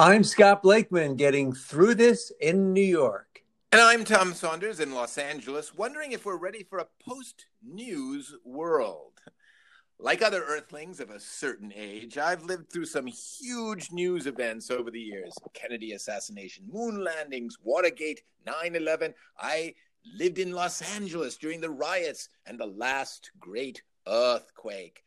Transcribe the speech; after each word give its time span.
I'm 0.00 0.22
Scott 0.22 0.62
Blakeman 0.62 1.16
getting 1.16 1.52
through 1.52 1.96
this 1.96 2.30
in 2.40 2.72
New 2.72 2.80
York. 2.80 3.42
And 3.72 3.80
I'm 3.80 4.04
Tom 4.04 4.32
Saunders 4.32 4.78
in 4.78 4.94
Los 4.94 5.18
Angeles, 5.18 5.74
wondering 5.74 6.12
if 6.12 6.24
we're 6.24 6.36
ready 6.36 6.62
for 6.62 6.78
a 6.78 6.86
post 7.04 7.46
news 7.66 8.32
world. 8.44 9.14
Like 9.98 10.22
other 10.22 10.44
earthlings 10.44 11.00
of 11.00 11.10
a 11.10 11.18
certain 11.18 11.72
age, 11.74 12.16
I've 12.16 12.44
lived 12.44 12.72
through 12.72 12.84
some 12.84 13.08
huge 13.08 13.90
news 13.90 14.28
events 14.28 14.70
over 14.70 14.92
the 14.92 15.00
years 15.00 15.34
Kennedy 15.52 15.90
assassination, 15.94 16.68
moon 16.70 17.02
landings, 17.02 17.56
Watergate, 17.64 18.22
9 18.46 18.76
11. 18.76 19.12
I 19.36 19.74
lived 20.16 20.38
in 20.38 20.52
Los 20.52 20.80
Angeles 20.94 21.36
during 21.36 21.60
the 21.60 21.70
riots 21.70 22.28
and 22.46 22.56
the 22.56 22.66
last 22.66 23.32
great 23.40 23.82
earthquake. 24.06 25.02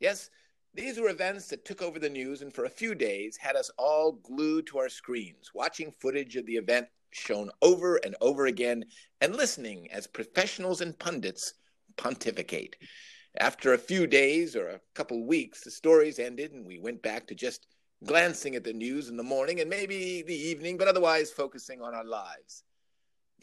Yes, 0.00 0.30
these 0.74 0.98
were 0.98 1.08
events 1.08 1.48
that 1.48 1.64
took 1.64 1.82
over 1.82 1.98
the 1.98 2.08
news 2.08 2.40
and 2.40 2.52
for 2.52 2.64
a 2.64 2.70
few 2.70 2.94
days 2.94 3.36
had 3.36 3.56
us 3.56 3.70
all 3.76 4.12
glued 4.12 4.66
to 4.68 4.78
our 4.78 4.88
screens, 4.88 5.50
watching 5.54 5.92
footage 5.92 6.36
of 6.36 6.46
the 6.46 6.56
event 6.56 6.86
shown 7.10 7.50
over 7.60 7.96
and 7.96 8.16
over 8.22 8.46
again 8.46 8.84
and 9.20 9.36
listening 9.36 9.90
as 9.92 10.06
professionals 10.06 10.80
and 10.80 10.98
pundits 10.98 11.54
pontificate. 11.96 12.76
After 13.38 13.74
a 13.74 13.78
few 13.78 14.06
days 14.06 14.56
or 14.56 14.68
a 14.68 14.80
couple 14.94 15.26
weeks, 15.26 15.62
the 15.62 15.70
stories 15.70 16.18
ended 16.18 16.52
and 16.52 16.66
we 16.66 16.78
went 16.78 17.02
back 17.02 17.26
to 17.26 17.34
just 17.34 17.66
glancing 18.04 18.56
at 18.56 18.64
the 18.64 18.72
news 18.72 19.08
in 19.08 19.16
the 19.16 19.22
morning 19.22 19.60
and 19.60 19.68
maybe 19.68 20.22
the 20.22 20.34
evening, 20.34 20.78
but 20.78 20.88
otherwise 20.88 21.30
focusing 21.30 21.82
on 21.82 21.94
our 21.94 22.04
lives. 22.04 22.64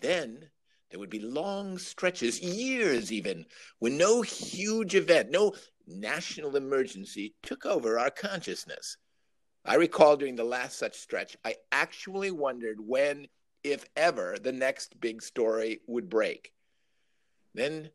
Then 0.02 0.50
there 0.90 1.00
would 1.00 1.10
be 1.10 1.20
long 1.20 1.78
stretches, 1.78 2.42
years 2.42 3.12
even, 3.12 3.46
when 3.78 3.98
no 3.98 4.22
huge 4.24 4.96
event, 4.96 5.30
no 5.30 5.54
national 5.90 6.56
emergency 6.56 7.36
took 7.44 7.66
over 7.66 8.00
our 8.00 8.12
consciousness. 8.12 8.98
I 9.66 9.76
recall 9.76 10.16
during 10.16 10.36
the 10.36 10.44
last 10.44 10.78
such 10.78 10.98
stretch, 10.98 11.36
I 11.44 11.56
actually 11.72 12.32
wondered 12.32 12.78
when, 12.80 13.28
if 13.64 13.86
ever, 13.96 14.38
the 14.42 14.52
next 14.52 15.00
big 15.00 15.22
story 15.22 15.82
would 15.88 16.10
break. 16.10 16.54
Then 17.54 17.90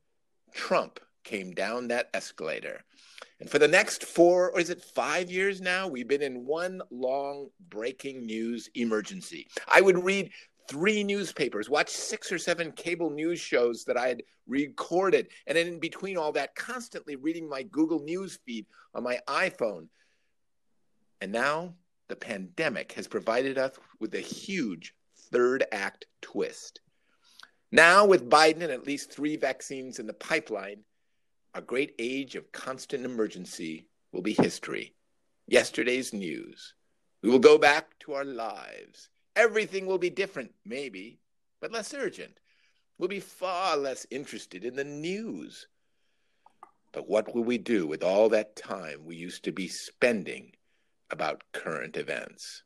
Trump 0.53 1.01
came 1.25 1.53
down 1.53 1.89
that 1.89 2.11
escalator. 2.13 2.85
And 3.41 3.51
for 3.51 3.59
the 3.59 3.69
next 3.69 4.05
four, 4.05 4.51
or 4.51 4.61
is 4.61 4.71
it 4.71 4.83
five 4.83 5.31
years 5.31 5.61
now, 5.61 5.89
we've 5.89 6.07
been 6.09 6.23
in 6.23 6.47
one 6.47 6.83
long 6.91 7.49
breaking 7.69 8.27
news 8.27 8.69
emergency. 8.75 9.49
I 9.67 9.81
would 9.81 10.05
read 10.05 10.31
three 10.69 11.05
newspapers, 11.05 11.69
watched 11.69 11.91
six 11.91 12.33
or 12.33 12.39
seven 12.39 12.73
cable 12.73 13.11
news 13.11 13.41
shows 13.41 13.85
that 13.85 13.97
I 13.97 14.09
had 14.09 14.23
recorded, 14.47 15.29
and 15.47 15.57
then 15.57 15.67
in 15.67 15.81
between 15.81 16.17
all 16.17 16.33
that, 16.33 16.55
constantly 16.55 17.17
reading 17.17 17.49
my 17.49 17.63
Google 17.63 18.01
News 18.01 18.39
feed 18.45 18.67
on 18.95 19.03
my 19.03 19.19
iPhone. 19.29 19.89
And 21.21 21.33
now 21.33 21.75
the 22.09 22.17
pandemic 22.17 22.93
has 22.93 23.09
provided 23.09 23.59
us 23.59 23.73
with 24.01 24.15
a 24.15 24.21
huge 24.21 24.95
third 25.31 25.65
act 25.73 26.07
twist. 26.21 26.81
Now, 27.73 28.07
with 28.07 28.31
Biden 28.31 28.63
and 28.63 28.71
at 28.71 28.87
least 28.87 29.11
three 29.11 29.37
vaccines 29.37 29.99
in 29.99 30.07
the 30.07 30.13
pipeline, 30.13 30.85
a 31.55 31.61
great 31.61 31.95
age 31.99 32.37
of 32.37 32.53
constant 32.53 33.05
emergency 33.05 33.89
will 34.13 34.23
be 34.23 34.35
history. 34.35 34.95
Yesterday's 35.47 36.13
news. 36.13 36.75
We 37.23 37.31
will 37.31 37.39
go 37.39 37.59
back 37.59 37.99
to 38.01 38.13
our 38.15 38.25
lives 38.25 39.09
Everything 39.37 39.87
will 39.87 39.99
be 39.99 40.11
different, 40.11 40.53
maybe, 40.65 41.19
but 41.61 41.73
less 41.73 41.93
urgent. 41.93 42.39
We'll 42.99 43.09
be 43.09 43.21
far 43.21 43.77
less 43.77 44.07
interested 44.11 44.65
in 44.65 44.77
the 44.77 44.85
news. 44.85 45.67
But 46.93 47.09
what 47.09 47.35
will 47.35 47.43
we 47.43 47.59
do 47.59 47.87
with 47.87 48.05
all 48.05 48.29
that 48.29 48.55
time 48.55 49.05
we 49.05 49.17
used 49.17 49.45
to 49.45 49.53
be 49.53 49.67
spending 49.67 50.53
about 51.11 51.43
current 51.53 51.97
events? 51.97 52.63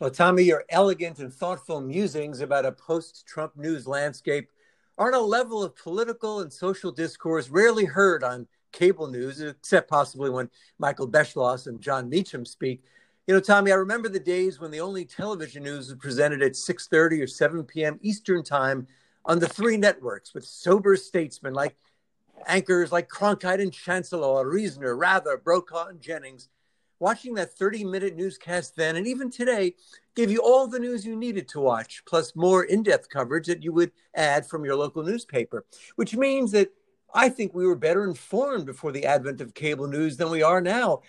Well, 0.00 0.10
Tommy, 0.10 0.42
your 0.42 0.64
elegant 0.70 1.18
and 1.18 1.32
thoughtful 1.32 1.80
musings 1.80 2.40
about 2.40 2.64
a 2.64 2.72
post 2.72 3.26
Trump 3.26 3.56
news 3.56 3.86
landscape 3.86 4.48
are 4.96 5.08
on 5.08 5.14
a 5.14 5.20
level 5.20 5.62
of 5.62 5.76
political 5.76 6.40
and 6.40 6.52
social 6.52 6.90
discourse 6.90 7.50
rarely 7.50 7.84
heard 7.84 8.24
on 8.24 8.46
cable 8.72 9.06
news, 9.06 9.40
except 9.40 9.88
possibly 9.88 10.30
when 10.30 10.50
Michael 10.78 11.08
Beschloss 11.08 11.66
and 11.66 11.80
Jon 11.80 12.08
Meacham 12.08 12.44
speak. 12.44 12.82
You 13.26 13.32
know, 13.32 13.40
Tommy, 13.40 13.72
I 13.72 13.76
remember 13.76 14.10
the 14.10 14.20
days 14.20 14.60
when 14.60 14.70
the 14.70 14.82
only 14.82 15.06
television 15.06 15.62
news 15.62 15.88
was 15.88 15.98
presented 15.98 16.42
at 16.42 16.52
6:30 16.52 17.22
or 17.22 17.26
7 17.26 17.64
p.m. 17.64 17.98
Eastern 18.02 18.44
Time 18.44 18.86
on 19.24 19.38
the 19.38 19.48
three 19.48 19.78
networks 19.78 20.34
with 20.34 20.44
sober 20.44 20.94
statesmen 20.94 21.54
like 21.54 21.74
anchors 22.46 22.92
like 22.92 23.08
Cronkite 23.08 23.62
and 23.62 23.72
Chancellor, 23.72 24.46
Reasoner, 24.46 24.94
Rather, 24.94 25.38
Brokaw, 25.38 25.86
and 25.86 26.02
Jennings. 26.02 26.50
Watching 27.00 27.32
that 27.34 27.56
30-minute 27.56 28.14
newscast 28.14 28.76
then 28.76 28.96
and 28.96 29.06
even 29.06 29.30
today 29.30 29.74
gave 30.14 30.30
you 30.30 30.40
all 30.40 30.68
the 30.68 30.78
news 30.78 31.06
you 31.06 31.16
needed 31.16 31.48
to 31.48 31.60
watch, 31.60 32.02
plus 32.06 32.36
more 32.36 32.64
in-depth 32.64 33.08
coverage 33.08 33.46
that 33.46 33.62
you 33.62 33.72
would 33.72 33.90
add 34.14 34.46
from 34.46 34.66
your 34.66 34.76
local 34.76 35.02
newspaper, 35.02 35.64
which 35.96 36.14
means 36.14 36.52
that 36.52 36.68
I 37.14 37.30
think 37.30 37.54
we 37.54 37.66
were 37.66 37.74
better 37.74 38.04
informed 38.04 38.66
before 38.66 38.92
the 38.92 39.06
advent 39.06 39.40
of 39.40 39.54
cable 39.54 39.86
news 39.86 40.18
than 40.18 40.30
we 40.30 40.42
are 40.42 40.60
now. 40.60 41.00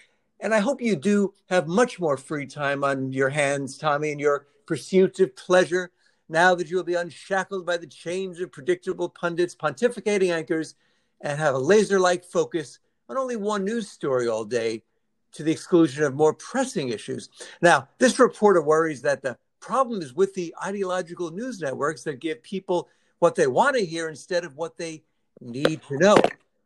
And 0.46 0.54
I 0.54 0.60
hope 0.60 0.80
you 0.80 0.96
do 0.96 1.34
have 1.50 1.68
much 1.68 2.00
more 2.00 2.18
free 2.18 2.46
time 2.46 2.84
on 2.84 3.12
your 3.12 3.30
hands, 3.30 3.80
Tommy, 3.80 4.12
in 4.12 4.20
your 4.20 4.46
pursuit 4.68 5.20
of 5.20 5.36
pleasure, 5.36 5.90
now 6.30 6.54
that 6.54 6.70
you 6.70 6.78
will 6.78 6.84
be 6.84 6.94
unshackled 6.94 7.66
by 7.66 7.78
the 7.78 7.88
chains 7.88 8.40
of 8.40 8.52
predictable 8.52 9.10
pundits, 9.10 9.56
pontificating 9.56 10.32
anchors, 10.32 10.76
and 11.22 11.40
have 11.40 11.56
a 11.56 11.58
laser 11.58 12.00
like 12.00 12.24
focus 12.24 12.78
on 13.10 13.18
only 13.18 13.38
one 13.38 13.66
news 13.66 13.90
story 13.90 14.28
all 14.28 14.46
day 14.46 14.84
to 15.32 15.42
the 15.42 15.52
exclusion 15.52 16.04
of 16.04 16.14
more 16.14 16.36
pressing 16.36 16.90
issues. 16.90 17.30
Now, 17.64 17.88
this 17.98 18.20
reporter 18.20 18.62
worries 18.62 19.02
that 19.02 19.24
the 19.24 19.40
problem 19.60 20.04
is 20.04 20.14
with 20.14 20.36
the 20.36 20.54
ideological 20.64 21.32
news 21.32 21.60
networks 21.60 22.04
that 22.04 22.20
give 22.20 22.44
people 22.44 22.88
what 23.18 23.34
they 23.34 23.48
want 23.48 23.78
to 23.78 23.84
hear 23.84 24.10
instead 24.10 24.46
of 24.46 24.56
what 24.58 24.78
they 24.78 25.02
need 25.42 25.82
to 25.88 25.98
know. 25.98 26.18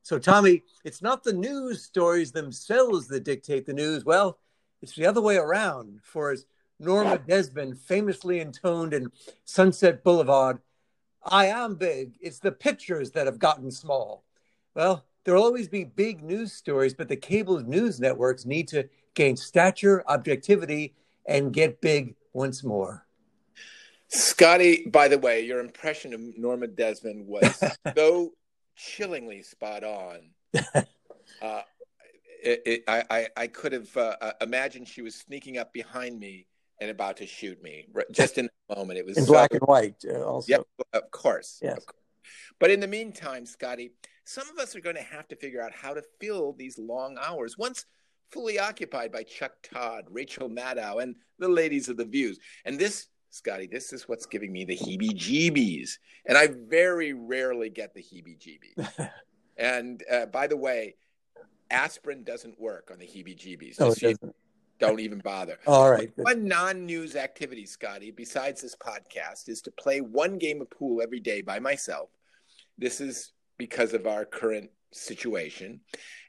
So, 0.09 0.17
Tommy, 0.17 0.63
it's 0.83 1.03
not 1.03 1.23
the 1.23 1.33
news 1.33 1.83
stories 1.83 2.31
themselves 2.31 3.07
that 3.09 3.25
dictate 3.25 3.67
the 3.67 3.73
news. 3.73 4.03
Well, 4.03 4.39
it's 4.81 4.95
the 4.95 5.05
other 5.05 5.21
way 5.21 5.37
around. 5.37 5.99
For 6.01 6.31
as 6.31 6.47
Norma 6.79 7.19
Desmond 7.19 7.77
famously 7.77 8.39
intoned 8.39 8.95
in 8.95 9.11
Sunset 9.45 10.03
Boulevard, 10.03 10.61
I 11.23 11.45
am 11.45 11.75
big. 11.75 12.17
It's 12.21 12.39
the 12.39 12.51
pictures 12.51 13.11
that 13.11 13.27
have 13.27 13.37
gotten 13.37 13.69
small. 13.69 14.23
Well, 14.73 15.05
there'll 15.25 15.43
always 15.43 15.67
be 15.67 15.83
big 15.83 16.23
news 16.23 16.53
stories, 16.53 16.95
but 16.95 17.07
the 17.07 17.15
cable 17.15 17.59
news 17.59 17.99
networks 17.99 18.47
need 18.47 18.67
to 18.69 18.89
gain 19.13 19.37
stature, 19.37 20.03
objectivity, 20.07 20.95
and 21.27 21.53
get 21.53 21.81
big 21.81 22.15
once 22.33 22.63
more. 22.63 23.05
Scotty, 24.07 24.87
by 24.87 25.07
the 25.07 25.19
way, 25.19 25.45
your 25.45 25.59
impression 25.59 26.15
of 26.15 26.35
Norma 26.35 26.65
Desmond 26.65 27.27
was 27.27 27.61
so 27.95 28.33
chillingly 28.79 29.43
spot 29.43 29.83
on. 29.83 30.29
uh, 30.55 31.61
it, 32.41 32.61
it, 32.65 32.83
I, 32.87 33.27
I, 33.35 33.47
could 33.47 33.73
have 33.73 33.95
uh, 33.97 34.15
uh, 34.21 34.31
imagined 34.41 34.87
she 34.87 35.01
was 35.01 35.15
sneaking 35.15 35.57
up 35.57 35.73
behind 35.73 36.17
me 36.19 36.47
and 36.79 36.89
about 36.89 37.17
to 37.17 37.27
shoot 37.27 37.61
me 37.61 37.87
just 38.11 38.37
in 38.37 38.45
that 38.45 38.77
moment. 38.77 38.97
It 38.97 39.05
was 39.05 39.17
in 39.17 39.25
so, 39.25 39.33
black 39.33 39.51
and 39.51 39.61
white, 39.61 40.03
uh, 40.07 40.23
also. 40.23 40.51
Yeah, 40.51 40.87
of 40.93 41.11
course. 41.11 41.59
Yes. 41.61 41.77
Of 41.77 41.85
course. 41.85 41.99
But 42.59 42.71
in 42.71 42.79
the 42.79 42.87
meantime, 42.87 43.45
Scotty, 43.45 43.91
some 44.23 44.49
of 44.49 44.57
us 44.57 44.75
are 44.75 44.81
going 44.81 44.95
to 44.95 45.01
have 45.01 45.27
to 45.27 45.35
figure 45.35 45.61
out 45.61 45.73
how 45.73 45.93
to 45.93 46.03
fill 46.21 46.53
these 46.53 46.79
long 46.79 47.17
hours 47.21 47.57
once 47.57 47.85
fully 48.31 48.59
occupied 48.59 49.11
by 49.11 49.23
Chuck 49.23 49.53
Todd, 49.63 50.05
Rachel 50.09 50.49
Maddow, 50.49 51.01
and 51.01 51.15
the 51.39 51.47
ladies 51.49 51.89
of 51.89 51.97
the 51.97 52.05
views. 52.05 52.39
And 52.63 52.79
this 52.79 53.07
Scotty, 53.29 53.67
this 53.67 53.93
is 53.93 54.07
what's 54.07 54.25
giving 54.25 54.51
me 54.51 54.65
the 54.65 54.77
heebie 54.77 55.15
jeebies. 55.15 55.97
And 56.25 56.37
I 56.37 56.47
very 56.47 57.13
rarely 57.13 57.69
get 57.69 57.93
the 57.93 58.01
heebie 58.01 58.37
jeebies. 58.39 59.09
and 59.57 60.03
uh, 60.11 60.25
by 60.27 60.47
the 60.47 60.57
way, 60.57 60.95
aspirin 61.69 62.23
doesn't 62.23 62.59
work 62.59 62.89
on 62.91 62.99
the 62.99 63.05
heebie 63.05 63.37
jeebies. 63.37 63.75
Oh, 63.79 63.93
doesn't. 63.93 64.35
Don't 64.79 65.01
even 65.01 65.19
bother. 65.19 65.57
All 65.67 65.91
right. 65.91 66.09
One 66.15 66.47
non 66.47 66.85
news 66.85 67.15
activity, 67.15 67.65
Scotty, 67.65 68.11
besides 68.11 68.61
this 68.61 68.75
podcast, 68.75 69.49
is 69.49 69.61
to 69.63 69.71
play 69.71 69.99
one 69.99 70.37
game 70.37 70.61
of 70.61 70.69
pool 70.69 71.01
every 71.01 71.19
day 71.19 71.41
by 71.41 71.59
myself. 71.59 72.09
This 72.77 73.01
is 73.01 73.33
because 73.57 73.93
of 73.93 74.07
our 74.07 74.23
current 74.23 74.71
situation. 74.91 75.81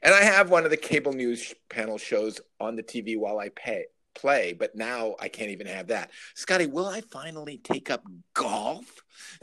And 0.03 0.13
I 0.13 0.23
have 0.23 0.49
one 0.49 0.65
of 0.65 0.69
the 0.69 0.77
cable 0.77 1.13
news 1.13 1.53
panel 1.69 1.97
shows 1.97 2.41
on 2.59 2.75
the 2.75 2.83
TV 2.83 3.17
while 3.17 3.39
I 3.39 3.49
pay, 3.49 3.85
play, 4.15 4.53
but 4.53 4.75
now 4.75 5.15
I 5.19 5.27
can't 5.27 5.51
even 5.51 5.67
have 5.67 5.87
that. 5.87 6.11
Scotty, 6.35 6.67
will 6.67 6.87
I 6.87 7.01
finally 7.01 7.59
take 7.63 7.89
up 7.89 8.03
golf? 8.33 8.85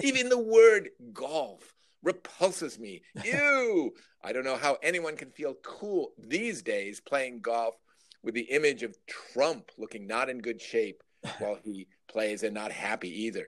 Even 0.01 0.29
the 0.29 0.39
word 0.39 0.91
golf 1.13 1.75
repulses 2.03 2.79
me. 2.79 3.03
Ew! 3.25 3.93
I 4.23 4.33
don't 4.33 4.45
know 4.45 4.57
how 4.57 4.79
anyone 4.83 5.17
can 5.17 5.31
feel 5.31 5.55
cool 5.63 6.13
these 6.19 6.63
days 6.63 7.01
playing 7.01 7.41
golf 7.41 7.75
with 8.23 8.35
the 8.35 8.43
image 8.43 8.83
of 8.83 8.97
Trump 9.07 9.71
looking 9.79 10.07
not 10.07 10.29
in 10.29 10.39
good 10.39 10.61
shape 10.61 11.03
while 11.39 11.59
he 11.63 11.89
plays 12.09 12.43
and 12.43 12.55
not 12.55 12.73
happy 12.73 13.25
either. 13.25 13.47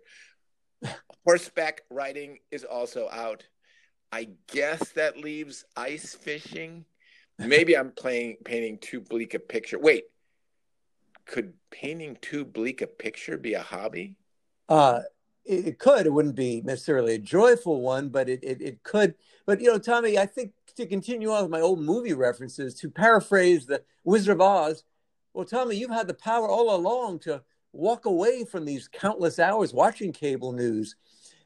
Horseback 1.24 1.82
riding 1.90 2.38
is 2.50 2.64
also 2.64 3.08
out. 3.10 3.44
I 4.12 4.28
guess 4.52 4.90
that 4.92 5.18
leaves 5.18 5.64
ice 5.76 6.14
fishing. 6.14 6.84
Maybe 7.38 7.76
I'm 7.76 7.92
playing 7.92 8.38
painting 8.44 8.78
too 8.78 9.00
bleak 9.00 9.34
a 9.34 9.38
picture. 9.38 9.78
Wait, 9.78 10.04
could 11.30 11.52
painting 11.70 12.18
too 12.20 12.44
bleak 12.44 12.82
a 12.82 12.86
picture 12.86 13.38
be 13.38 13.54
a 13.54 13.62
hobby? 13.62 14.16
Uh, 14.68 15.00
it, 15.44 15.68
it 15.68 15.78
could. 15.78 16.06
It 16.06 16.12
wouldn't 16.12 16.34
be 16.34 16.60
necessarily 16.62 17.14
a 17.14 17.18
joyful 17.18 17.80
one, 17.80 18.08
but 18.08 18.28
it, 18.28 18.40
it, 18.42 18.60
it 18.60 18.82
could. 18.82 19.14
But, 19.46 19.60
you 19.60 19.68
know, 19.68 19.78
Tommy, 19.78 20.18
I 20.18 20.26
think 20.26 20.52
to 20.76 20.86
continue 20.86 21.30
on 21.30 21.42
with 21.42 21.50
my 21.50 21.60
old 21.60 21.80
movie 21.80 22.14
references, 22.14 22.74
to 22.76 22.90
paraphrase 22.90 23.64
the 23.64 23.82
Wizard 24.02 24.34
of 24.34 24.40
Oz, 24.40 24.84
well, 25.32 25.44
Tommy, 25.44 25.76
you've 25.76 25.90
had 25.90 26.08
the 26.08 26.14
power 26.14 26.48
all 26.48 26.74
along 26.74 27.20
to 27.20 27.42
walk 27.72 28.06
away 28.06 28.44
from 28.44 28.64
these 28.64 28.88
countless 28.88 29.38
hours 29.38 29.72
watching 29.72 30.12
cable 30.12 30.52
news. 30.52 30.96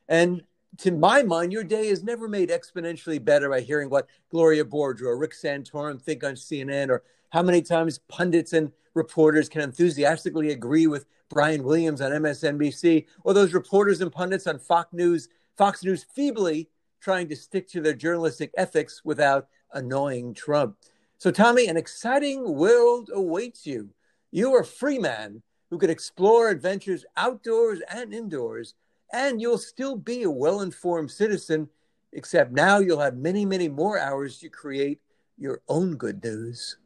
And 0.08 0.42
to 0.78 0.90
my 0.90 1.22
mind, 1.22 1.52
your 1.52 1.64
day 1.64 1.88
is 1.88 2.02
never 2.02 2.28
made 2.28 2.50
exponentially 2.50 3.22
better 3.22 3.48
by 3.48 3.60
hearing 3.60 3.90
what 3.90 4.08
Gloria 4.30 4.64
Borger 4.64 5.02
or 5.02 5.16
Rick 5.16 5.32
Santorum 5.32 6.00
think 6.00 6.24
on 6.24 6.34
CNN 6.34 6.88
or 6.88 7.02
how 7.30 7.42
many 7.42 7.62
times 7.62 7.98
pundits 8.08 8.52
and 8.52 8.72
reporters 8.94 9.48
can 9.48 9.60
enthusiastically 9.60 10.50
agree 10.50 10.86
with 10.86 11.06
Brian 11.28 11.64
Williams 11.64 12.00
on 12.00 12.12
MSNBC 12.12 13.06
or 13.24 13.34
those 13.34 13.52
reporters 13.52 14.00
and 14.00 14.12
pundits 14.12 14.46
on 14.46 14.58
Fox 14.58 14.92
News, 14.92 15.28
Fox 15.56 15.82
News 15.84 16.04
feebly 16.14 16.68
trying 17.00 17.28
to 17.28 17.36
stick 17.36 17.68
to 17.68 17.80
their 17.80 17.94
journalistic 17.94 18.50
ethics 18.56 19.02
without 19.04 19.48
annoying 19.72 20.32
Trump. 20.32 20.76
So, 21.18 21.30
Tommy, 21.30 21.66
an 21.66 21.76
exciting 21.76 22.54
world 22.54 23.10
awaits 23.12 23.66
you. 23.66 23.90
You 24.30 24.54
are 24.54 24.60
a 24.60 24.66
free 24.66 24.98
man 24.98 25.42
who 25.70 25.78
could 25.78 25.90
explore 25.90 26.50
adventures 26.50 27.04
outdoors 27.16 27.80
and 27.92 28.14
indoors, 28.14 28.74
and 29.14 29.40
you'll 29.40 29.58
still 29.58 29.96
be 29.96 30.24
a 30.24 30.30
well 30.30 30.60
informed 30.60 31.10
citizen, 31.10 31.68
except 32.12 32.50
now 32.50 32.80
you'll 32.80 32.98
have 32.98 33.16
many, 33.16 33.46
many 33.46 33.68
more 33.68 33.96
hours 33.96 34.38
to 34.40 34.48
create 34.48 35.00
your 35.38 35.60
own 35.68 35.96
good 35.96 36.22
news. 36.22 36.78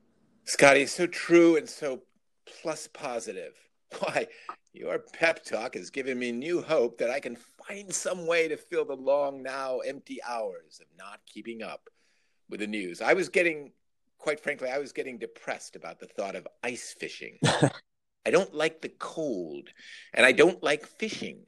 Scotty, 0.44 0.84
so 0.84 1.06
true 1.06 1.56
and 1.56 1.66
so 1.66 2.02
plus 2.46 2.86
positive. 2.86 3.54
Why, 4.00 4.26
your 4.74 4.98
pep 4.98 5.42
talk 5.42 5.74
has 5.74 5.88
given 5.88 6.18
me 6.18 6.30
new 6.30 6.60
hope 6.60 6.98
that 6.98 7.10
I 7.10 7.18
can 7.18 7.36
find 7.66 7.92
some 7.92 8.26
way 8.26 8.46
to 8.48 8.58
fill 8.58 8.84
the 8.84 8.94
long, 8.94 9.42
now 9.42 9.78
empty 9.78 10.18
hours 10.22 10.80
of 10.82 10.86
not 10.98 11.20
keeping 11.26 11.62
up 11.62 11.88
with 12.50 12.60
the 12.60 12.66
news. 12.66 13.00
I 13.00 13.14
was 13.14 13.30
getting, 13.30 13.72
quite 14.18 14.38
frankly, 14.38 14.68
I 14.68 14.78
was 14.78 14.92
getting 14.92 15.16
depressed 15.16 15.76
about 15.76 15.98
the 15.98 16.06
thought 16.06 16.36
of 16.36 16.46
ice 16.62 16.94
fishing. 16.98 17.38
I 18.26 18.30
don't 18.30 18.52
like 18.52 18.82
the 18.82 18.90
cold, 18.90 19.70
and 20.12 20.26
I 20.26 20.32
don't 20.32 20.62
like 20.62 20.86
fishing. 20.86 21.46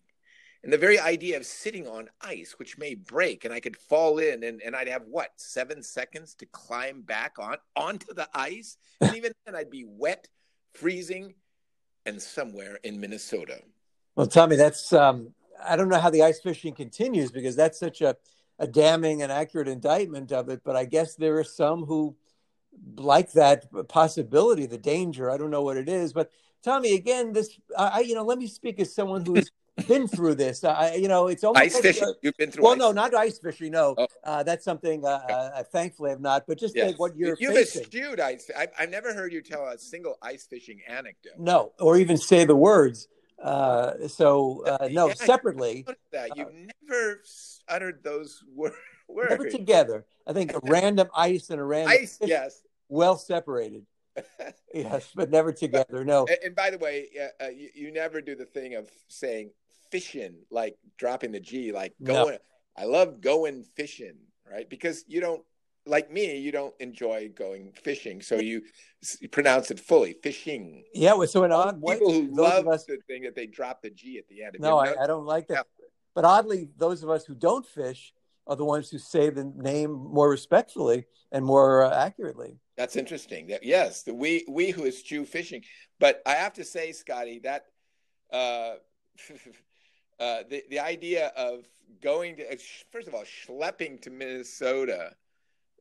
And 0.63 0.73
the 0.73 0.79
very 0.79 0.99
idea 0.99 1.39
of 1.39 1.47
sitting 1.47 1.89
on 1.89 2.11
ice, 2.21 2.57
which 2.59 2.77
may 2.77 2.95
break, 2.95 3.45
and 3.45 3.55
I 3.55 3.61
could 3.61 3.77
fall 3.77 4.19
in, 4.19 4.45
and, 4.45 4.61
and 4.61 4.77
I'd 4.77 4.89
have 4.89 5.05
what 5.07 5.31
seven 5.37 5.83
seconds 5.83 6.35
to 6.35 6.47
climb 6.47 7.01
back 7.01 7.37
on 7.39 7.57
onto 7.75 8.13
the 8.13 8.29
ice, 8.35 8.77
and 9.01 9.17
even 9.17 9.33
then 9.47 9.55
I'd 9.55 9.71
be 9.71 9.85
wet, 9.87 10.29
freezing, 10.75 11.35
and 12.05 12.21
somewhere 12.21 12.79
in 12.85 13.01
Minnesota. 13.01 13.63
Well, 14.17 14.27
Tommy, 14.27 14.57
that's 14.57 14.93
um, 14.93 15.33
I 15.65 15.77
don't 15.77 15.89
know 15.89 15.99
how 15.99 16.11
the 16.11 16.25
ice 16.25 16.41
fishing 16.41 16.75
continues 16.75 17.31
because 17.31 17.57
that's 17.57 17.79
such 17.79 18.03
a, 18.03 18.17
a 18.59 18.67
damning 18.67 19.23
and 19.23 19.33
accurate 19.33 19.69
indictment 19.69 20.31
of 20.31 20.51
it. 20.51 20.61
But 20.63 20.77
I 20.77 20.85
guess 20.85 21.15
there 21.15 21.39
are 21.39 21.45
some 21.45 21.85
who 21.85 22.17
like 22.97 23.33
that 23.33 23.65
possibility, 23.89 24.67
the 24.67 24.79
danger. 24.79 25.31
I 25.31 25.39
don't 25.39 25.51
know 25.51 25.63
what 25.63 25.79
it 25.79 25.89
is, 25.89 26.13
but 26.13 26.31
Tommy, 26.63 26.95
again, 26.95 27.33
this 27.33 27.59
I 27.79 28.01
you 28.01 28.15
know 28.15 28.25
let 28.25 28.39
me 28.39 28.47
speak 28.47 28.79
as 28.79 28.95
someone 28.95 29.25
who's 29.25 29.51
been 29.87 30.09
through 30.09 30.35
this. 30.35 30.65
I, 30.65 30.95
you 30.95 31.09
know, 31.09 31.29
it's 31.29 31.45
almost 31.45 31.63
ice 31.63 31.75
like, 31.75 31.83
fishing. 31.83 32.09
Uh, 32.09 32.13
You've 32.23 32.37
been 32.37 32.51
through. 32.51 32.65
Well, 32.65 32.77
no, 32.77 32.93
not 32.93 33.15
ice 33.15 33.39
fishing. 33.39 33.73
No, 33.73 33.95
oh. 33.97 34.07
uh, 34.25 34.43
that's 34.43 34.65
something. 34.65 35.05
Uh, 35.05 35.09
uh, 35.09 35.63
thankfully, 35.65 36.13
I've 36.13 36.21
not. 36.21 36.47
But 36.47 36.59
just 36.59 36.77
yes. 36.77 36.89
like 36.89 36.99
what 36.99 37.17
you're 37.17 37.37
You've 37.39 37.55
facing. 37.55 37.83
eschewed 37.83 38.21
ice. 38.21 38.51
I've, 38.57 38.71
I've 38.79 38.91
never 38.91 39.15
heard 39.15 39.33
you 39.33 39.43
tell 39.43 39.67
a 39.67 39.79
single 39.79 40.17
ice 40.23 40.47
fishing 40.47 40.81
anecdote. 40.89 41.39
No, 41.39 41.73
or 41.79 41.97
even 41.97 42.17
say 42.17 42.45
the 42.45 42.57
words. 42.57 43.09
Uh, 43.43 44.07
so 44.09 44.65
uh, 44.67 44.89
no, 44.91 45.09
yeah, 45.09 45.15
separately. 45.15 45.87
That 46.13 46.37
you've 46.37 46.53
never 46.53 47.21
uttered 47.69 48.05
those 48.05 48.43
words. 48.55 48.77
Never 49.31 49.49
together. 49.49 50.05
I 50.27 50.33
think 50.33 50.53
a 50.53 50.61
random 50.65 51.09
ice 51.15 51.51
and 51.51 51.61
a 51.61 51.65
random 51.65 51.97
ice. 52.03 52.19
Yes. 52.21 52.63
Well 52.89 53.17
separated. 53.17 53.87
yes, 54.75 55.11
but 55.15 55.31
never 55.31 55.53
together. 55.53 56.05
No. 56.05 56.27
And, 56.27 56.39
and 56.45 56.55
by 56.55 56.71
the 56.71 56.79
way, 56.79 57.09
uh, 57.41 57.49
you, 57.49 57.71
you, 57.75 57.93
never 57.93 58.21
do 58.21 58.35
the 58.35 58.45
thing 58.45 58.75
of 58.75 58.91
saying 59.09 59.51
fishing, 59.91 60.35
like 60.51 60.77
dropping 60.99 61.33
the 61.33 61.41
G, 61.41 61.73
like 61.73 61.95
going. 62.03 62.39
I 62.77 62.85
love 62.85 63.21
going 63.21 63.65
fishing, 63.77 64.17
right? 64.51 64.69
Because 64.69 65.05
you 65.07 65.21
don't, 65.21 65.43
like 65.87 66.11
me, 66.11 66.37
you 66.39 66.53
don't 66.53 66.75
enjoy 66.81 67.31
going 67.35 67.73
fishing, 67.73 68.23
so 68.23 68.37
you, 68.37 68.63
you 69.21 69.29
pronounce 69.29 69.71
it 69.71 69.81
fully, 69.81 70.15
fishing. 70.23 70.85
Yeah, 70.95 71.15
well, 71.15 71.27
so 71.27 71.51
odd 71.51 71.83
people 71.85 72.13
who 72.13 72.29
love 72.31 72.69
us, 72.69 72.85
the 72.85 72.99
thing 73.07 73.23
that 73.23 73.35
they 73.35 73.47
drop 73.47 73.83
the 73.83 73.91
G 73.91 74.19
at 74.19 74.29
the 74.29 74.43
end. 74.43 74.57
no, 74.61 74.79
I, 74.79 75.03
I, 75.03 75.07
don't 75.07 75.27
like 75.27 75.49
that. 75.49 75.55
Yeah. 75.55 75.87
But 76.15 76.25
oddly, 76.25 76.69
those 76.77 77.03
of 77.03 77.11
us 77.11 77.25
who 77.25 77.35
don't 77.35 77.67
fish 77.67 78.13
are 78.47 78.57
the 78.57 78.65
ones 78.65 78.91
who 78.91 78.99
say 78.99 79.31
the 79.31 79.45
name 79.45 79.93
more 79.93 80.29
respectfully 80.29 81.07
and 81.33 81.45
more 81.45 81.85
uh, 81.85 82.05
accurately. 82.05 82.59
That's 82.77 82.97
interesting. 82.97 83.49
That, 83.49 83.63
yes, 83.63 84.03
the 84.03 84.15
we 84.15 84.45
we 84.49 84.71
who 84.71 84.87
eschew 84.87 85.25
fishing, 85.25 85.63
but 85.99 86.23
I 86.27 86.33
have 86.33 86.55
to 86.55 86.65
say, 86.65 86.93
Scotty, 86.93 87.41
that 87.41 87.65
uh, 88.33 88.75
uh, 90.21 90.43
the 90.49 90.63
the 90.71 90.79
idea 90.79 91.33
of 91.37 91.65
going 92.03 92.37
to 92.37 92.59
first 92.93 93.09
of 93.09 93.15
all 93.15 93.25
schlepping 93.25 94.01
to 94.03 94.11
Minnesota, 94.11 95.15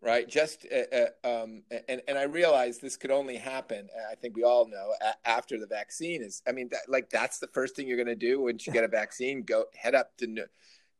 right? 0.01 0.27
Just 0.27 0.65
uh, 0.71 0.95
uh 1.25 1.43
um, 1.43 1.63
and 1.87 2.01
and 2.07 2.17
I 2.17 2.23
realize 2.23 2.79
this 2.79 2.95
could 2.95 3.11
only 3.11 3.35
happen. 3.35 3.89
I 4.09 4.15
think 4.15 4.35
we 4.35 4.43
all 4.43 4.65
know 4.67 4.93
after 5.25 5.59
the 5.59 5.67
vaccine 5.67 6.23
is. 6.23 6.41
I 6.47 6.53
mean, 6.53 6.69
that, 6.71 6.81
like 6.87 7.09
that's 7.09 7.39
the 7.39 7.47
first 7.47 7.75
thing 7.75 7.87
you're 7.87 7.97
going 7.97 8.07
to 8.07 8.15
do 8.15 8.41
once 8.41 8.65
you 8.65 8.73
get 8.73 8.85
a 8.85 8.87
vaccine. 8.87 9.43
Go 9.43 9.65
head 9.75 9.93
up 9.93 10.17
to 10.17 10.45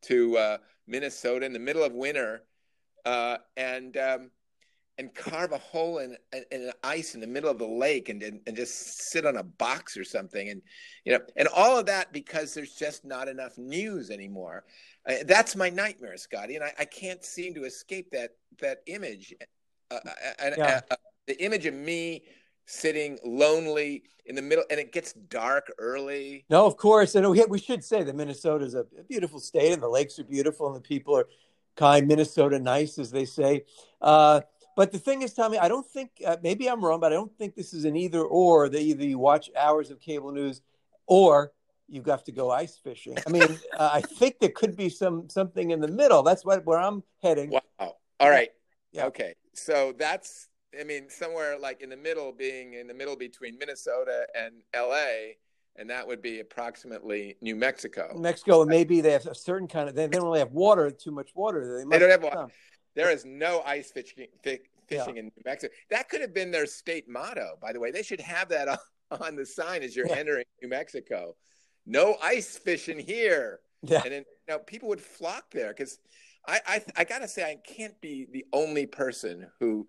to 0.03 0.37
uh, 0.37 0.57
Minnesota 0.85 1.45
in 1.45 1.53
the 1.53 1.59
middle 1.59 1.83
of 1.83 1.93
winter, 1.93 2.43
uh, 3.05 3.37
and 3.55 3.95
um, 3.95 4.31
and 4.99 5.15
carve 5.15 5.53
a 5.53 5.57
hole 5.57 5.99
in, 5.99 6.17
in, 6.33 6.43
in 6.51 6.71
ice 6.83 7.15
in 7.15 7.21
the 7.21 7.27
middle 7.27 7.49
of 7.49 7.57
the 7.57 7.65
lake 7.65 8.09
and, 8.09 8.21
and, 8.21 8.41
and 8.45 8.55
just 8.55 9.09
sit 9.09 9.25
on 9.25 9.37
a 9.37 9.43
box 9.43 9.95
or 9.95 10.03
something. 10.03 10.49
And 10.49 10.61
you 11.05 11.13
know 11.13 11.21
and 11.37 11.47
all 11.47 11.79
of 11.79 11.85
that 11.85 12.11
because 12.11 12.53
there's 12.53 12.75
just 12.75 13.05
not 13.05 13.29
enough 13.29 13.57
news 13.57 14.11
anymore. 14.11 14.65
Uh, 15.07 15.15
that's 15.25 15.55
my 15.55 15.69
nightmare 15.69 16.17
scotty. 16.17 16.55
And 16.55 16.65
I, 16.65 16.73
I, 16.79 16.85
can't 16.85 17.23
seem 17.23 17.53
to 17.55 17.63
escape 17.63 18.11
that 18.11 18.31
that 18.59 18.79
image. 18.87 19.33
Uh, 19.89 19.99
uh 20.05 20.11
and 20.37 20.55
yeah. 20.57 20.81
uh, 20.91 20.95
the 21.27 21.41
image 21.41 21.65
of 21.65 21.73
me 21.73 22.23
sitting 22.65 23.17
lonely 23.23 24.03
in 24.25 24.35
the 24.35 24.41
middle 24.41 24.65
and 24.69 24.81
it 24.81 24.91
gets 24.91 25.13
dark 25.13 25.71
early. 25.79 26.43
No 26.49 26.65
of 26.65 26.75
course. 26.75 27.15
And 27.15 27.27
we, 27.31 27.43
we 27.45 27.59
should 27.59 27.85
say 27.85 28.03
that 28.03 28.15
minnesota 28.15 28.65
is 28.65 28.75
a 28.75 28.85
beautiful 29.07 29.39
state 29.39 29.71
and 29.71 29.81
the 29.81 29.87
lakes 29.87 30.19
are 30.19 30.25
beautiful 30.25 30.67
and 30.67 30.75
the 30.75 30.81
people 30.81 31.15
are 31.15 31.27
kind. 31.77 32.05
Minnesota 32.05 32.59
nice 32.59 32.99
as 32.99 33.11
they 33.11 33.23
say. 33.23 33.63
Uh, 34.01 34.41
but 34.79 34.93
the 34.93 34.97
thing 34.97 35.23
is, 35.23 35.33
Tommy, 35.33 35.59
I 35.59 35.67
don't 35.67 35.85
think 35.85 36.09
uh, 36.25 36.37
maybe 36.41 36.69
I'm 36.69 36.81
wrong, 36.81 37.01
but 37.01 37.11
I 37.11 37.15
don't 37.17 37.37
think 37.37 37.53
this 37.53 37.73
is 37.73 37.83
an 37.83 37.97
either 37.97 38.21
or. 38.21 38.69
That 38.69 38.79
either 38.79 39.03
you 39.03 39.19
watch 39.19 39.51
hours 39.57 39.91
of 39.91 39.99
cable 39.99 40.31
news 40.31 40.61
or 41.05 41.51
you 41.89 41.99
have 41.99 42.05
got 42.05 42.25
to 42.27 42.31
go 42.31 42.49
ice 42.49 42.77
fishing. 42.77 43.17
I 43.27 43.29
mean, 43.29 43.59
uh, 43.77 43.89
I 43.91 43.99
think 43.99 44.39
there 44.39 44.51
could 44.55 44.77
be 44.77 44.87
some 44.87 45.27
something 45.27 45.71
in 45.71 45.81
the 45.81 45.89
middle. 45.89 46.23
That's 46.23 46.45
what 46.45 46.65
where 46.65 46.79
I'm 46.79 47.03
heading. 47.21 47.49
Wow. 47.49 47.97
All 48.21 48.29
right. 48.29 48.51
Yeah. 48.93 49.07
Okay. 49.07 49.33
So 49.53 49.93
that's 49.99 50.47
I 50.79 50.85
mean 50.85 51.09
somewhere 51.09 51.59
like 51.59 51.81
in 51.81 51.89
the 51.89 51.97
middle, 51.97 52.31
being 52.31 52.75
in 52.75 52.87
the 52.87 52.93
middle 52.93 53.17
between 53.17 53.57
Minnesota 53.57 54.27
and 54.33 54.61
L.A. 54.73 55.39
And 55.75 55.89
that 55.89 56.07
would 56.07 56.21
be 56.21 56.39
approximately 56.39 57.35
New 57.41 57.57
Mexico. 57.57 58.11
New 58.13 58.21
Mexico, 58.21 58.61
and 58.61 58.69
maybe 58.69 59.01
they 59.01 59.11
have 59.11 59.25
a 59.25 59.35
certain 59.35 59.67
kind 59.67 59.89
of. 59.89 59.95
They, 59.95 60.07
they 60.07 60.15
don't 60.17 60.25
really 60.25 60.39
have 60.39 60.51
water, 60.51 60.89
too 60.89 61.11
much 61.11 61.31
water. 61.35 61.83
They, 61.83 61.89
they 61.89 61.99
don't 61.99 62.09
have 62.09 62.23
water. 62.23 62.47
There 62.95 63.11
is 63.11 63.25
no 63.25 63.61
ice 63.65 63.91
fishing, 63.91 64.27
fishing 64.43 64.65
yeah. 64.89 65.19
in 65.19 65.25
New 65.25 65.43
Mexico. 65.45 65.73
That 65.89 66.09
could 66.09 66.21
have 66.21 66.33
been 66.33 66.51
their 66.51 66.65
state 66.65 67.07
motto, 67.07 67.57
by 67.61 67.73
the 67.73 67.79
way. 67.79 67.91
They 67.91 68.03
should 68.03 68.21
have 68.21 68.49
that 68.49 68.67
on, 68.67 68.77
on 69.21 69.35
the 69.35 69.45
sign 69.45 69.83
as 69.83 69.95
you're 69.95 70.07
yeah. 70.07 70.15
entering 70.15 70.45
New 70.61 70.69
Mexico. 70.69 71.35
No 71.85 72.17
ice 72.21 72.57
fishing 72.57 72.99
here. 72.99 73.59
Yeah. 73.81 74.01
And 74.03 74.11
then 74.11 74.25
you 74.47 74.55
know, 74.55 74.59
people 74.59 74.89
would 74.89 75.01
flock 75.01 75.51
there 75.51 75.69
because 75.69 75.99
I, 76.47 76.59
I 76.67 76.83
I 76.97 77.03
gotta 77.05 77.27
say 77.27 77.43
I 77.43 77.57
can't 77.65 77.99
be 78.01 78.27
the 78.31 78.45
only 78.51 78.85
person 78.85 79.47
who 79.59 79.87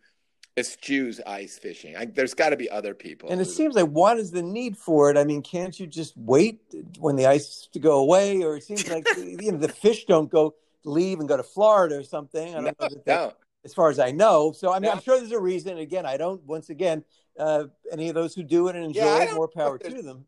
eschews 0.56 1.20
ice 1.26 1.58
fishing. 1.58 1.96
I, 1.96 2.04
there's 2.06 2.34
got 2.34 2.50
to 2.50 2.56
be 2.56 2.68
other 2.70 2.94
people. 2.94 3.30
And 3.30 3.40
it 3.40 3.46
seems 3.46 3.74
like 3.74 3.88
what 3.88 4.18
is 4.18 4.30
the 4.30 4.42
need 4.42 4.76
for 4.76 5.10
it? 5.10 5.16
I 5.16 5.24
mean, 5.24 5.42
can't 5.42 5.78
you 5.78 5.86
just 5.86 6.16
wait 6.16 6.60
when 6.98 7.16
the 7.16 7.26
ice 7.26 7.68
to 7.72 7.78
go 7.78 7.98
away? 7.98 8.42
Or 8.42 8.56
it 8.56 8.64
seems 8.64 8.88
like 8.88 9.06
you 9.16 9.52
know 9.52 9.58
the 9.58 9.68
fish 9.68 10.04
don't 10.04 10.30
go 10.30 10.54
leave 10.84 11.20
and 11.20 11.28
go 11.28 11.36
to 11.36 11.42
Florida 11.42 11.96
or 11.96 12.02
something. 12.02 12.50
I 12.50 12.60
don't 12.60 12.64
no, 12.64 12.88
know 12.88 12.88
that 12.88 13.06
no 13.06 13.32
as 13.64 13.74
far 13.74 13.90
as 13.90 13.98
I 13.98 14.10
know. 14.10 14.52
So 14.52 14.72
I 14.72 14.78
mean, 14.78 14.84
yeah. 14.84 14.92
I'm 14.92 15.02
sure 15.02 15.18
there's 15.18 15.32
a 15.32 15.40
reason. 15.40 15.78
Again, 15.78 16.06
I 16.06 16.16
don't. 16.16 16.42
Once 16.44 16.70
again, 16.70 17.04
uh, 17.38 17.64
any 17.92 18.08
of 18.08 18.14
those 18.14 18.34
who 18.34 18.42
do 18.42 18.68
it 18.68 18.76
and 18.76 18.84
enjoy 18.84 19.00
yeah, 19.00 19.22
it, 19.24 19.34
more 19.34 19.48
power 19.48 19.78
to 19.78 20.02
them. 20.02 20.24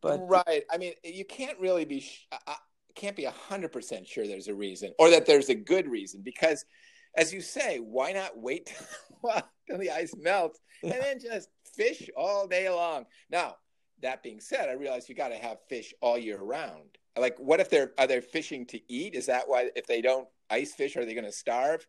But 0.00 0.20
right, 0.28 0.62
I 0.70 0.78
mean, 0.78 0.94
you 1.04 1.24
can't 1.24 1.58
really 1.58 1.84
be. 1.84 2.06
I 2.30 2.56
can't 2.94 3.16
be 3.16 3.24
hundred 3.24 3.72
percent 3.72 4.06
sure 4.06 4.26
there's 4.26 4.48
a 4.48 4.54
reason, 4.54 4.92
or 4.98 5.10
that 5.10 5.26
there's 5.26 5.48
a 5.48 5.54
good 5.54 5.88
reason, 5.88 6.22
because, 6.22 6.64
as 7.16 7.32
you 7.32 7.40
say, 7.40 7.78
why 7.78 8.12
not 8.12 8.38
wait 8.38 8.72
till 9.68 9.78
the 9.78 9.90
ice 9.90 10.14
melts 10.16 10.60
and 10.82 10.92
then 10.92 11.18
just 11.20 11.48
fish 11.74 12.08
all 12.16 12.46
day 12.46 12.68
long? 12.68 13.06
Now, 13.30 13.56
that 14.02 14.22
being 14.22 14.40
said, 14.40 14.68
I 14.68 14.72
realize 14.72 15.08
you 15.08 15.14
got 15.14 15.28
to 15.28 15.36
have 15.36 15.58
fish 15.68 15.94
all 16.00 16.18
year 16.18 16.40
round. 16.40 16.98
Like, 17.18 17.36
what 17.38 17.60
if 17.60 17.68
they're 17.68 17.92
are 17.98 18.06
they 18.06 18.20
fishing 18.20 18.66
to 18.66 18.80
eat? 18.90 19.14
Is 19.14 19.26
that 19.26 19.44
why 19.46 19.70
if 19.76 19.86
they 19.86 20.00
don't 20.00 20.28
ice 20.50 20.74
fish, 20.74 20.96
are 20.96 21.04
they 21.04 21.14
going 21.14 21.24
to 21.24 21.32
starve? 21.32 21.86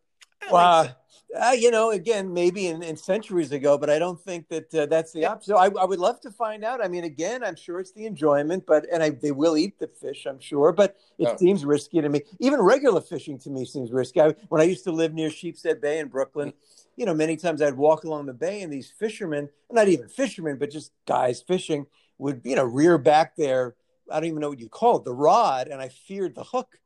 Well, 0.50 0.84
so. 0.84 1.40
uh, 1.40 1.52
you 1.52 1.70
know, 1.70 1.90
again, 1.90 2.32
maybe 2.32 2.66
in, 2.66 2.82
in, 2.82 2.96
centuries 2.96 3.52
ago, 3.52 3.78
but 3.78 3.88
I 3.88 3.98
don't 3.98 4.20
think 4.20 4.48
that 4.48 4.74
uh, 4.74 4.86
that's 4.86 5.12
the 5.12 5.20
yeah. 5.20 5.30
opposite. 5.30 5.56
I, 5.56 5.66
I, 5.66 5.84
would 5.84 5.98
love 5.98 6.20
to 6.20 6.30
find 6.30 6.64
out. 6.64 6.84
I 6.84 6.88
mean, 6.88 7.04
again, 7.04 7.42
I'm 7.42 7.56
sure 7.56 7.80
it's 7.80 7.92
the 7.92 8.04
enjoyment, 8.04 8.64
but 8.66 8.86
and 8.92 9.02
I, 9.02 9.10
they 9.10 9.30
will 9.30 9.56
eat 9.56 9.78
the 9.78 9.86
fish, 9.86 10.26
I'm 10.26 10.40
sure, 10.40 10.72
but 10.72 10.96
it 11.18 11.28
oh. 11.28 11.36
seems 11.36 11.64
risky 11.64 12.00
to 12.00 12.08
me. 12.08 12.22
Even 12.40 12.60
regular 12.60 13.00
fishing 13.00 13.38
to 13.40 13.50
me 13.50 13.64
seems 13.64 13.90
risky. 13.90 14.20
I, 14.20 14.34
when 14.48 14.60
I 14.60 14.64
used 14.64 14.84
to 14.84 14.92
live 14.92 15.14
near 15.14 15.30
Sheepshead 15.30 15.80
Bay 15.80 15.98
in 15.98 16.08
Brooklyn, 16.08 16.52
you 16.96 17.06
know, 17.06 17.14
many 17.14 17.36
times 17.36 17.62
I'd 17.62 17.76
walk 17.76 18.04
along 18.04 18.26
the 18.26 18.34
bay, 18.34 18.62
and 18.62 18.72
these 18.72 18.90
fishermen, 18.90 19.48
not 19.70 19.88
even 19.88 20.08
fishermen, 20.08 20.58
but 20.58 20.70
just 20.70 20.92
guys 21.06 21.40
fishing, 21.40 21.86
would 22.18 22.42
you 22.44 22.56
know 22.56 22.64
rear 22.64 22.98
back 22.98 23.34
their 23.36 23.74
I 24.10 24.20
don't 24.20 24.28
even 24.28 24.40
know 24.40 24.50
what 24.50 24.58
you 24.58 24.68
call 24.68 24.98
it, 24.98 25.04
the 25.04 25.12
rod, 25.12 25.68
and 25.68 25.80
I 25.80 25.88
feared 25.88 26.34
the 26.34 26.44
hook 26.44 26.78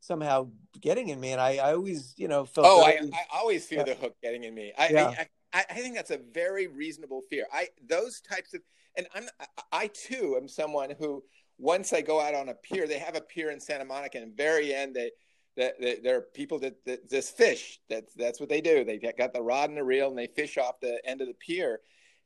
somehow 0.00 0.48
getting 0.80 1.08
in 1.08 1.20
me. 1.20 1.32
And 1.32 1.40
I, 1.40 1.56
I 1.56 1.72
always, 1.72 2.14
you 2.16 2.28
know, 2.28 2.44
felt. 2.44 2.66
Oh, 2.68 2.82
I, 2.82 2.98
I, 3.12 3.38
always 3.38 3.66
fear 3.66 3.78
yeah. 3.78 3.84
the 3.84 3.94
hook 3.94 4.16
getting 4.22 4.44
in 4.44 4.54
me. 4.54 4.72
I, 4.76 4.88
yeah. 4.88 5.24
I, 5.52 5.64
I, 5.70 5.74
think 5.74 5.94
that's 5.94 6.10
a 6.10 6.20
very 6.32 6.66
reasonable 6.66 7.22
fear. 7.30 7.46
I 7.52 7.68
those 7.86 8.20
types 8.20 8.54
of, 8.54 8.60
and 8.96 9.06
I'm, 9.14 9.28
I 9.70 9.88
too 9.88 10.36
am 10.40 10.48
someone 10.48 10.90
who 10.98 11.22
once 11.58 11.92
I 11.92 12.00
go 12.00 12.20
out 12.20 12.34
on 12.34 12.48
a 12.48 12.54
pier, 12.54 12.86
they 12.86 12.98
have 12.98 13.16
a 13.16 13.20
pier 13.20 13.50
in 13.50 13.60
Santa 13.60 13.84
Monica, 13.84 14.18
and 14.18 14.36
very 14.36 14.74
end 14.74 14.94
they. 14.94 15.10
That 15.54 15.74
there 16.02 16.16
are 16.16 16.22
people 16.22 16.58
that, 16.60 16.82
that 16.86 17.10
just 17.10 17.36
fish. 17.36 17.78
That's 17.90 18.14
that's 18.14 18.40
what 18.40 18.48
they 18.48 18.62
do. 18.62 18.86
They 18.86 18.96
got 18.96 19.34
the 19.34 19.42
rod 19.42 19.68
and 19.68 19.76
the 19.76 19.84
reel, 19.84 20.08
and 20.08 20.16
they 20.16 20.26
fish 20.26 20.56
off 20.56 20.80
the 20.80 20.98
end 21.04 21.20
of 21.20 21.28
the 21.28 21.34
pier. 21.34 21.80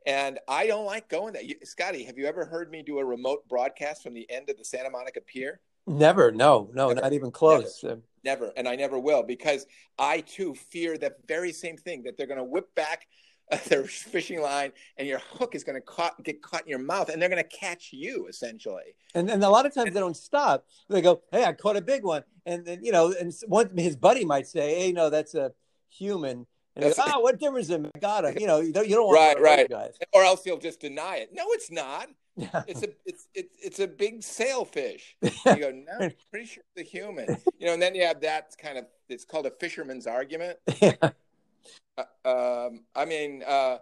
And 0.06 0.38
I 0.46 0.66
don't 0.68 0.86
like 0.86 1.08
going 1.08 1.32
there. 1.32 1.42
Scotty, 1.64 2.04
have 2.04 2.16
you 2.16 2.26
ever 2.26 2.44
heard 2.44 2.70
me 2.70 2.82
do 2.82 2.98
a 2.98 3.04
remote 3.04 3.46
broadcast 3.48 4.02
from 4.02 4.14
the 4.14 4.30
end 4.30 4.48
of 4.48 4.56
the 4.56 4.64
Santa 4.64 4.88
Monica 4.88 5.20
Pier? 5.20 5.60
Never. 5.86 6.30
No, 6.30 6.70
no, 6.72 6.88
never, 6.88 7.00
not 7.00 7.12
even 7.12 7.30
close. 7.30 7.82
Never, 7.82 8.00
never, 8.25 8.52
And 8.56 8.68
I 8.68 8.76
never 8.76 8.98
will 8.98 9.22
because 9.22 9.66
I 9.98 10.20
too 10.20 10.54
fear 10.54 10.96
that 10.98 11.18
very 11.26 11.52
same 11.52 11.76
thing 11.76 12.04
that 12.04 12.16
they're 12.16 12.26
going 12.26 12.38
to 12.38 12.44
whip 12.44 12.72
back 12.75 13.06
their 13.68 13.84
fishing 13.84 14.40
line 14.40 14.72
and 14.96 15.06
your 15.06 15.20
hook 15.20 15.54
is 15.54 15.62
going 15.62 15.80
to 15.80 16.12
get 16.22 16.42
caught 16.42 16.62
in 16.62 16.68
your 16.68 16.80
mouth 16.80 17.08
and 17.08 17.20
they're 17.20 17.28
going 17.28 17.42
to 17.42 17.56
catch 17.56 17.92
you 17.92 18.26
essentially. 18.28 18.94
And, 19.14 19.30
and 19.30 19.42
a 19.42 19.48
lot 19.48 19.66
of 19.66 19.75
times 19.75 19.92
they 19.92 20.00
don't 20.00 20.16
stop. 20.16 20.66
They 20.88 21.02
go, 21.02 21.22
Hey, 21.30 21.44
I 21.44 21.52
caught 21.52 21.76
a 21.76 21.82
big 21.82 22.04
one. 22.04 22.25
And 22.44 22.64
then, 22.64 22.84
you 22.84 22.92
know, 22.92 23.12
and 23.18 23.32
one, 23.46 23.76
his 23.76 23.96
buddy 23.96 24.25
might 24.25 24.46
say, 24.46 24.80
Hey, 24.80 24.92
no, 24.92 25.10
that's 25.10 25.34
a 25.34 25.52
human. 25.88 26.46
And 26.76 26.92
oh, 26.99 27.21
what 27.21 27.40
difference 27.40 27.68
does 27.68 27.80
it 27.80 28.00
got 28.00 28.25
him? 28.25 28.37
You 28.40 28.47
know, 28.47 28.61
you 28.61 28.73
don't, 28.73 28.87
you 28.87 28.95
don't 28.95 29.06
want 29.06 29.40
right, 29.40 29.40
right. 29.40 29.68
guys. 29.68 29.95
Or 30.12 30.23
else 30.23 30.45
he'll 30.45 30.59
just 30.59 30.80
deny 30.80 31.16
it. 31.16 31.30
No, 31.33 31.45
it's 31.49 31.71
not. 31.71 32.09
it's 32.37 32.83
a 32.83 32.88
it's 33.06 33.28
it's 33.35 33.56
it's 33.62 33.80
a 33.80 33.87
big 33.87 34.23
sailfish. 34.23 35.16
you 35.23 35.30
go, 35.56 35.73
no, 35.73 36.11
pretty 36.30 36.47
sure 36.47 36.62
it's 36.75 36.87
a 36.87 36.90
human. 36.90 37.38
You 37.59 37.66
know, 37.66 37.73
and 37.73 37.80
then 37.80 37.95
you 37.95 38.04
have 38.04 38.21
that 38.21 38.54
kind 38.61 38.76
of 38.76 38.85
it's 39.09 39.25
called 39.25 39.47
a 39.47 39.50
fisherman's 39.50 40.06
argument. 40.06 40.59
Yeah. 40.80 41.11
Uh, 42.25 42.68
um, 42.68 42.85
I 42.95 43.06
mean, 43.06 43.42
uh, 43.45 43.78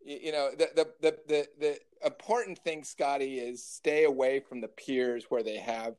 you, 0.00 0.18
you, 0.24 0.32
know, 0.32 0.50
the, 0.56 0.70
the 0.76 0.88
the 1.00 1.18
the 1.26 1.48
the 1.58 1.78
important 2.06 2.58
thing, 2.60 2.84
Scotty, 2.84 3.38
is 3.38 3.64
stay 3.64 4.04
away 4.04 4.38
from 4.38 4.60
the 4.60 4.68
piers 4.68 5.26
where 5.28 5.42
they 5.42 5.56
have 5.56 5.96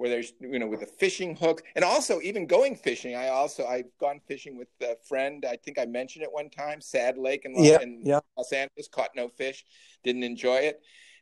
where 0.00 0.10
there's 0.10 0.32
you 0.40 0.58
know 0.58 0.66
with 0.66 0.82
a 0.82 0.86
fishing 0.86 1.36
hook 1.36 1.62
and 1.76 1.84
also 1.84 2.20
even 2.20 2.46
going 2.46 2.74
fishing 2.74 3.14
i 3.14 3.28
also 3.28 3.66
i've 3.66 3.90
gone 4.00 4.20
fishing 4.26 4.56
with 4.56 4.68
a 4.82 4.96
friend 5.06 5.44
i 5.48 5.56
think 5.56 5.78
i 5.78 5.84
mentioned 5.84 6.24
it 6.24 6.32
one 6.32 6.50
time 6.50 6.80
sad 6.80 7.18
lake 7.18 7.42
in, 7.44 7.52
yeah, 7.62 7.80
in 7.80 8.00
yeah. 8.04 8.20
los 8.36 8.52
angeles 8.52 8.88
caught 8.88 9.10
no 9.14 9.28
fish 9.28 9.64
didn't 10.02 10.24
enjoy 10.24 10.56
it 10.56 10.80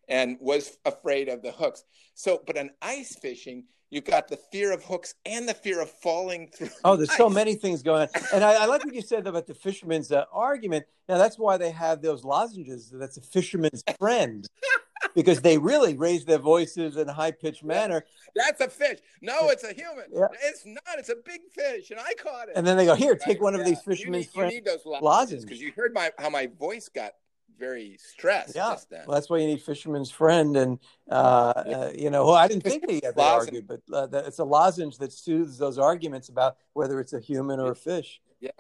and 0.09 0.37
was 0.41 0.79
afraid 0.85 1.29
of 1.29 1.43
the 1.43 1.53
hooks. 1.53 1.85
So, 2.15 2.43
but 2.47 2.59
on 2.59 2.71
ice 2.83 3.17
fishing, 3.17 3.65
you've 3.91 4.05
got 4.05 4.29
the 4.29 4.39
fear 4.51 4.73
of 4.73 4.83
hooks 4.83 5.15
and 5.27 5.49
the 5.49 5.55
fear 5.55 5.81
of 5.81 5.91
falling 5.91 6.49
through. 6.49 6.71
Oh, 6.85 6.97
there's 6.97 7.11
ice. 7.11 7.17
so 7.17 7.29
many 7.29 7.55
things 7.55 7.83
going 7.83 8.03
on. 8.03 8.09
And 8.33 8.43
I, 8.43 8.63
I, 8.63 8.67
like 8.67 8.85
what 8.85 8.95
you 8.95 9.03
said 9.03 9.27
about 9.27 9.47
the 9.47 9.55
fisherman's 9.55 10.11
uh, 10.11 10.25
argument. 10.33 10.87
Now, 11.09 11.19
that's 11.19 11.39
why 11.39 11.57
they 11.57 11.71
have 11.71 12.03
those 12.03 12.25
lozenges. 12.25 12.91
That's 12.93 13.17
a 13.17 13.23
fisherman's 13.23 13.83
friend. 13.99 14.47
because 15.15 15.41
they 15.41 15.59
really 15.59 15.97
raise 15.97 16.25
their 16.25 16.39
voices 16.39 16.97
in 16.97 17.09
a 17.09 17.13
high 17.13 17.31
pitched 17.31 17.65
manner. 17.65 18.05
That's 18.35 18.61
a 18.61 18.69
fish. 18.69 18.99
No, 19.21 19.49
it's 19.49 19.65
a 19.65 19.73
human. 19.73 20.05
Yeah. 20.13 20.27
It's 20.43 20.65
not. 20.67 20.99
It's 20.99 21.09
a 21.09 21.17
big 21.17 21.41
fish, 21.53 21.91
and 21.91 22.01
I 22.01 22.13
caught 22.15 22.49
it. 22.49 22.55
And 22.57 22.67
then 22.67 22.77
they 22.77 22.85
go, 22.85 22.95
"Here, 22.95 23.15
take 23.15 23.27
right? 23.27 23.41
one 23.41 23.55
of 23.55 23.61
yeah. 23.61 23.69
these 23.69 23.81
fishermen's 23.81 24.29
you 24.35 24.43
need, 24.43 24.49
you 24.49 24.55
need 24.57 24.65
those 24.65 24.85
lozenges 24.85 25.45
because 25.45 25.61
you 25.61 25.73
heard 25.75 25.93
my 25.93 26.11
how 26.19 26.31
my 26.31 26.49
voice 26.59 26.89
got 26.89 27.13
very 27.59 27.99
stressed. 27.99 28.55
Yeah, 28.55 28.77
well, 28.91 29.15
that's 29.15 29.29
why 29.29 29.39
you 29.39 29.47
need 29.47 29.63
fisherman's 29.63 30.11
friend, 30.11 30.57
and 30.57 30.79
uh, 31.11 31.15
uh, 31.15 31.93
you 31.97 32.11
know, 32.11 32.27
well, 32.27 32.35
I 32.35 32.49
didn't 32.49 32.63
think 32.63 32.87
they 32.89 33.01
ever 33.03 33.21
argued, 33.21 33.67
but 33.67 33.81
uh, 33.93 34.07
it's 34.27 34.39
a 34.39 34.45
lozenge 34.45 34.99
that 34.99 35.13
soothes 35.13 35.59
those 35.59 35.79
arguments 35.79 36.29
about 36.29 36.57
whether 36.73 37.01
it's 37.01 37.13
a 37.13 37.21
human 37.21 37.61
or 37.61 37.73
a 37.73 37.77
fish. 37.77 38.21
Yeah, 38.41 38.51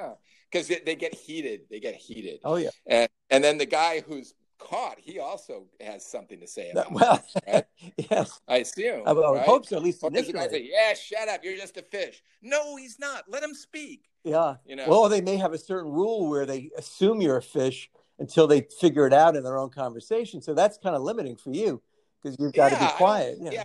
because 0.50 0.68
they, 0.68 0.80
they, 0.85 0.97
get 0.97 1.14
heated. 1.14 1.62
They 1.71 1.80
get 1.80 1.95
heated. 1.95 2.40
Oh 2.45 2.57
yeah, 2.57 2.71
and 2.87 3.09
and 3.30 3.45
then 3.45 3.59
the 3.59 3.66
guy 3.66 4.00
who's 4.00 4.35
caught, 4.59 4.99
he 4.99 5.19
also 5.19 5.67
has 5.81 6.05
something 6.05 6.41
to 6.41 6.47
say 6.47 6.71
about 6.71 6.93
well, 6.93 7.23
it. 7.35 7.43
Right? 7.47 7.65
yes, 8.11 8.41
I 8.49 8.59
assume. 8.59 9.03
I, 9.07 9.12
I 9.12 9.38
hope 9.41 9.67
so. 9.67 9.77
At 9.77 9.83
least 9.83 10.03
initially. 10.03 10.49
Say, 10.49 10.71
yeah, 10.71 10.95
shut 10.95 11.29
up. 11.29 11.45
You're 11.45 11.57
just 11.57 11.77
a 11.77 11.83
fish. 11.83 12.23
No, 12.43 12.77
he's 12.77 12.99
not. 12.99 13.25
Let 13.29 13.43
him 13.43 13.55
speak. 13.55 14.09
Yeah. 14.25 14.57
You 14.67 14.77
know. 14.77 14.87
Well, 14.88 15.09
they 15.09 15.21
may 15.21 15.37
have 15.37 15.53
a 15.53 15.59
certain 15.59 15.91
rule 15.91 16.29
where 16.29 16.47
they 16.47 16.71
assume 16.77 17.21
you're 17.21 17.38
a 17.38 17.43
fish 17.43 17.91
until 18.19 18.47
they 18.47 18.67
figure 18.81 19.07
it 19.07 19.12
out 19.12 19.37
in 19.37 19.45
their 19.45 19.59
own 19.59 19.71
conversation. 19.71 20.43
So 20.43 20.55
that's 20.55 20.79
kind 20.79 20.97
of 20.97 21.03
limiting 21.03 21.37
for 21.37 21.50
you 21.50 21.81
because 22.23 22.37
you've 22.38 22.53
got 22.53 22.73
yeah, 22.73 22.79
to 22.79 22.85
be 22.85 22.91
quiet. 22.93 23.38
Yeah. 23.41 23.65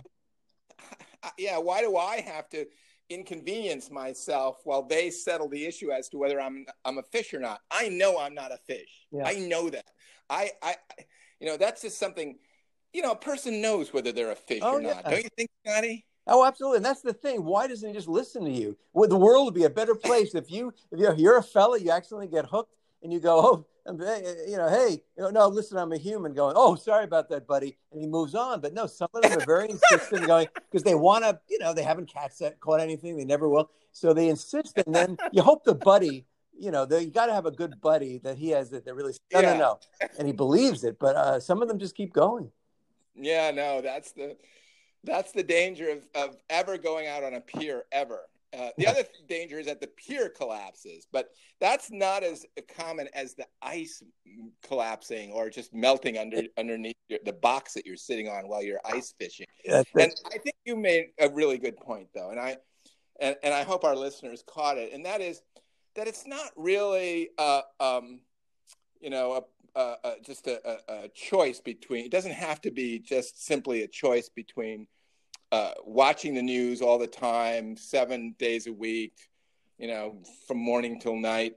yeah. 1.38 1.58
Why 1.58 1.80
do 1.80 1.96
I 1.96 2.20
have 2.20 2.48
to 2.50 2.66
inconvenience 3.10 3.90
myself 3.90 4.60
while 4.64 4.82
they 4.82 5.10
settle 5.10 5.48
the 5.48 5.64
issue 5.64 5.90
as 5.90 6.08
to 6.10 6.18
whether 6.18 6.40
I'm 6.40 6.66
I'm 6.84 6.98
a 6.98 7.02
fish 7.02 7.34
or 7.34 7.40
not? 7.40 7.60
I 7.70 7.88
know 7.88 8.18
I'm 8.18 8.34
not 8.34 8.52
a 8.52 8.58
fish. 8.66 9.06
Yeah. 9.10 9.26
I 9.26 9.34
know 9.34 9.70
that. 9.70 9.86
I 10.30 10.50
I 10.62 10.76
you 11.40 11.46
know 11.46 11.56
that's 11.56 11.82
just 11.82 11.98
something. 11.98 12.38
You 12.92 13.02
know, 13.02 13.10
a 13.10 13.16
person 13.16 13.60
knows 13.60 13.92
whether 13.92 14.12
they're 14.12 14.30
a 14.30 14.36
fish 14.36 14.60
oh, 14.62 14.76
or 14.76 14.80
not. 14.80 15.04
Don't 15.04 15.24
you 15.24 15.30
think, 15.36 15.50
Scotty? 15.66 16.06
Oh, 16.26 16.44
absolutely, 16.44 16.76
and 16.76 16.86
that's 16.86 17.02
the 17.02 17.12
thing. 17.12 17.44
Why 17.44 17.66
doesn't 17.66 17.86
he 17.86 17.94
just 17.94 18.08
listen 18.08 18.44
to 18.44 18.50
you? 18.50 18.78
Well, 18.92 19.08
the 19.08 19.16
world 19.16 19.46
would 19.46 19.54
be 19.54 19.64
a 19.64 19.70
better 19.70 19.94
place 19.94 20.34
if 20.34 20.50
you 20.50 20.72
if 20.90 20.98
you're, 20.98 21.14
you're 21.14 21.38
a 21.38 21.42
fella, 21.42 21.78
you 21.78 21.90
accidentally 21.90 22.28
get 22.28 22.46
hooked, 22.46 22.72
and 23.04 23.12
you 23.12 23.20
go, 23.20 23.66
oh, 23.86 23.94
you 24.48 24.56
know, 24.56 24.68
hey, 24.68 25.02
you 25.16 25.22
know, 25.22 25.30
no, 25.30 25.46
listen, 25.46 25.76
I'm 25.76 25.92
a 25.92 25.98
human. 25.98 26.32
Going, 26.32 26.54
oh, 26.56 26.74
sorry 26.74 27.04
about 27.04 27.28
that, 27.28 27.46
buddy, 27.46 27.76
and 27.92 28.00
he 28.00 28.08
moves 28.08 28.34
on. 28.34 28.60
But 28.60 28.72
no, 28.72 28.86
some 28.86 29.08
of 29.14 29.22
them 29.22 29.38
are 29.38 29.44
very 29.44 29.70
insistent, 29.70 30.26
going 30.26 30.48
because 30.54 30.82
they 30.82 30.94
want 30.94 31.22
to, 31.22 31.38
you 31.48 31.58
know, 31.58 31.72
they 31.72 31.84
haven't 31.84 32.12
catch 32.12 32.38
that, 32.38 32.58
caught 32.58 32.80
anything, 32.80 33.16
they 33.16 33.24
never 33.24 33.48
will, 33.48 33.70
so 33.92 34.12
they 34.12 34.28
insist, 34.28 34.78
and 34.84 34.94
then 34.94 35.16
you 35.30 35.42
hope 35.42 35.62
the 35.64 35.74
buddy. 35.74 36.26
You 36.56 36.70
know, 36.70 36.86
they, 36.86 37.02
you 37.02 37.10
got 37.10 37.26
to 37.26 37.34
have 37.34 37.46
a 37.46 37.50
good 37.50 37.80
buddy 37.80 38.18
that 38.18 38.38
he 38.38 38.50
has 38.50 38.70
that, 38.70 38.84
that 38.84 38.94
really 38.94 39.12
no, 39.32 39.40
yeah. 39.40 39.54
no, 39.54 39.58
no, 39.58 39.78
and 40.18 40.26
he 40.26 40.32
believes 40.32 40.84
it. 40.84 41.00
But 41.00 41.16
uh, 41.16 41.40
some 41.40 41.60
of 41.60 41.68
them 41.68 41.80
just 41.80 41.96
keep 41.96 42.12
going. 42.12 42.52
Yeah, 43.16 43.50
no, 43.50 43.80
that's 43.80 44.12
the 44.12 44.36
that's 45.02 45.32
the 45.32 45.42
danger 45.42 45.90
of, 45.90 46.06
of 46.14 46.36
ever 46.48 46.78
going 46.78 47.08
out 47.08 47.24
on 47.24 47.34
a 47.34 47.40
pier 47.40 47.84
ever 47.90 48.20
uh, 48.56 48.70
the 48.78 48.86
other 48.86 49.02
danger 49.28 49.58
is 49.58 49.66
that 49.66 49.80
the 49.80 49.88
pier 49.88 50.28
collapses, 50.28 51.06
but 51.12 51.30
that's 51.60 51.90
not 51.90 52.22
as 52.22 52.46
common 52.76 53.08
as 53.14 53.34
the 53.34 53.46
ice 53.62 54.02
collapsing 54.62 55.32
or 55.32 55.50
just 55.50 55.74
melting 55.74 56.18
under 56.18 56.42
underneath 56.58 56.96
your, 57.08 57.18
the 57.24 57.32
box 57.32 57.74
that 57.74 57.86
you're 57.86 57.96
sitting 57.96 58.28
on 58.28 58.48
while 58.48 58.62
you're 58.62 58.80
ice 58.84 59.14
fishing. 59.18 59.46
and 59.68 60.12
I 60.26 60.38
think 60.38 60.56
you 60.64 60.76
made 60.76 61.06
a 61.18 61.28
really 61.28 61.58
good 61.58 61.76
point, 61.76 62.08
though, 62.14 62.30
and 62.30 62.38
I 62.38 62.56
and, 63.20 63.36
and 63.42 63.54
I 63.54 63.62
hope 63.62 63.84
our 63.84 63.96
listeners 63.96 64.42
caught 64.46 64.78
it, 64.78 64.92
and 64.92 65.04
that 65.06 65.20
is 65.20 65.40
that 65.96 66.08
it's 66.08 66.26
not 66.26 66.50
really, 66.56 67.30
uh, 67.38 67.62
um, 67.80 68.20
you 69.00 69.10
know, 69.10 69.44
a, 69.76 69.80
a, 69.80 69.96
a 70.04 70.14
just 70.22 70.46
a, 70.46 70.78
a 70.88 71.08
choice 71.08 71.60
between. 71.60 72.04
It 72.04 72.10
doesn't 72.10 72.32
have 72.32 72.60
to 72.62 72.70
be 72.70 72.98
just 72.98 73.44
simply 73.44 73.82
a 73.82 73.88
choice 73.88 74.28
between 74.28 74.86
uh, 75.54 75.72
watching 75.84 76.34
the 76.34 76.42
news 76.42 76.82
all 76.82 76.98
the 76.98 77.06
time, 77.06 77.76
seven 77.76 78.34
days 78.40 78.66
a 78.66 78.72
week, 78.72 79.16
you 79.78 79.86
know, 79.86 80.20
from 80.48 80.58
morning 80.58 80.98
till 80.98 81.14
night, 81.14 81.54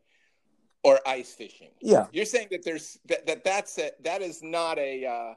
or 0.84 1.00
ice 1.08 1.34
fishing. 1.34 1.72
Yeah, 1.82 2.06
you're 2.12 2.26
saying 2.26 2.50
that 2.52 2.64
there's 2.64 3.00
that, 3.08 3.26
that 3.26 3.44
that's 3.44 3.80
a, 3.80 3.90
that 4.04 4.22
is 4.22 4.44
not 4.44 4.78
a 4.78 5.04
uh, 5.06 5.34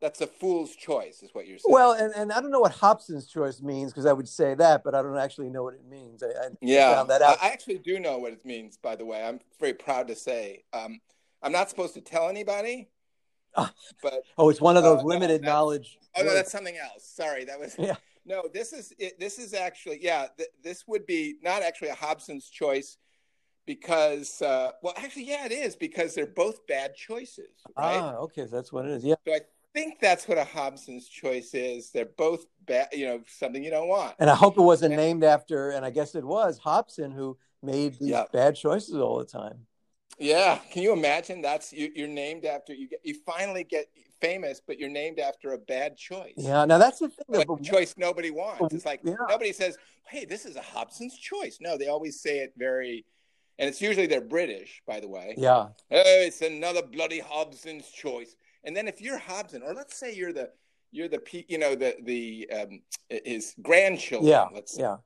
that's 0.00 0.22
a 0.22 0.26
fool's 0.26 0.74
choice, 0.74 1.22
is 1.22 1.34
what 1.34 1.46
you're 1.46 1.58
saying. 1.58 1.74
Well, 1.74 1.92
and, 1.92 2.14
and 2.14 2.32
I 2.32 2.40
don't 2.40 2.50
know 2.50 2.60
what 2.60 2.72
Hobson's 2.72 3.26
choice 3.26 3.60
means 3.60 3.92
because 3.92 4.06
I 4.06 4.14
would 4.14 4.28
say 4.28 4.54
that, 4.54 4.82
but 4.82 4.94
I 4.94 5.02
don't 5.02 5.18
actually 5.18 5.50
know 5.50 5.62
what 5.62 5.74
it 5.74 5.84
means. 5.86 6.22
I, 6.22 6.28
I 6.28 6.48
yeah, 6.62 7.04
I, 7.06 7.36
I, 7.42 7.48
actually 7.48 7.78
do 7.78 8.00
know 8.00 8.16
what 8.16 8.32
it 8.32 8.46
means. 8.46 8.78
By 8.78 8.96
the 8.96 9.04
way, 9.04 9.22
I'm 9.22 9.38
very 9.60 9.74
proud 9.74 10.08
to 10.08 10.16
say 10.16 10.64
um, 10.72 10.98
I'm 11.42 11.52
not 11.52 11.68
supposed 11.68 11.92
to 11.92 12.00
tell 12.00 12.30
anybody 12.30 12.88
but 14.02 14.22
oh, 14.38 14.48
it's 14.50 14.60
one 14.60 14.76
of 14.76 14.82
those 14.82 15.00
uh, 15.00 15.04
limited 15.04 15.42
no, 15.42 15.48
knowledge. 15.48 15.98
Oh 16.16 16.22
no, 16.22 16.34
that's 16.34 16.52
something 16.52 16.76
else. 16.76 17.04
Sorry, 17.04 17.44
that 17.44 17.58
was 17.58 17.74
yeah. 17.78 17.96
No, 18.24 18.44
this 18.52 18.72
is 18.72 18.92
it, 18.98 19.18
this 19.20 19.38
is 19.38 19.54
actually 19.54 19.98
yeah. 20.02 20.26
Th- 20.36 20.48
this 20.62 20.84
would 20.86 21.06
be 21.06 21.36
not 21.42 21.62
actually 21.62 21.88
a 21.88 21.94
Hobson's 21.94 22.48
choice 22.48 22.98
because 23.66 24.40
uh, 24.42 24.72
well, 24.82 24.94
actually, 24.96 25.24
yeah, 25.24 25.44
it 25.46 25.52
is 25.52 25.76
because 25.76 26.14
they're 26.14 26.26
both 26.26 26.66
bad 26.66 26.94
choices. 26.94 27.48
Right? 27.76 27.98
Ah, 27.98 28.14
okay, 28.16 28.46
that's 28.50 28.72
what 28.72 28.84
it 28.84 28.92
is. 28.92 29.04
Yeah. 29.04 29.16
So 29.26 29.34
I 29.34 29.40
think 29.74 30.00
that's 30.00 30.26
what 30.26 30.38
a 30.38 30.44
Hobson's 30.44 31.08
choice 31.08 31.52
is. 31.52 31.90
They're 31.90 32.08
both 32.16 32.46
bad, 32.66 32.88
you 32.92 33.06
know, 33.06 33.20
something 33.26 33.62
you 33.62 33.70
don't 33.70 33.88
want. 33.88 34.14
And 34.18 34.30
I 34.30 34.34
hope 34.34 34.56
it 34.56 34.62
wasn't 34.62 34.94
and, 34.94 35.02
named 35.02 35.24
after, 35.24 35.70
and 35.70 35.84
I 35.84 35.90
guess 35.90 36.14
it 36.14 36.24
was 36.24 36.58
Hobson 36.58 37.10
who 37.10 37.36
made 37.62 37.94
these 37.98 38.10
yep. 38.10 38.32
bad 38.32 38.56
choices 38.56 38.94
all 38.94 39.18
the 39.18 39.24
time. 39.24 39.66
Yeah, 40.18 40.58
can 40.70 40.82
you 40.82 40.92
imagine? 40.92 41.42
That's 41.42 41.72
you, 41.72 41.92
are 42.04 42.08
named 42.08 42.44
after 42.44 42.72
you. 42.72 42.88
Get, 42.88 43.00
you 43.04 43.14
finally 43.26 43.64
get 43.64 43.86
famous, 44.20 44.60
but 44.66 44.78
you're 44.78 44.90
named 44.90 45.18
after 45.18 45.52
a 45.52 45.58
bad 45.58 45.96
choice. 45.96 46.34
Yeah, 46.36 46.64
now 46.64 46.78
that's 46.78 47.00
the 47.00 47.08
thing. 47.08 47.24
Like 47.28 47.48
a 47.50 47.62
choice 47.62 47.94
nobody 47.98 48.30
wants. 48.30 48.74
It's 48.74 48.86
like 48.86 49.00
yeah. 49.04 49.14
nobody 49.28 49.52
says, 49.52 49.76
"Hey, 50.08 50.24
this 50.24 50.46
is 50.46 50.56
a 50.56 50.62
Hobson's 50.62 51.16
choice." 51.18 51.58
No, 51.60 51.76
they 51.76 51.88
always 51.88 52.20
say 52.20 52.38
it 52.38 52.54
very, 52.56 53.04
and 53.58 53.68
it's 53.68 53.82
usually 53.82 54.06
they're 54.06 54.20
British, 54.20 54.82
by 54.86 55.00
the 55.00 55.08
way. 55.08 55.34
Yeah. 55.36 55.50
Oh, 55.50 55.72
it's 55.90 56.40
another 56.40 56.82
bloody 56.82 57.20
Hobson's 57.20 57.88
choice. 57.90 58.36
And 58.64 58.76
then 58.76 58.88
if 58.88 59.00
you're 59.00 59.18
Hobson, 59.18 59.62
or 59.62 59.74
let's 59.74 59.96
say 59.96 60.14
you're 60.14 60.32
the 60.32 60.50
you're 60.90 61.08
the 61.08 61.20
you 61.48 61.58
know 61.58 61.74
the 61.74 61.96
the 62.02 62.50
um, 62.54 62.80
his 63.08 63.54
grandchildren. 63.62 64.30
Yeah. 64.30 64.46
Let's 64.52 64.78
yeah. 64.78 64.96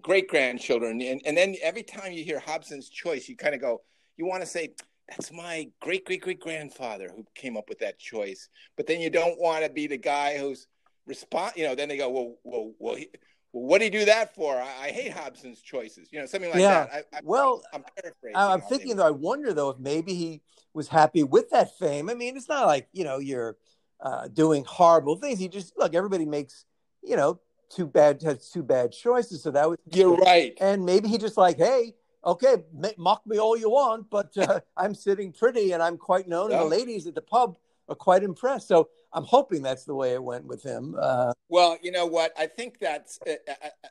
Great 0.00 0.28
grandchildren, 0.28 1.00
and 1.02 1.20
and 1.24 1.36
then 1.36 1.54
every 1.62 1.84
time 1.84 2.12
you 2.12 2.24
hear 2.24 2.40
Hobson's 2.40 2.88
choice, 2.88 3.28
you 3.28 3.36
kind 3.36 3.54
of 3.54 3.60
go, 3.60 3.82
you 4.16 4.26
want 4.26 4.42
to 4.42 4.48
say 4.48 4.74
that's 5.08 5.32
my 5.32 5.68
great 5.80 6.04
great 6.04 6.22
great 6.22 6.40
grandfather 6.40 7.10
who 7.14 7.24
came 7.34 7.56
up 7.56 7.68
with 7.68 7.78
that 7.80 7.98
choice. 7.98 8.48
But 8.76 8.86
then 8.86 9.00
you 9.00 9.10
don't 9.10 9.38
want 9.40 9.64
to 9.64 9.70
be 9.70 9.86
the 9.86 9.98
guy 9.98 10.38
who's 10.38 10.66
respond. 11.06 11.52
You 11.56 11.64
know, 11.64 11.74
then 11.74 11.88
they 11.88 11.96
go, 11.96 12.08
well, 12.10 12.34
well, 12.44 12.72
well. 12.78 12.94
He, 12.96 13.08
well, 13.52 13.64
what 13.64 13.78
do 13.78 13.84
you 13.84 13.90
do 13.90 14.04
that 14.06 14.34
for? 14.34 14.56
I, 14.56 14.86
I, 14.86 14.88
hate 14.88 15.12
Hobson's 15.12 15.60
choices. 15.60 16.08
You 16.10 16.18
know, 16.18 16.26
something 16.26 16.50
like 16.50 16.58
yeah. 16.58 16.86
that. 16.86 17.06
I, 17.12 17.18
I, 17.18 17.20
well, 17.22 17.62
I'm 17.72 17.84
paraphrasing. 17.96 18.36
I'm 18.36 18.60
thinking 18.62 18.96
though. 18.96 19.06
I 19.06 19.12
wonder 19.12 19.52
though 19.52 19.70
if 19.70 19.78
maybe 19.78 20.14
he 20.14 20.42
was 20.72 20.88
happy 20.88 21.22
with 21.22 21.50
that 21.50 21.78
fame. 21.78 22.10
I 22.10 22.14
mean, 22.14 22.36
it's 22.36 22.48
not 22.48 22.66
like 22.66 22.88
you 22.92 23.04
know 23.04 23.18
you're 23.18 23.56
uh, 24.00 24.28
doing 24.28 24.64
horrible 24.64 25.16
things. 25.16 25.38
He 25.38 25.48
just 25.48 25.78
look. 25.78 25.94
Everybody 25.94 26.26
makes 26.26 26.64
you 27.02 27.16
know 27.16 27.40
two 27.70 27.86
bad 27.86 28.22
has 28.22 28.50
two 28.50 28.62
bad 28.62 28.92
choices. 28.92 29.42
So 29.42 29.50
that 29.52 29.68
was 29.68 29.78
you're 29.92 30.16
right. 30.16 30.52
And 30.60 30.84
maybe 30.84 31.08
he 31.08 31.18
just 31.18 31.36
like, 31.36 31.56
hey, 31.56 31.94
okay, 32.24 32.56
mock 32.96 33.26
me 33.26 33.38
all 33.38 33.56
you 33.56 33.70
want, 33.70 34.10
but 34.10 34.36
uh, 34.36 34.60
I'm 34.76 34.94
sitting 34.94 35.32
pretty 35.32 35.72
and 35.72 35.82
I'm 35.82 35.96
quite 35.96 36.28
known, 36.28 36.50
yeah. 36.50 36.62
and 36.62 36.70
the 36.70 36.76
ladies 36.76 37.06
at 37.06 37.14
the 37.14 37.22
pub 37.22 37.56
are 37.88 37.94
quite 37.94 38.22
impressed. 38.22 38.68
So 38.68 38.88
I'm 39.12 39.24
hoping 39.24 39.62
that's 39.62 39.84
the 39.84 39.94
way 39.94 40.12
it 40.12 40.22
went 40.22 40.44
with 40.44 40.62
him. 40.62 40.96
Uh, 40.98 41.32
well, 41.48 41.78
you 41.82 41.92
know 41.92 42.06
what? 42.06 42.32
I 42.38 42.46
think 42.46 42.78
that's. 42.80 43.18
Uh, 43.26 43.32
uh, 43.48 43.54
uh 43.62 43.88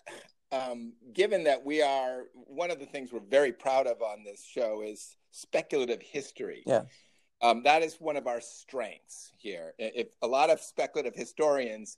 um, 0.54 0.94
given 1.14 1.44
that 1.46 1.66
we 1.66 1.82
are 1.82 2.26
one 2.34 2.70
of 2.70 2.80
the 2.80 2.86
things 2.86 3.12
we're 3.12 3.20
very 3.20 3.52
proud 3.52 3.88
of 3.88 4.04
on 4.04 4.24
this 4.24 4.46
show 4.46 4.84
is 4.86 5.18
speculative 5.32 6.02
history. 6.02 6.62
Yeah. 6.68 6.84
Um, 7.42 7.64
that 7.64 7.82
is 7.82 7.96
one 8.00 8.16
of 8.18 8.28
our 8.28 8.40
strengths 8.40 9.34
here. 9.38 9.74
If 9.80 10.10
a 10.22 10.28
lot 10.28 10.50
of 10.50 10.62
speculative 10.62 11.16
historians, 11.16 11.98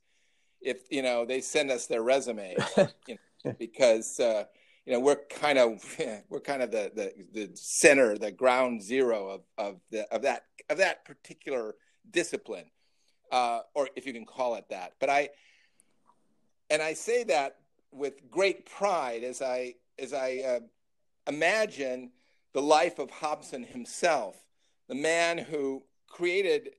if 0.62 0.89
you 0.89 1.01
know, 1.01 1.25
they 1.25 1.42
send 1.42 1.70
us 1.70 1.86
their 1.86 2.01
resumes, 2.01 2.63
you 3.08 3.18
know, 3.44 3.54
because 3.60 4.20
uh, 4.20 4.46
you 4.86 4.94
know 4.94 5.00
we're 5.00 5.20
kind 5.30 5.58
of 5.58 5.84
we're 6.30 6.39
kind 6.39 6.62
of 6.62 6.72
the, 6.72 6.92
the 6.96 7.13
the 7.34 7.50
center 7.56 8.18
the 8.18 8.32
ground 8.32 8.82
zero 8.82 9.30
of 9.30 9.42
of 9.58 9.80
the 9.92 10.08
of 10.13 10.22
that 10.22 10.44
of 10.70 10.77
that 10.77 11.06
particular 11.06 11.75
discipline 12.12 12.65
uh, 13.32 13.60
or 13.74 13.89
if 13.96 14.06
you 14.06 14.13
can 14.13 14.25
call 14.25 14.56
it 14.56 14.65
that. 14.70 14.94
But 15.00 15.10
i 15.10 15.30
and 16.70 16.82
i 16.82 16.94
say 16.94 17.24
that 17.25 17.58
with 17.92 18.30
great 18.30 18.65
pride 18.65 19.24
as 19.24 19.42
i 19.42 19.75
as 20.00 20.13
i 20.13 20.38
uh, 20.46 20.60
imagine 21.27 22.12
the 22.54 22.62
life 22.62 23.00
of 23.00 23.10
hobson 23.10 23.63
himself 23.63 24.36
the 24.88 24.96
man 24.96 25.38
who 25.38 25.84
created 26.08 26.70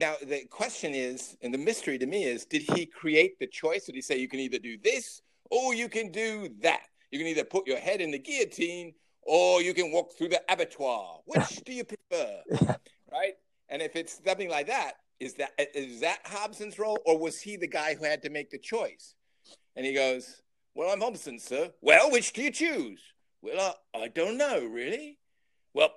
now 0.00 0.14
the 0.22 0.44
question 0.50 0.94
is 0.94 1.36
and 1.42 1.52
the 1.52 1.58
mystery 1.58 1.98
to 1.98 2.06
me 2.06 2.24
is 2.24 2.44
did 2.44 2.62
he 2.62 2.86
create 2.86 3.38
the 3.38 3.46
choice? 3.46 3.86
Did 3.86 3.96
he 3.96 4.02
say 4.02 4.18
you 4.18 4.28
can 4.28 4.40
either 4.40 4.58
do 4.58 4.78
this 4.78 5.20
or 5.50 5.74
you 5.74 5.88
can 5.88 6.12
do 6.12 6.48
that 6.60 6.86
you 7.14 7.20
can 7.20 7.28
either 7.28 7.44
put 7.44 7.68
your 7.68 7.78
head 7.78 8.00
in 8.00 8.10
the 8.10 8.18
guillotine 8.18 8.92
or 9.22 9.62
you 9.62 9.72
can 9.72 9.92
walk 9.92 10.18
through 10.18 10.30
the 10.30 10.42
abattoir. 10.48 11.20
Which 11.26 11.62
do 11.64 11.72
you 11.72 11.84
prefer? 11.84 12.42
right? 13.12 13.34
And 13.68 13.80
if 13.80 13.94
it's 13.94 14.20
something 14.26 14.50
like 14.50 14.66
that, 14.66 14.94
is 15.20 15.34
that 15.34 15.52
is 15.76 16.00
that 16.00 16.18
Hobson's 16.24 16.76
role, 16.76 16.98
or 17.06 17.16
was 17.16 17.40
he 17.40 17.56
the 17.56 17.68
guy 17.68 17.94
who 17.94 18.04
had 18.04 18.20
to 18.22 18.30
make 18.30 18.50
the 18.50 18.58
choice? 18.58 19.14
And 19.76 19.86
he 19.86 19.94
goes, 19.94 20.42
"Well, 20.74 20.90
I'm 20.90 21.00
Hobson, 21.00 21.38
sir. 21.38 21.72
Well, 21.80 22.10
which 22.10 22.32
do 22.32 22.42
you 22.42 22.50
choose? 22.50 23.00
Well, 23.42 23.76
I, 23.94 23.98
I 23.98 24.08
don't 24.08 24.36
know, 24.36 24.64
really. 24.64 25.18
Well, 25.72 25.94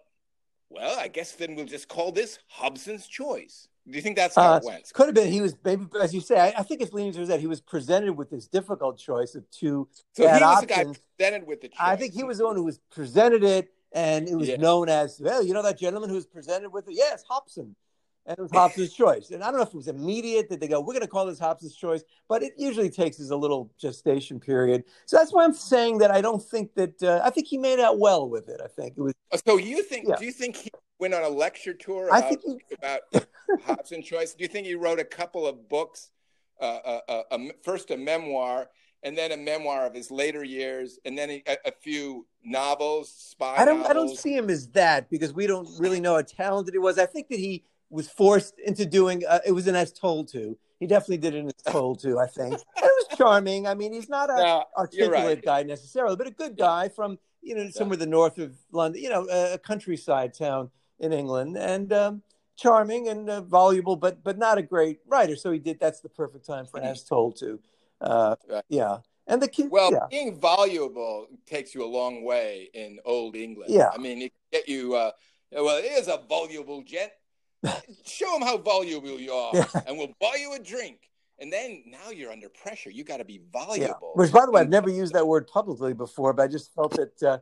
well, 0.70 1.00
I 1.00 1.08
guess 1.08 1.32
then 1.32 1.56
we'll 1.56 1.66
just 1.66 1.88
call 1.88 2.12
this 2.12 2.38
Hobson's 2.48 3.08
choice." 3.08 3.68
Do 3.90 3.96
you 3.96 4.02
think 4.02 4.18
that's 4.18 4.36
how 4.36 4.54
uh, 4.54 4.58
it 4.58 4.64
went? 4.66 4.80
It 4.82 4.94
could 4.94 5.06
have 5.06 5.16
been. 5.16 5.32
He 5.32 5.40
was 5.40 5.56
maybe, 5.64 5.86
as 6.02 6.14
you 6.14 6.20
say. 6.20 6.38
I, 6.38 6.60
I 6.60 6.64
think 6.64 6.82
it's 6.82 6.92
leaning 6.92 7.14
towards 7.14 7.30
that 7.30 7.40
he 7.40 7.48
was 7.48 7.62
presented 7.62 8.14
with 8.14 8.30
this 8.30 8.48
difficult 8.48 8.98
choice 8.98 9.34
of 9.34 9.50
two. 9.50 9.88
So 10.14 10.24
he 10.24 10.34
was 10.34 10.42
options. 10.42 10.62
the 10.62 10.68
guy 10.68 11.00
presented 11.18 11.48
with 11.48 11.62
the 11.62 11.70
choice. 11.70 11.78
I 11.80 11.96
think 11.96 12.14
he 12.14 12.24
was 12.24 12.40
the 12.40 12.46
one 12.46 12.58
who 12.58 12.66
was 12.66 12.80
presented 12.92 13.44
it, 13.44 13.70
and 13.94 14.28
it 14.28 14.36
was 14.36 14.50
yeah. 14.50 14.58
known 14.58 14.90
as 14.90 15.22
well. 15.22 15.42
You 15.42 15.54
know 15.54 15.64
that 15.64 15.80
gentleman 15.80 16.10
who 16.10 16.16
was 16.16 16.26
presented 16.26 16.70
with 16.70 16.90
it. 16.90 16.96
Yes, 16.96 17.24
Hobson, 17.30 17.78
and 18.26 18.38
it 18.38 18.42
was 18.42 18.52
Hobson's 18.52 18.92
choice. 18.94 19.32
And 19.32 19.42
I 19.42 19.48
don't 19.48 19.56
know 19.56 19.64
if 19.64 19.70
it 19.70 19.76
was 19.76 19.88
immediate 19.88 20.50
that 20.50 20.60
they 20.60 20.68
go, 20.68 20.82
"We're 20.82 20.94
going 20.94 21.02
to 21.02 21.08
call 21.08 21.26
this 21.26 21.40
Hobson's 21.40 21.76
choice," 21.76 22.04
but 22.28 22.44
it 22.44 22.54
usually 22.58 22.90
takes 22.90 23.22
us 23.22 23.30
a 23.30 23.38
little 23.38 23.72
gestation 23.80 24.38
period. 24.42 24.84
So 25.06 25.16
that's 25.16 25.32
why 25.32 25.46
I'm 25.46 25.54
saying 25.54 26.00
that 26.00 26.12
I 26.12 26.20
don't 26.20 26.44
think 26.44 26.74
that. 26.76 27.02
Uh, 27.02 27.22
I 27.24 27.30
think 27.30 27.48
he 27.48 27.58
made 27.58 27.80
out 27.80 28.00
well 28.00 28.28
with 28.28 28.50
it. 28.50 28.60
I 28.62 28.68
think 28.68 28.96
it 28.98 29.02
was. 29.02 29.14
So 29.46 29.56
you 29.56 29.82
think? 29.82 30.10
Yeah. 30.10 30.18
Do 30.18 30.26
you 30.26 30.34
think 30.34 30.58
he 30.58 30.72
went 31.00 31.14
on 31.14 31.24
a 31.24 31.30
lecture 31.30 31.74
tour 31.74 32.08
about, 32.08 32.24
I 32.24 32.30
think 32.30 32.42
he... 32.44 32.76
about 32.76 33.28
Hobson 33.66 34.02
choice? 34.02 34.34
Do 34.34 34.44
you 34.44 34.48
think 34.48 34.68
he 34.68 34.76
wrote 34.76 35.00
a 35.00 35.06
couple 35.06 35.48
of 35.48 35.70
books? 35.70 36.12
Uh, 36.60 36.80
uh, 36.86 37.00
uh, 37.08 37.24
a, 37.32 37.40
first 37.64 37.92
a 37.92 37.98
memoir, 37.98 38.68
and 39.04 39.16
then 39.16 39.32
a 39.32 39.38
memoir 39.38 39.86
of 39.86 39.94
his 39.94 40.10
later 40.10 40.44
years, 40.44 40.98
and 41.06 41.16
then 41.16 41.30
a, 41.30 41.58
a 41.66 41.72
few 41.72 42.26
novels, 42.44 43.14
spy. 43.14 43.58
I 43.58 43.66
don't. 43.66 43.78
Novels. 43.78 43.90
I 43.90 43.94
don't 43.94 44.18
see 44.18 44.36
him 44.36 44.50
as 44.50 44.68
that 44.70 45.08
because 45.12 45.34
we 45.34 45.46
don't 45.46 45.70
really 45.78 46.00
know 46.00 46.16
how 46.16 46.24
talented 46.24 46.74
he 46.74 46.80
was. 46.80 46.98
I 46.98 47.06
think 47.06 47.28
that 47.30 47.38
he 47.38 47.64
was 47.92 48.10
forced 48.10 48.56
into 48.60 48.88
doing. 48.88 49.24
Uh, 49.28 49.40
it 49.46 49.52
was 49.52 49.68
an 49.68 49.76
as 49.76 49.94
told 49.94 50.30
to. 50.30 50.58
He 50.80 50.88
definitely 50.88 51.18
did 51.18 51.36
it 51.36 51.46
as 51.46 51.74
told 51.74 52.00
to. 52.02 52.18
I 52.18 52.26
think 52.26 52.54
and 52.54 52.64
it 52.78 53.08
was 53.10 53.18
charming. 53.18 53.68
I 53.68 53.76
mean, 53.76 53.94
he's 53.94 54.10
not 54.10 54.32
an 54.32 54.38
no, 54.38 54.64
articulate 54.78 55.14
right. 55.14 55.46
guy 55.46 55.64
necessarily, 55.64 56.16
but 56.16 56.26
a 56.26 56.32
good 56.32 56.58
guy 56.58 56.90
from 56.90 57.20
you 57.44 57.54
know 57.54 57.70
somewhere 57.70 58.00
yeah. 58.00 58.06
the 58.06 58.10
north 58.10 58.40
of 58.40 58.56
London. 58.72 59.02
You 59.02 59.10
know, 59.10 59.28
a 59.30 59.60
countryside 59.60 60.34
town 60.34 60.72
in 61.00 61.14
England, 61.14 61.58
and 61.58 61.92
um, 61.94 62.22
charming 62.56 63.08
and 63.08 63.30
uh, 63.30 63.42
voluble, 63.42 63.96
but 63.96 64.24
but 64.24 64.38
not 64.38 64.58
a 64.58 64.62
great 64.62 65.00
writer. 65.08 65.36
So 65.36 65.52
he 65.52 65.60
did. 65.60 65.80
That's 65.80 66.02
the 66.02 66.10
perfect 66.10 66.46
time 66.46 66.66
for 66.66 66.80
as 66.80 67.04
told 67.04 67.38
to. 67.40 67.60
Uh, 68.02 68.36
right. 68.50 68.64
Yeah, 68.70 68.98
and 69.28 69.42
the 69.42 69.48
kid. 69.48 69.70
Well, 69.72 69.92
yeah. 69.92 70.08
being 70.10 70.40
voluble 70.40 71.28
takes 71.46 71.74
you 71.74 71.84
a 71.84 71.88
long 71.88 72.24
way 72.24 72.70
in 72.74 73.00
Old 73.06 73.36
England. 73.36 73.72
Yeah, 73.72 73.90
I 73.94 73.98
mean, 73.98 74.24
it 74.24 74.34
get 74.52 74.68
you. 74.68 74.96
Uh, 74.96 75.12
well, 75.52 75.82
here's 75.82 76.08
a 76.08 76.22
voluble 76.28 76.84
gent. 76.84 77.12
Show 78.06 78.36
him 78.36 78.42
how 78.42 78.58
voluble 78.58 79.20
you 79.20 79.32
are, 79.32 79.52
yeah. 79.54 79.66
and 79.88 79.98
we'll 79.98 80.14
buy 80.20 80.38
you 80.40 80.54
a 80.54 80.60
drink. 80.60 81.00
And 81.40 81.54
then 81.54 81.84
now 81.86 82.10
you're 82.10 82.32
under 82.32 82.50
pressure. 82.50 82.90
You 82.90 83.04
got 83.04 83.18
to 83.18 83.26
be 83.26 83.42
voluble. 83.54 83.78
Yeah. 83.78 83.94
Which, 84.16 84.32
by 84.32 84.46
the 84.46 84.52
way, 84.52 84.62
I've 84.62 84.70
never 84.70 84.90
used 84.90 85.14
that 85.14 85.28
word 85.28 85.46
publicly 85.46 85.94
before, 85.94 86.34
but 86.34 86.44
I 86.44 86.48
just 86.48 86.74
felt 86.74 86.96
that 86.96 87.24
uh, 87.24 87.38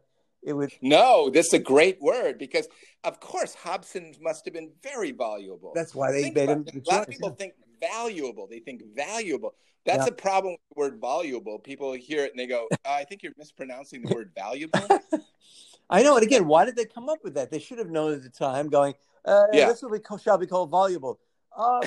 it 0.45 0.53
would 0.53 0.71
no 0.81 1.29
this 1.29 1.47
is 1.47 1.53
a 1.53 1.59
great 1.59 1.99
word 1.99 2.37
because 2.37 2.67
of 3.03 3.19
course 3.19 3.53
hobson 3.55 4.13
must 4.21 4.45
have 4.45 4.53
been 4.53 4.71
very 4.81 5.11
valuable. 5.11 5.73
That's 5.75 5.93
why 5.93 6.11
they 6.11 6.23
think 6.23 6.35
made 6.35 6.49
him 6.49 6.65
a 6.67 6.91
lot 6.91 7.01
of 7.01 7.09
people 7.09 7.29
yeah. 7.29 7.35
think 7.35 7.53
valuable. 7.81 8.47
They 8.49 8.59
think 8.59 8.83
valuable. 8.95 9.55
That's 9.85 10.05
yeah. 10.05 10.09
a 10.09 10.11
problem 10.11 10.53
with 10.53 10.59
the 10.69 10.79
word 10.79 11.01
valuable. 11.01 11.59
People 11.59 11.93
hear 11.93 12.23
it 12.23 12.31
and 12.31 12.39
they 12.39 12.47
go 12.47 12.67
oh, 12.71 12.77
i 12.85 13.03
think 13.03 13.23
you're 13.23 13.33
mispronouncing 13.37 14.03
the 14.03 14.13
word 14.13 14.31
valuable. 14.35 14.79
I 15.89 16.03
know 16.03 16.15
and 16.15 16.23
again 16.23 16.47
why 16.47 16.65
did 16.65 16.75
they 16.75 16.85
come 16.85 17.09
up 17.09 17.19
with 17.23 17.33
that? 17.33 17.51
They 17.51 17.59
should 17.59 17.79
have 17.79 17.89
known 17.89 18.13
at 18.13 18.23
the 18.23 18.29
time 18.29 18.69
going 18.69 18.93
uh, 19.25 19.47
yeah. 19.51 19.67
this 19.67 19.81
will 19.81 19.89
be 19.89 19.99
shall 20.23 20.37
be 20.37 20.47
called 20.47 20.69
valuable. 20.69 21.19
Uh, 21.57 21.81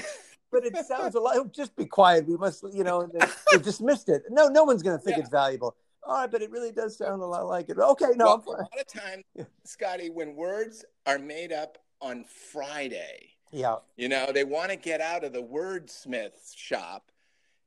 but 0.50 0.64
it 0.64 0.76
sounds 0.88 1.14
a 1.14 1.20
lot 1.20 1.52
just 1.54 1.76
be 1.76 1.86
quiet. 1.86 2.26
We 2.26 2.36
must 2.36 2.64
you 2.72 2.82
know 2.82 3.06
they, 3.06 3.26
they 3.52 3.58
dismissed 3.62 4.08
it. 4.08 4.24
No 4.30 4.48
no 4.48 4.64
one's 4.64 4.82
going 4.82 4.98
to 4.98 5.04
think 5.04 5.16
yeah. 5.16 5.22
it's 5.22 5.30
valuable 5.30 5.76
all 6.08 6.22
right, 6.22 6.30
but 6.30 6.40
it 6.40 6.50
really 6.50 6.72
does 6.72 6.96
sound 6.96 7.20
a 7.20 7.26
lot 7.26 7.46
like 7.46 7.68
it. 7.68 7.78
Okay, 7.78 8.12
no. 8.16 8.42
Well, 8.46 8.56
a 8.56 8.62
lot 8.62 8.80
of 8.80 8.86
time, 8.86 9.22
Scotty, 9.64 10.08
when 10.08 10.34
words 10.34 10.84
are 11.06 11.18
made 11.18 11.52
up 11.52 11.76
on 12.00 12.24
Friday, 12.50 13.34
yeah, 13.52 13.76
you 13.96 14.08
know, 14.08 14.32
they 14.32 14.44
want 14.44 14.70
to 14.70 14.76
get 14.76 15.02
out 15.02 15.22
of 15.22 15.34
the 15.34 15.42
wordsmith 15.42 16.56
shop, 16.56 17.10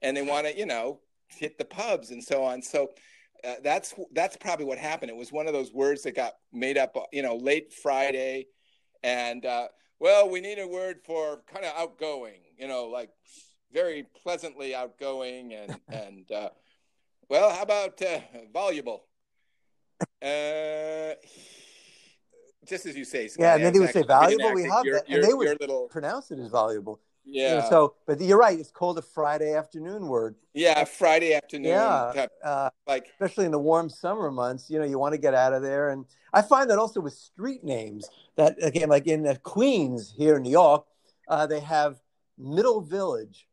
and 0.01 0.17
they 0.17 0.23
want 0.23 0.47
to, 0.47 0.57
you 0.57 0.65
know, 0.65 1.01
hit 1.27 1.59
the 1.59 1.65
pubs 1.65 2.09
and 2.09 2.23
so 2.23 2.43
on. 2.43 2.63
So 2.63 2.89
uh, 3.43 3.55
that's 3.63 3.93
that's 4.11 4.37
probably 4.37 4.65
what 4.65 4.79
happened. 4.79 5.11
It 5.11 5.17
was 5.17 5.31
one 5.31 5.45
of 5.45 5.53
those 5.53 5.71
words 5.71 6.01
that 6.03 6.15
got 6.15 6.33
made 6.51 6.79
up, 6.79 6.97
you 7.13 7.21
know, 7.21 7.35
late 7.35 7.71
Friday, 7.71 8.47
and 9.03 9.45
uh, 9.45 9.67
well, 9.99 10.27
we 10.27 10.41
need 10.41 10.57
a 10.57 10.67
word 10.67 11.01
for 11.05 11.43
kind 11.53 11.63
of 11.63 11.73
outgoing, 11.77 12.41
you 12.57 12.67
know, 12.67 12.85
like 12.85 13.11
very 13.71 14.07
pleasantly 14.23 14.73
outgoing 14.73 15.53
and 15.53 15.79
and. 15.89 16.31
Uh, 16.31 16.49
well, 17.31 17.49
how 17.55 17.61
about 17.63 18.01
uh, 18.01 18.19
voluble? 18.53 19.05
Uh, 20.21 21.13
just 22.67 22.85
as 22.85 22.95
you 22.97 23.05
say. 23.05 23.29
Scott, 23.29 23.41
yeah, 23.41 23.55
and 23.55 23.63
then 23.63 23.73
they 23.73 23.79
would 23.79 23.91
say 23.91 24.03
valuable. 24.03 24.53
We 24.53 24.63
have 24.63 24.83
that, 24.83 25.03
and 25.07 25.23
they 25.23 25.33
would 25.33 25.57
little... 25.61 25.87
pronounce 25.87 26.29
it 26.31 26.39
as 26.39 26.49
valuable. 26.49 26.99
You 27.23 27.47
know, 27.47 27.55
Yeah. 27.55 27.69
so, 27.69 27.95
but 28.05 28.19
you're 28.19 28.37
right. 28.37 28.59
It's 28.59 28.71
called 28.71 28.97
a 28.97 29.01
Friday 29.01 29.53
afternoon 29.53 30.07
word. 30.07 30.35
yeah, 30.53 30.83
Friday 30.83 31.33
afternoon. 31.33 31.71
Yeah. 31.71 32.27
Uh, 32.43 32.69
Like 32.85 33.07
especially 33.13 33.45
in 33.45 33.51
the 33.51 33.59
warm 33.59 33.89
summer 33.89 34.29
months, 34.29 34.69
you 34.69 34.79
know, 34.79 34.85
you 34.85 34.99
want 34.99 35.13
to 35.13 35.17
get 35.17 35.33
out 35.33 35.53
of 35.53 35.61
there. 35.61 35.89
And 35.91 36.05
I 36.33 36.41
find 36.41 36.69
that 36.69 36.79
also 36.79 36.99
with 36.99 37.13
street 37.13 37.63
names 37.63 38.09
that 38.35 38.57
again, 38.61 38.89
like 38.89 39.07
in 39.07 39.25
uh, 39.25 39.35
Queens 39.43 40.13
here 40.17 40.35
in 40.35 40.43
New 40.43 40.51
York, 40.51 40.85
uh, 41.29 41.47
they 41.47 41.61
have 41.61 42.01
Middle 42.37 42.81
Village, 42.81 43.47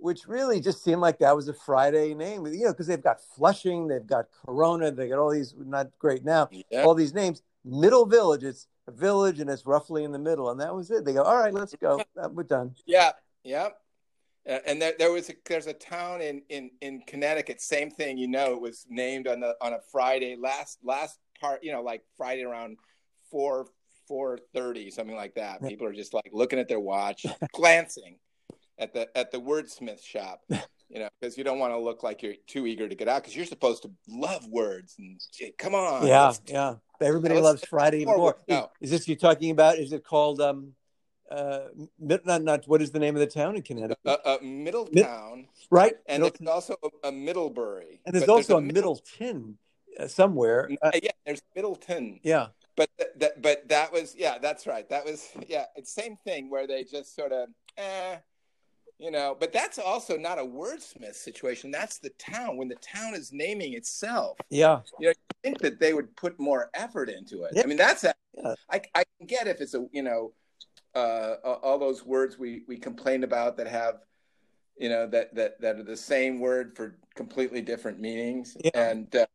which 0.00 0.26
really 0.26 0.60
just 0.60 0.82
seemed 0.82 1.00
like 1.00 1.18
that 1.18 1.36
was 1.36 1.48
a 1.48 1.54
Friday 1.54 2.14
name, 2.14 2.46
you 2.46 2.64
know, 2.64 2.72
because 2.72 2.86
they've 2.86 3.02
got 3.02 3.20
Flushing, 3.36 3.86
they've 3.86 4.06
got 4.06 4.26
Corona, 4.46 4.90
they 4.90 5.08
got 5.08 5.18
all 5.18 5.30
these 5.30 5.54
not 5.58 5.88
great 5.98 6.24
now, 6.24 6.48
yeah. 6.70 6.82
all 6.82 6.94
these 6.94 7.14
names. 7.14 7.42
Middle 7.64 8.06
Village, 8.06 8.42
it's 8.42 8.66
a 8.86 8.90
village 8.90 9.40
and 9.40 9.50
it's 9.50 9.66
roughly 9.66 10.04
in 10.04 10.12
the 10.12 10.18
middle, 10.18 10.50
and 10.50 10.60
that 10.60 10.74
was 10.74 10.90
it. 10.90 11.04
They 11.04 11.12
go, 11.12 11.22
all 11.22 11.38
right, 11.38 11.52
let's 11.52 11.74
go, 11.76 12.02
Uh, 12.20 12.28
we're 12.30 12.42
done. 12.42 12.74
Yeah, 12.86 13.12
yeah. 13.44 13.68
Uh, 14.48 14.58
and 14.66 14.80
there, 14.80 14.94
there 14.98 15.12
was 15.12 15.28
a, 15.28 15.34
there's 15.46 15.66
a 15.66 15.72
town 15.72 16.22
in, 16.22 16.42
in, 16.48 16.70
in 16.80 17.02
Connecticut, 17.06 17.60
same 17.60 17.90
thing. 17.90 18.16
You 18.16 18.28
know, 18.28 18.54
it 18.54 18.60
was 18.60 18.86
named 18.88 19.26
on 19.28 19.40
the 19.40 19.54
on 19.60 19.74
a 19.74 19.80
Friday 19.92 20.36
last 20.36 20.78
last 20.82 21.18
part. 21.38 21.62
You 21.62 21.72
know, 21.72 21.82
like 21.82 22.02
Friday 22.16 22.42
around 22.42 22.78
four 23.30 23.66
four 24.08 24.38
thirty, 24.54 24.90
something 24.90 25.14
like 25.14 25.34
that. 25.34 25.62
People 25.62 25.86
are 25.86 25.92
just 25.92 26.14
like 26.14 26.30
looking 26.32 26.58
at 26.58 26.68
their 26.68 26.80
watch, 26.80 27.26
glancing 27.52 28.16
at 28.80 28.92
the 28.94 29.16
at 29.16 29.30
the 29.30 29.38
wordsmith 29.38 30.02
shop. 30.02 30.42
You 30.92 30.98
know, 30.98 31.08
because 31.20 31.38
you 31.38 31.44
don't 31.44 31.60
want 31.60 31.72
to 31.72 31.78
look 31.78 32.02
like 32.02 32.20
you're 32.20 32.34
too 32.48 32.66
eager 32.66 32.88
to 32.88 32.96
get 32.96 33.06
out, 33.06 33.22
because 33.22 33.36
you're 33.36 33.46
supposed 33.46 33.84
to 33.84 33.92
love 34.08 34.44
words 34.48 34.96
and 34.98 35.20
come 35.56 35.72
on. 35.72 36.04
yeah, 36.04 36.32
yeah. 36.48 36.74
Everybody 37.00 37.38
loves 37.40 37.64
Friday 37.64 38.04
forward 38.04 38.18
more. 38.18 38.36
now. 38.48 38.70
Is 38.80 38.90
this 38.90 39.06
you're 39.06 39.16
talking 39.16 39.52
about? 39.52 39.78
Is 39.78 39.92
it 39.92 40.02
called 40.02 40.40
um, 40.40 40.72
uh, 41.30 41.66
not 42.00 42.42
not 42.42 42.66
what 42.66 42.82
is 42.82 42.90
the 42.90 42.98
name 42.98 43.14
of 43.14 43.20
the 43.20 43.28
town 43.28 43.54
in 43.54 43.62
Connecticut? 43.62 43.98
Uh, 44.04 44.16
uh, 44.24 44.38
Middletown, 44.42 45.46
right, 45.70 45.94
and 46.06 46.24
Middleton. 46.24 46.44
there's 46.46 46.54
also 46.56 46.74
a, 46.82 47.08
a 47.08 47.12
Middlebury, 47.12 48.00
and 48.04 48.12
there's 48.12 48.28
also 48.28 48.56
a 48.56 48.60
Middle- 48.60 48.94
Middleton 48.96 49.58
uh, 49.96 50.08
somewhere. 50.08 50.68
Uh, 50.82 50.90
yeah, 51.00 51.12
there's 51.24 51.42
Middleton. 51.54 52.18
yeah, 52.24 52.48
but 52.76 52.90
th- 52.98 53.10
that 53.18 53.40
but 53.40 53.68
that 53.68 53.92
was 53.92 54.16
yeah 54.18 54.38
that's 54.38 54.66
right 54.66 54.88
that 54.88 55.04
was 55.04 55.28
yeah 55.46 55.66
it's 55.76 55.92
same 55.92 56.16
thing 56.16 56.50
where 56.50 56.66
they 56.66 56.82
just 56.82 57.14
sort 57.14 57.30
of 57.30 57.48
eh, 57.76 58.16
you 59.00 59.10
know 59.10 59.36
but 59.40 59.52
that's 59.52 59.78
also 59.78 60.16
not 60.16 60.38
a 60.38 60.42
wordsmith 60.42 61.14
situation 61.14 61.70
that's 61.70 61.98
the 61.98 62.10
town 62.10 62.56
when 62.56 62.68
the 62.68 62.76
town 62.76 63.14
is 63.14 63.32
naming 63.32 63.72
itself 63.74 64.36
yeah, 64.50 64.80
i 65.02 65.12
think 65.42 65.58
that 65.58 65.80
they 65.80 65.94
would 65.94 66.14
put 66.16 66.38
more 66.38 66.70
effort 66.74 67.08
into 67.08 67.44
it 67.44 67.52
Yeah. 67.54 67.62
i 67.62 67.66
mean 67.66 67.78
that's 67.78 68.04
a, 68.04 68.14
Yeah. 68.34 68.54
I, 68.70 68.80
I 68.94 69.04
can 69.18 69.26
get 69.26 69.46
if 69.46 69.60
it's 69.60 69.74
a 69.74 69.86
you 69.92 70.02
know 70.02 70.32
uh 70.94 71.36
all 71.62 71.78
those 71.78 72.04
words 72.04 72.38
we 72.38 72.62
we 72.68 72.76
complain 72.76 73.24
about 73.24 73.56
that 73.56 73.66
have 73.66 74.00
you 74.76 74.88
know 74.88 75.06
that 75.06 75.34
that 75.34 75.60
that 75.60 75.76
are 75.78 75.82
the 75.84 75.96
same 75.96 76.40
word 76.40 76.76
for 76.76 76.98
completely 77.14 77.62
different 77.62 78.00
meanings 78.00 78.56
Yeah. 78.62 78.70
and 78.74 79.14
uh, 79.16 79.26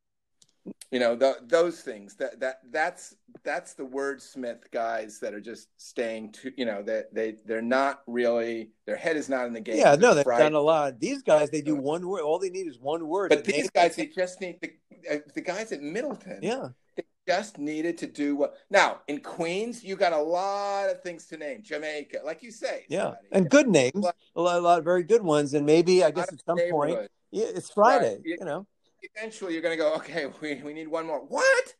you 0.95 1.01
know 1.01 1.13
th- 1.13 1.35
those 1.47 1.81
things 1.81 2.15
that 2.15 2.39
that 2.39 2.61
that's 2.71 3.15
that's 3.43 3.73
the 3.73 3.83
wordsmith 3.83 4.71
guys 4.71 5.19
that 5.19 5.33
are 5.33 5.41
just 5.41 5.67
staying 5.75 6.31
to 6.31 6.53
you 6.55 6.63
know 6.63 6.81
that 6.83 7.13
they 7.13 7.35
they're 7.45 7.61
not 7.61 8.01
really 8.07 8.69
their 8.85 8.95
head 8.95 9.17
is 9.17 9.27
not 9.27 9.45
in 9.45 9.51
the 9.51 9.59
game 9.59 9.75
yeah. 9.75 9.95
No, 9.95 10.13
they've 10.13 10.23
Friday. 10.23 10.43
done 10.43 10.53
a 10.53 10.61
lot. 10.61 10.97
These 11.01 11.21
guys, 11.21 11.49
they 11.49 11.59
do 11.61 11.75
one 11.75 12.07
word. 12.07 12.21
All 12.21 12.39
they 12.39 12.49
need 12.49 12.65
is 12.65 12.79
one 12.79 13.09
word. 13.09 13.27
but 13.27 13.43
these 13.43 13.63
name- 13.63 13.69
guys 13.73 13.97
they 13.97 14.05
just 14.05 14.39
need 14.39 14.57
the 14.61 14.71
uh, 15.11 15.17
the 15.33 15.41
guys 15.41 15.73
at 15.73 15.81
middleton 15.81 16.39
yeah, 16.41 16.69
they 16.95 17.03
just 17.27 17.57
needed 17.57 17.97
to 17.97 18.07
do 18.07 18.37
what 18.37 18.55
now 18.69 19.01
in 19.09 19.19
queens 19.19 19.83
you 19.83 19.97
got 19.97 20.13
a 20.13 20.17
lot 20.17 20.89
of 20.89 21.01
things 21.01 21.25
to 21.25 21.35
name 21.35 21.59
jamaica 21.61 22.19
like 22.23 22.41
you 22.41 22.51
say 22.51 22.85
yeah, 22.87 23.09
Scotty. 23.09 23.27
and 23.33 23.49
good 23.49 23.67
names, 23.67 24.05
a 24.37 24.41
lot, 24.41 24.55
a 24.59 24.61
lot 24.61 24.79
of 24.79 24.85
very 24.85 25.03
good 25.03 25.23
ones. 25.23 25.53
And 25.55 25.65
maybe 25.65 26.05
i 26.05 26.09
guess 26.11 26.31
at 26.31 26.41
some 26.45 26.57
point, 26.71 26.97
yeah, 27.31 27.47
it's 27.53 27.69
Friday. 27.69 28.19
Yeah. 28.23 28.37
You 28.39 28.45
know, 28.45 28.67
eventually 29.15 29.53
you're 29.53 29.61
going 29.61 29.77
to 29.77 29.81
go, 29.83 29.93
okay, 29.95 30.25
we, 30.41 30.55
we 30.55 30.73
need 30.73 30.87
one 30.87 31.05
more. 31.05 31.19
What? 31.19 31.73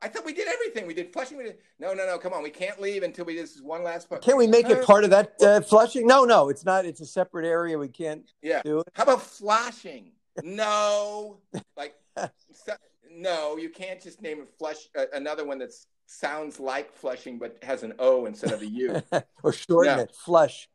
I 0.00 0.06
thought 0.08 0.24
we 0.24 0.32
did 0.32 0.46
everything. 0.46 0.86
We 0.86 0.94
did 0.94 1.12
Flushing. 1.12 1.38
We 1.38 1.44
did 1.44 1.58
no, 1.80 1.92
no, 1.92 2.06
no. 2.06 2.18
Come 2.18 2.32
on, 2.32 2.42
we 2.44 2.50
can't 2.50 2.80
leave 2.80 3.02
until 3.02 3.24
we 3.24 3.34
do 3.34 3.40
this 3.40 3.60
one 3.60 3.82
last. 3.82 4.08
part. 4.08 4.22
can't 4.22 4.38
we 4.38 4.46
make 4.46 4.70
it 4.70 4.78
Uh, 4.78 4.86
part 4.86 5.02
of 5.02 5.10
that 5.10 5.32
uh, 5.42 5.60
Flushing? 5.60 6.06
No, 6.06 6.24
no, 6.24 6.50
it's 6.50 6.64
not. 6.64 6.84
It's 6.86 7.00
a 7.00 7.06
separate 7.06 7.44
area. 7.46 7.76
We 7.76 7.88
can't 7.88 8.30
Yeah. 8.40 8.62
do 8.64 8.78
it. 8.78 8.86
How 8.94 9.02
about 9.02 9.22
flashing? 9.22 10.12
No, 10.44 11.38
like 11.76 11.94
so- 12.16 12.74
no, 13.10 13.56
you 13.56 13.70
can't 13.70 14.00
just 14.00 14.22
name 14.22 14.38
it 14.40 14.48
flush. 14.56 14.76
Uh, 14.96 15.06
another 15.14 15.44
one 15.44 15.58
that 15.58 15.72
sounds 16.06 16.60
like 16.60 16.92
flushing 16.94 17.38
but 17.38 17.58
has 17.64 17.82
an 17.82 17.94
O 17.98 18.26
instead 18.26 18.52
of 18.52 18.62
a 18.62 18.66
U. 18.66 19.02
or 19.42 19.52
shorten 19.52 19.96
No. 19.96 20.02
it, 20.04 20.14
flush. 20.14 20.68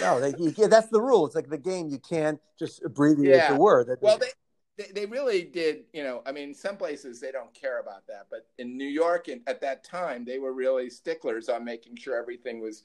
No, 0.00 0.18
they, 0.18 0.30
you, 0.42 0.54
yeah, 0.56 0.66
that's 0.68 0.88
the 0.88 1.00
rule. 1.00 1.26
It's 1.26 1.34
like 1.34 1.50
the 1.50 1.58
game. 1.58 1.90
You 1.90 1.98
can't 1.98 2.40
just 2.58 2.82
abbreviate 2.82 3.36
Yeah. 3.36 3.52
the 3.52 3.60
word. 3.60 3.88
That- 3.88 4.00
well, 4.00 4.16
they, 4.16 4.28
they 4.78 4.86
they 4.94 5.06
really 5.06 5.42
did. 5.42 5.84
You 5.92 6.04
know, 6.04 6.22
I 6.26 6.32
mean, 6.32 6.54
some 6.54 6.76
places 6.76 7.20
they 7.20 7.32
don't 7.32 7.52
care 7.54 7.80
about 7.80 8.06
that, 8.08 8.26
but 8.30 8.46
in 8.58 8.76
New 8.76 8.88
York, 8.88 9.28
and 9.28 9.40
at 9.46 9.60
that 9.62 9.84
time, 9.84 10.24
they 10.24 10.38
were 10.38 10.52
really 10.52 10.90
sticklers 10.90 11.48
on 11.48 11.64
making 11.64 11.96
sure 11.96 12.16
everything 12.16 12.60
was 12.60 12.84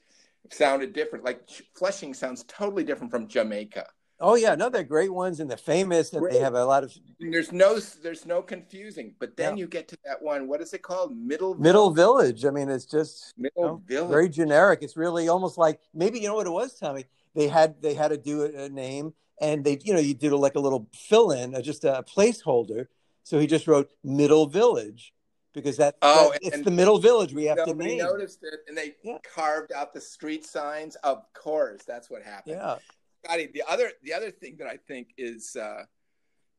sounded 0.50 0.92
different. 0.92 1.24
Like 1.24 1.48
Flushing 1.74 2.14
sounds 2.14 2.44
totally 2.48 2.84
different 2.84 3.10
from 3.10 3.28
Jamaica. 3.28 3.86
oh 4.20 4.34
yeah, 4.36 4.54
no, 4.54 4.68
they're 4.68 4.84
great 4.84 5.12
ones 5.12 5.40
and 5.40 5.50
they're 5.50 5.56
famous 5.56 6.12
and 6.12 6.24
they 6.30 6.38
have 6.38 6.54
a 6.54 6.64
lot 6.64 6.84
of 6.84 6.92
There's 7.18 7.50
no 7.52 7.78
there's 8.02 8.24
no 8.26 8.40
confusing. 8.42 9.14
But 9.18 9.36
then 9.36 9.56
Yeah. 9.56 9.62
you 9.62 9.66
get 9.68 9.88
to 9.88 9.96
that 10.04 10.22
one. 10.22 10.46
What 10.48 10.60
is 10.60 10.72
it 10.74 10.82
called? 10.82 11.16
Middle 11.16 11.54
middle 11.56 11.90
village. 11.90 12.44
I 12.44 12.50
mean, 12.50 12.68
it's 12.68 12.86
just 12.86 13.34
Middle 13.36 13.62
know, 13.64 13.82
Village. 13.86 14.10
very 14.10 14.28
generic. 14.28 14.80
It's 14.82 14.96
really 14.96 15.28
almost 15.28 15.58
like 15.58 15.80
maybe 15.92 16.20
you 16.20 16.28
know 16.28 16.34
what 16.36 16.46
it 16.46 16.50
was, 16.50 16.74
Tommy. 16.78 17.04
They 17.34 17.48
had 17.48 17.80
they 17.82 17.94
had 17.94 18.08
to 18.08 18.16
do 18.18 18.44
a 18.44 18.68
name 18.68 19.12
and 19.40 19.64
they 19.64 19.78
you 19.82 19.92
know 19.94 20.00
you 20.00 20.14
did 20.14 20.32
like 20.32 20.54
a 20.54 20.60
little 20.60 20.88
fill 20.94 21.30
in, 21.30 21.60
just 21.62 21.84
a 21.84 22.04
placeholder. 22.14 22.86
So 23.24 23.38
he 23.38 23.46
just 23.46 23.66
wrote 23.68 23.90
middle 24.02 24.46
village 24.46 25.12
because 25.54 25.76
that, 25.76 25.96
Oh, 26.02 26.30
that- 26.32 26.40
it's 26.42 26.62
the 26.64 26.70
middle 26.70 26.98
village 26.98 27.32
we 27.32 27.44
have 27.44 27.64
to 27.64 27.74
name. 27.74 27.98
noticed 27.98 28.42
it, 28.42 28.60
and 28.66 28.76
they 28.76 28.96
Yeah. 29.04 29.18
carved 29.22 29.70
out 29.72 29.92
the 29.94 30.00
street 30.00 30.44
signs. 30.44 30.96
Of 30.96 31.24
course, 31.34 31.82
that's 31.86 32.10
what 32.10 32.22
happened. 32.22 32.56
Yeah, 32.56 32.78
Scotty, 33.24 33.46
the 33.46 33.62
other 33.68 33.92
the 34.02 34.12
other 34.12 34.30
thing 34.30 34.56
that 34.56 34.66
I 34.66 34.76
think 34.76 35.14
is, 35.16 35.54
uh, 35.56 35.84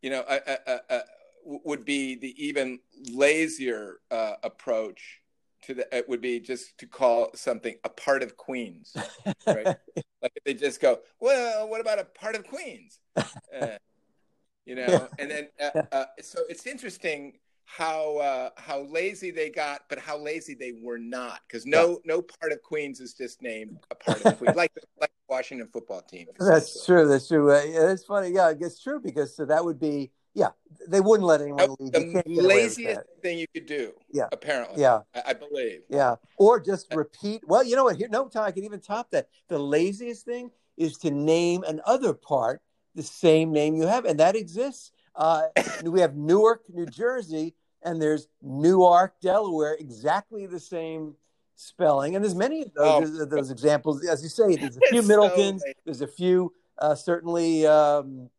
you 0.02 0.10
know, 0.10 0.22
uh, 0.22 0.40
uh, 0.48 0.58
uh, 0.68 0.80
uh, 0.90 1.02
would 1.46 1.84
be 1.84 2.16
the 2.16 2.34
even 2.46 2.80
lazier 3.12 4.00
uh, 4.12 4.36
approach 4.44 5.22
to 5.64 5.74
the. 5.74 5.96
It 5.96 6.08
would 6.08 6.22
be 6.22 6.40
just 6.40 6.78
to 6.80 6.88
call 6.88 7.30
something 7.36 7.76
a 7.84 7.90
part 7.90 8.24
of 8.24 8.38
Queens, 8.38 8.96
right? 9.48 9.66
like 10.22 10.34
they 10.46 10.54
just 10.54 10.82
go, 10.82 11.00
well, 11.20 11.68
what 11.68 11.82
about 11.82 12.00
a 12.00 12.06
part 12.06 12.36
of 12.36 12.46
Queens? 12.48 13.00
Uh, 13.54 13.78
you 14.66 14.74
know, 14.74 15.08
and 15.20 15.30
then 15.30 15.48
uh, 15.62 15.82
uh, 15.92 16.06
so 16.20 16.40
it's 16.50 16.66
interesting 16.66 17.34
how 17.66 18.18
uh, 18.18 18.50
how 18.58 18.82
lazy 18.84 19.32
they 19.32 19.50
got, 19.50 19.82
but 19.90 20.00
how 20.00 20.18
lazy 20.18 20.56
they 20.56 20.74
were 20.82 20.98
not, 20.98 21.42
because 21.48 21.66
no 21.66 22.00
no 22.06 22.22
part 22.22 22.52
of 22.52 22.62
Queens 22.64 23.00
is 23.00 23.14
just 23.14 23.42
named 23.42 23.78
a 23.92 23.96
part 23.96 24.26
of 24.26 24.38
Queens, 24.38 24.56
like 24.56 24.72
like 25.00 25.12
the 25.12 25.34
Washington 25.34 25.68
football 25.72 26.02
team. 26.02 26.28
That's 26.40 26.86
true. 26.86 27.08
That's 27.08 27.28
true. 27.28 27.52
Uh, 27.52 27.62
yeah, 27.64 27.92
it's 27.92 28.06
funny. 28.06 28.30
Yeah, 28.30 28.54
it's 28.60 28.82
true 28.82 29.00
because 29.00 29.36
so 29.36 29.46
that 29.46 29.64
would 29.64 29.80
be 29.80 30.12
yeah. 30.34 30.50
They 30.88 31.00
wouldn't 31.00 31.26
let 31.28 31.42
anyone 31.42 31.76
leave. 31.80 31.80
You 31.80 31.92
the 31.92 32.00
can't 32.00 32.14
get 32.14 32.28
away 32.28 32.38
with 32.38 32.46
laziest 32.46 33.02
thing 33.22 33.38
you 33.40 33.48
could 33.54 33.66
do. 33.66 33.94
Yeah. 34.12 34.28
apparently. 34.32 34.82
Yeah, 34.82 35.02
I, 35.16 35.22
I 35.28 35.34
believe. 35.34 35.82
yeah. 35.90 36.16
Or 36.38 36.60
just 36.60 36.94
repeat. 36.94 37.42
Well, 37.48 37.64
you 37.64 37.76
know 37.76 37.86
what? 37.86 37.96
Here, 37.96 38.10
no, 38.10 38.28
Tom, 38.28 38.44
I 38.44 38.52
can 38.52 38.66
even 38.66 38.80
top 38.80 39.12
that. 39.12 39.30
The 39.48 39.60
laziest 39.60 40.26
thing 40.26 40.52
is 40.78 40.98
to 41.00 41.12
name 41.12 41.64
another 41.64 42.14
part 42.14 42.62
the 42.96 43.04
same 43.04 43.52
name 43.52 43.76
you 43.76 43.88
have, 43.88 44.06
and 44.06 44.20
that 44.20 44.36
exists. 44.36 44.92
Uh, 45.16 45.44
we 45.84 46.02
have 46.02 46.16
Newark, 46.16 46.64
New 46.70 46.86
Jersey, 46.86 47.56
and 47.84 48.02
there's 48.02 48.28
Newark, 48.42 49.20
Delaware, 49.22 49.76
exactly 49.80 50.46
the 50.46 50.60
same 50.60 51.16
spelling. 51.56 52.16
And 52.16 52.24
there's 52.24 52.36
many 52.36 52.64
of 52.64 52.74
those, 52.74 53.20
of 53.20 53.30
those 53.30 53.52
examples. 53.52 54.06
As 54.06 54.24
you 54.24 54.30
say, 54.30 54.56
there's 54.56 54.78
a 54.78 54.82
few 54.90 55.00
Oh. 55.00 55.00
It's 55.00 55.08
so 55.08 55.14
Middletons, 55.14 55.62
there's 55.86 56.02
a 56.02 56.08
few 56.08 56.54
uh, 56.78 56.96
certainly. 56.96 57.66
Um, 57.66 58.30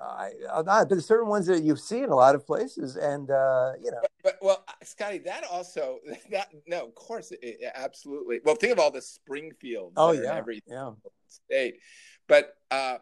I, 0.00 0.32
I, 0.52 0.62
but 0.62 0.88
there's 0.88 1.06
certain 1.06 1.28
ones 1.28 1.46
that 1.46 1.62
you 1.62 1.76
see 1.76 2.02
in 2.02 2.10
a 2.10 2.14
lot 2.14 2.34
of 2.34 2.46
places, 2.46 2.96
and 2.96 3.30
uh, 3.30 3.72
you 3.82 3.90
know, 3.90 4.00
But 4.22 4.38
well, 4.42 4.64
Scotty, 4.82 5.18
that 5.18 5.44
also 5.50 5.98
that 6.30 6.48
no, 6.66 6.86
of 6.86 6.94
course, 6.94 7.32
it, 7.42 7.60
absolutely. 7.74 8.40
Well, 8.44 8.54
think 8.54 8.72
of 8.72 8.78
all 8.78 8.90
the 8.90 9.02
Springfields. 9.02 9.94
oh 9.96 10.12
that 10.12 10.18
are 10.18 10.22
in 10.22 10.24
yeah, 10.24 10.36
every 10.36 10.62
yeah, 10.66 10.90
state. 11.28 11.78
But 12.26 12.54
uh, 12.70 12.98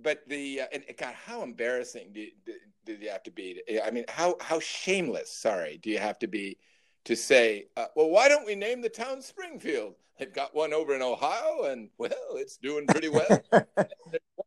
but 0.00 0.28
the 0.28 0.62
uh, 0.62 0.66
and 0.72 0.84
God, 0.96 1.14
how 1.26 1.42
embarrassing 1.42 2.12
did, 2.12 2.30
did, 2.44 2.56
did 2.84 3.02
you 3.02 3.10
have 3.10 3.22
to 3.24 3.30
be? 3.30 3.60
I 3.84 3.90
mean, 3.90 4.04
how 4.08 4.36
how 4.40 4.60
shameless? 4.60 5.30
Sorry, 5.30 5.78
do 5.82 5.90
you 5.90 5.98
have 5.98 6.18
to 6.20 6.26
be 6.26 6.58
to 7.04 7.16
say, 7.16 7.66
uh, 7.76 7.86
well, 7.96 8.10
why 8.10 8.28
don't 8.28 8.46
we 8.46 8.54
name 8.54 8.80
the 8.80 8.88
town 8.88 9.22
Springfield? 9.22 9.94
They've 10.18 10.32
got 10.32 10.54
one 10.54 10.72
over 10.72 10.94
in 10.94 11.02
Ohio, 11.02 11.64
and 11.64 11.88
well, 11.98 12.12
it's 12.34 12.56
doing 12.56 12.86
pretty 12.86 13.08
well. 13.08 13.42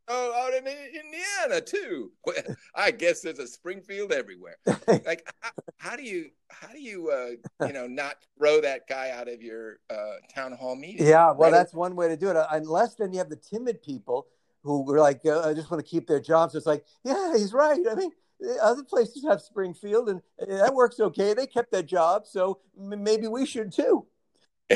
oh, 0.08 0.32
out 0.34 0.54
in 0.54 0.66
Indiana 0.66 1.60
too. 1.60 2.12
Well, 2.24 2.36
I 2.74 2.90
guess 2.90 3.20
there's 3.20 3.38
a 3.38 3.46
Springfield 3.46 4.12
everywhere. 4.12 4.56
Like, 5.04 5.28
how, 5.40 5.50
how 5.78 5.96
do 5.96 6.02
you 6.02 6.30
how 6.48 6.68
do 6.68 6.80
you 6.80 7.10
uh, 7.10 7.66
you 7.66 7.72
know 7.72 7.86
not 7.86 8.16
throw 8.38 8.60
that 8.60 8.88
guy 8.88 9.10
out 9.10 9.28
of 9.28 9.42
your 9.42 9.78
uh, 9.90 10.14
town 10.32 10.52
hall 10.52 10.76
meeting? 10.76 11.06
Yeah, 11.06 11.26
well, 11.32 11.50
right? 11.50 11.52
that's 11.52 11.74
one 11.74 11.96
way 11.96 12.08
to 12.08 12.16
do 12.16 12.30
it. 12.30 12.36
Uh, 12.36 12.46
unless 12.52 12.94
then 12.94 13.12
you 13.12 13.18
have 13.18 13.28
the 13.28 13.36
timid 13.36 13.82
people 13.82 14.26
who 14.62 14.82
were 14.82 15.00
like, 15.00 15.20
uh, 15.26 15.42
I 15.42 15.54
just 15.54 15.70
want 15.70 15.84
to 15.84 15.88
keep 15.88 16.06
their 16.06 16.20
jobs. 16.20 16.54
It's 16.54 16.66
like, 16.66 16.84
yeah, 17.04 17.36
he's 17.36 17.52
right. 17.52 17.80
I 17.90 17.94
mean, 17.94 18.10
other 18.60 18.82
places 18.82 19.24
have 19.24 19.40
Springfield, 19.40 20.08
and 20.08 20.20
that 20.48 20.74
works 20.74 21.00
okay. 21.00 21.34
They 21.34 21.46
kept 21.46 21.72
their 21.72 21.82
job, 21.82 22.26
so 22.26 22.60
maybe 22.76 23.28
we 23.28 23.46
should 23.46 23.72
too. 23.72 24.06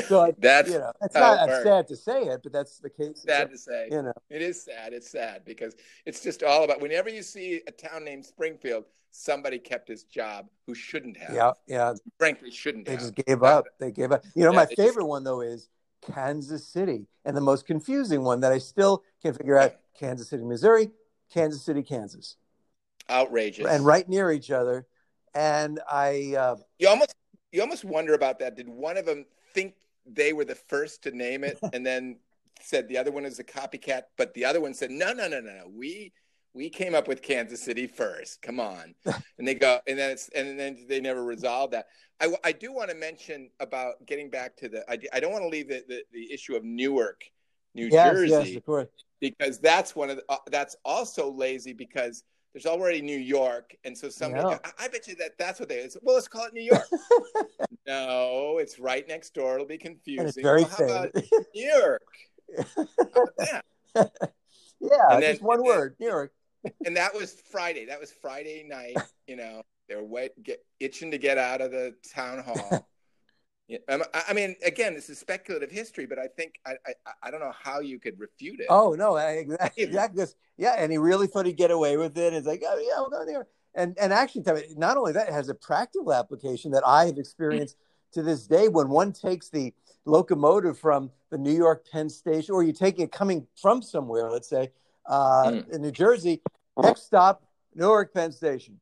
So 0.07 0.33
that's 0.39 0.69
you 0.69 0.79
know, 0.79 0.91
it's 1.01 1.15
not 1.15 1.49
it's 1.49 1.63
sad 1.63 1.87
to 1.87 1.95
say 1.95 2.23
it, 2.23 2.41
but 2.43 2.53
that's 2.53 2.79
the 2.79 2.89
case. 2.89 3.23
Sad 3.25 3.51
to 3.51 3.57
say, 3.57 3.89
you 3.91 4.01
know, 4.01 4.13
it 4.29 4.41
is 4.41 4.63
sad. 4.63 4.93
It's 4.93 5.09
sad 5.09 5.43
because 5.45 5.75
it's 6.05 6.21
just 6.21 6.43
all 6.43 6.63
about. 6.63 6.81
Whenever 6.81 7.09
you 7.09 7.23
see 7.23 7.61
a 7.67 7.71
town 7.71 8.05
named 8.05 8.25
Springfield, 8.25 8.85
somebody 9.11 9.59
kept 9.59 9.89
his 9.89 10.03
job 10.03 10.47
who 10.65 10.73
shouldn't 10.73 11.17
have. 11.17 11.35
Yeah, 11.35 11.51
yeah. 11.67 11.93
Frankly, 12.17 12.51
shouldn't. 12.51 12.85
They 12.85 12.93
have. 12.93 13.01
just 13.01 13.15
gave 13.15 13.43
up. 13.43 13.65
They 13.79 13.91
gave 13.91 14.11
up. 14.11 14.23
You 14.33 14.45
know, 14.45 14.51
yeah, 14.51 14.55
my 14.55 14.65
favorite 14.65 15.03
just... 15.03 15.07
one 15.07 15.23
though 15.23 15.41
is 15.41 15.69
Kansas 16.01 16.65
City, 16.65 17.07
and 17.25 17.35
the 17.35 17.41
most 17.41 17.65
confusing 17.65 18.23
one 18.23 18.39
that 18.41 18.53
I 18.53 18.59
still 18.59 19.03
can't 19.21 19.37
figure 19.37 19.57
out: 19.57 19.75
Kansas 19.97 20.29
City, 20.29 20.43
Missouri, 20.43 20.91
Kansas 21.33 21.61
City, 21.61 21.83
Kansas. 21.83 22.37
Outrageous. 23.09 23.67
And 23.67 23.85
right 23.85 24.07
near 24.07 24.31
each 24.31 24.51
other, 24.51 24.87
and 25.35 25.81
I. 25.91 26.35
Uh, 26.37 26.55
you 26.79 26.87
almost 26.87 27.13
you 27.51 27.61
almost 27.61 27.83
wonder 27.83 28.13
about 28.13 28.39
that. 28.39 28.55
Did 28.55 28.69
one 28.69 28.97
of 28.97 29.05
them 29.05 29.25
think 29.53 29.75
they 30.05 30.33
were 30.33 30.45
the 30.45 30.55
first 30.55 31.03
to 31.03 31.11
name 31.11 31.43
it 31.43 31.59
and 31.73 31.85
then 31.85 32.17
said 32.61 32.87
the 32.87 32.97
other 32.97 33.11
one 33.11 33.25
is 33.25 33.39
a 33.39 33.43
copycat 33.43 34.03
but 34.17 34.33
the 34.33 34.45
other 34.45 34.61
one 34.61 34.73
said 34.73 34.91
no 34.91 35.13
no 35.13 35.27
no 35.27 35.39
no 35.39 35.51
no 35.51 35.63
we 35.75 36.11
we 36.53 36.69
came 36.69 36.93
up 36.93 37.07
with 37.07 37.21
kansas 37.21 37.61
city 37.61 37.87
first 37.87 38.41
come 38.41 38.59
on 38.59 38.93
and 39.37 39.47
they 39.47 39.55
go 39.55 39.79
and 39.87 39.97
then 39.97 40.11
it's 40.11 40.29
and 40.29 40.59
then 40.59 40.85
they 40.87 40.99
never 40.99 41.23
resolved 41.23 41.73
that 41.73 41.87
i, 42.19 42.31
I 42.43 42.51
do 42.51 42.71
want 42.71 42.89
to 42.91 42.95
mention 42.95 43.49
about 43.59 44.05
getting 44.05 44.29
back 44.29 44.55
to 44.57 44.69
the 44.69 44.89
i, 44.91 44.97
I 45.11 45.19
don't 45.19 45.31
want 45.31 45.43
to 45.43 45.49
leave 45.49 45.69
the, 45.69 45.83
the, 45.87 46.03
the 46.13 46.31
issue 46.31 46.55
of 46.55 46.63
newark 46.63 47.23
new 47.73 47.87
yes, 47.91 48.13
jersey 48.13 48.29
yes, 48.29 48.55
of 48.55 48.65
course. 48.65 48.89
because 49.19 49.59
that's 49.59 49.95
one 49.95 50.09
of 50.11 50.17
the, 50.17 50.23
uh, 50.29 50.37
that's 50.51 50.75
also 50.85 51.31
lazy 51.31 51.73
because 51.73 52.23
there's 52.53 52.65
already 52.65 53.01
New 53.01 53.17
York, 53.17 53.75
and 53.85 53.97
so 53.97 54.09
somebody, 54.09 54.47
yeah. 54.47 54.57
I, 54.77 54.85
I, 54.85 54.87
bet 54.89 55.07
you 55.07 55.15
that 55.15 55.37
that's 55.37 55.59
what 55.59 55.69
they. 55.69 55.77
Is. 55.77 55.97
Well, 56.01 56.15
let's 56.15 56.27
call 56.27 56.45
it 56.45 56.53
New 56.53 56.61
York. 56.61 56.87
no, 57.87 58.57
it's 58.59 58.77
right 58.77 59.07
next 59.07 59.33
door. 59.33 59.55
It'll 59.55 59.65
be 59.65 59.77
confusing. 59.77 60.27
it's 60.27 60.41
very 60.41 60.63
well, 60.63 60.71
how 60.77 60.85
about 60.85 61.15
New 61.55 61.73
York? 61.77 62.01
yeah, 63.95 64.01
and 65.11 65.23
then, 65.23 65.31
just 65.33 65.41
one 65.41 65.63
word, 65.63 65.95
New 65.99 66.07
York. 66.07 66.33
and 66.85 66.95
that 66.97 67.13
was 67.13 67.41
Friday. 67.49 67.85
That 67.85 67.99
was 67.99 68.11
Friday 68.11 68.65
night. 68.67 68.97
You 69.27 69.37
know, 69.37 69.61
they're 69.87 70.03
wet, 70.03 70.31
get, 70.43 70.63
itching 70.79 71.11
to 71.11 71.17
get 71.17 71.37
out 71.37 71.61
of 71.61 71.71
the 71.71 71.95
town 72.13 72.43
hall. 72.43 72.87
Um, 73.89 74.03
I 74.13 74.33
mean, 74.33 74.55
again, 74.65 74.93
this 74.93 75.09
is 75.09 75.19
speculative 75.19 75.71
history, 75.71 76.05
but 76.05 76.19
I 76.19 76.27
think 76.27 76.59
I, 76.65 76.73
I, 76.85 76.93
I 77.23 77.31
don't 77.31 77.39
know 77.39 77.53
how 77.57 77.79
you 77.79 77.99
could 77.99 78.19
refute 78.19 78.59
it. 78.59 78.67
Oh 78.69 78.93
no, 78.93 79.15
exactly. 79.17 79.83
exactly. 79.83 80.25
Yeah, 80.57 80.75
and 80.77 80.91
he 80.91 80.97
really 80.97 81.27
thought 81.27 81.45
he'd 81.45 81.57
get 81.57 81.71
away 81.71 81.97
with 81.97 82.17
it. 82.17 82.33
It's 82.33 82.47
like, 82.47 82.63
oh 82.65 82.77
yeah, 82.77 82.99
we'll 82.99 83.09
go 83.09 83.25
there. 83.25 83.47
And 83.75 83.97
and 83.99 84.11
actually, 84.11 84.43
not 84.75 84.97
only 84.97 85.13
that, 85.13 85.29
it 85.29 85.33
has 85.33 85.49
a 85.49 85.53
practical 85.53 86.13
application 86.13 86.71
that 86.71 86.83
I 86.85 87.05
have 87.05 87.17
experienced 87.17 87.77
to 88.13 88.21
this 88.21 88.47
day. 88.47 88.67
When 88.67 88.89
one 88.89 89.13
takes 89.13 89.49
the 89.49 89.73
locomotive 90.05 90.77
from 90.77 91.11
the 91.29 91.37
New 91.37 91.53
York 91.53 91.85
Penn 91.89 92.09
Station, 92.09 92.53
or 92.53 92.63
you 92.63 92.73
take 92.73 92.99
it 92.99 93.11
coming 93.11 93.47
from 93.61 93.81
somewhere, 93.81 94.29
let's 94.29 94.49
say 94.49 94.71
uh, 95.05 95.45
mm. 95.45 95.69
in 95.69 95.81
New 95.81 95.91
Jersey, 95.91 96.41
next 96.77 97.03
stop 97.03 97.43
Newark 97.75 98.13
Penn 98.13 98.31
Station. 98.31 98.79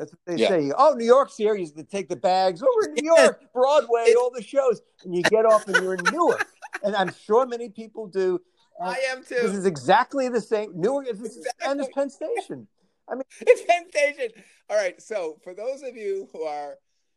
That's 0.00 0.12
what 0.12 0.20
they 0.24 0.36
yeah. 0.42 0.48
say. 0.48 0.72
Oh, 0.78 0.94
New 0.94 1.04
York's 1.04 1.36
here. 1.36 1.54
You 1.54 1.66
to 1.72 1.84
take 1.84 2.08
the 2.08 2.16
bags 2.16 2.62
over 2.62 2.86
to 2.86 3.02
New 3.02 3.14
York, 3.18 3.42
Broadway, 3.52 4.14
all 4.18 4.30
the 4.34 4.42
shows, 4.42 4.80
and 5.04 5.14
you 5.14 5.22
get 5.22 5.44
off 5.44 5.68
and 5.68 5.76
you're 5.76 5.92
in 5.92 6.00
Newark. 6.10 6.46
and 6.82 6.96
I'm 6.96 7.12
sure 7.12 7.44
many 7.44 7.68
people 7.68 8.06
do. 8.06 8.40
Uh, 8.80 8.94
I 8.96 9.00
am 9.10 9.18
too. 9.22 9.34
This 9.34 9.52
is 9.52 9.66
exactly 9.66 10.30
the 10.30 10.40
same. 10.40 10.72
Newark 10.74 11.06
is 11.06 11.20
exactly. 11.20 11.50
and 11.70 11.80
it's 11.80 11.90
Penn 11.92 12.08
Station. 12.08 12.66
I 13.10 13.16
mean, 13.16 13.24
it's 13.42 13.62
Penn 13.68 13.90
Station. 13.90 14.42
All 14.70 14.76
right. 14.78 15.00
So 15.02 15.36
for 15.44 15.52
those 15.52 15.82
of 15.82 15.94
you 15.96 16.30
who 16.32 16.44
are 16.44 16.76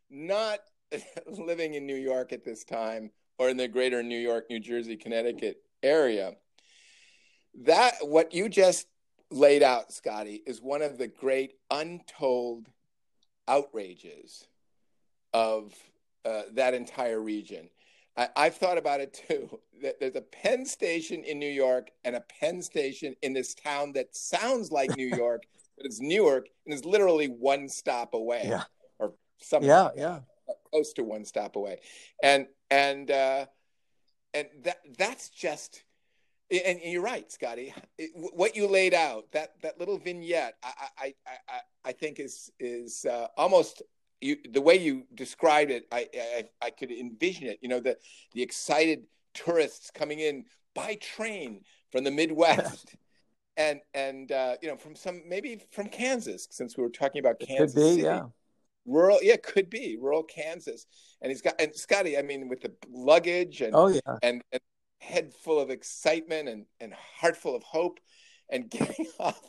not 0.09 0.59
living 1.25 1.75
in 1.75 1.85
New 1.85 1.95
York 1.95 2.33
at 2.33 2.43
this 2.43 2.65
time, 2.65 3.11
or 3.37 3.47
in 3.47 3.55
the 3.55 3.69
greater 3.69 4.03
New 4.03 4.19
York, 4.19 4.47
New 4.49 4.59
Jersey, 4.59 4.97
Connecticut 4.97 5.63
area, 5.81 6.33
that 7.61 7.93
what 8.01 8.33
you 8.33 8.49
just 8.49 8.87
laid 9.33 9.63
out, 9.63 9.91
Scotty, 9.91 10.41
is 10.45 10.61
one 10.61 10.81
of 10.81 10.97
the 10.97 11.07
great 11.07 11.55
untold 11.71 12.67
outrages 13.47 14.47
of 15.33 15.73
uh, 16.25 16.43
that 16.53 16.73
entire 16.73 17.19
region. 17.19 17.69
I, 18.15 18.29
have 18.35 18.55
thought 18.55 18.77
about 18.77 19.01
it 19.01 19.23
too. 19.27 19.59
There's 19.99 20.15
a 20.15 20.21
Penn 20.21 20.65
Station 20.65 21.23
in 21.23 21.39
New 21.39 21.49
York 21.49 21.89
and 22.05 22.15
a 22.15 22.21
Penn 22.21 22.61
Station 22.61 23.15
in 23.23 23.33
this 23.33 23.55
town 23.55 23.91
that 23.93 24.15
sounds 24.15 24.71
like 24.71 24.95
New 24.95 25.07
York, 25.17 25.43
but 25.75 25.85
it's 25.85 25.99
Newark 25.99 26.47
and 26.65 26.73
is 26.73 26.85
literally 26.85 27.27
one 27.27 27.67
stop 27.67 28.13
away, 28.13 28.43
yeah. 28.45 28.63
or 28.99 29.13
something. 29.39 29.67
Yeah, 29.67 29.83
like 29.83 29.93
yeah, 29.97 30.19
close 30.69 30.93
to 30.93 31.03
one 31.03 31.25
stop 31.25 31.55
away, 31.55 31.79
and 32.21 32.45
and 32.69 33.09
uh, 33.09 33.45
and 34.35 34.47
that 34.61 34.77
that's 34.97 35.29
just 35.29 35.83
and 36.65 36.79
you're 36.83 37.01
right, 37.01 37.31
Scotty. 37.31 37.73
It, 37.97 38.11
what 38.13 38.55
you 38.55 38.67
laid 38.67 38.93
out, 38.93 39.31
that 39.31 39.53
that 39.61 39.79
little 39.79 39.97
vignette, 39.97 40.55
I 40.63 40.87
I 40.97 41.13
I, 41.27 41.59
I 41.85 41.91
think 41.91 42.19
is 42.19 42.51
is 42.59 43.05
uh, 43.05 43.27
almost 43.37 43.81
you, 44.21 44.37
the 44.51 44.61
way 44.61 44.75
you 44.75 45.03
described 45.13 45.71
it. 45.71 45.85
I, 45.91 46.07
I 46.15 46.43
I 46.61 46.69
could 46.69 46.91
envision 46.91 47.47
it. 47.47 47.59
You 47.61 47.69
know, 47.69 47.79
the 47.79 47.97
the 48.33 48.41
excited 48.41 49.03
tourists 49.33 49.91
coming 49.91 50.19
in 50.19 50.45
by 50.73 50.95
train 50.95 51.61
from 51.91 52.03
the 52.03 52.11
Midwest. 52.11 52.95
and 53.57 53.81
and 53.93 54.31
uh, 54.31 54.55
you 54.61 54.67
know 54.67 54.77
from 54.77 54.95
some 54.95 55.21
maybe 55.27 55.61
from 55.71 55.87
Kansas 55.87 56.47
since 56.51 56.77
we 56.77 56.83
were 56.83 56.89
talking 56.89 57.19
about 57.19 57.39
Kansas 57.39 57.73
Could 57.73 57.79
be, 57.79 57.89
City. 57.89 58.01
Yeah. 58.03 58.23
Rural, 58.85 59.19
yeah, 59.21 59.37
could 59.37 59.69
be 59.69 59.97
rural 59.97 60.23
Kansas, 60.23 60.85
and 61.21 61.31
he's 61.31 61.41
got 61.41 61.53
and 61.57 61.73
Scotty. 61.73 62.17
I 62.17 62.21
mean, 62.21 62.49
with 62.49 62.59
the 62.59 62.73
luggage 62.91 63.61
and 63.61 63.73
oh 63.73 63.87
yeah, 63.87 64.01
and, 64.21 64.43
and 64.51 64.61
head 65.03 65.33
full 65.33 65.59
of 65.59 65.69
excitement 65.69 66.47
and, 66.49 66.65
and 66.79 66.93
heart 66.93 67.35
full 67.35 67.55
of 67.55 67.63
hope 67.63 67.99
and 68.49 68.69
getting 68.69 69.07
off. 69.19 69.41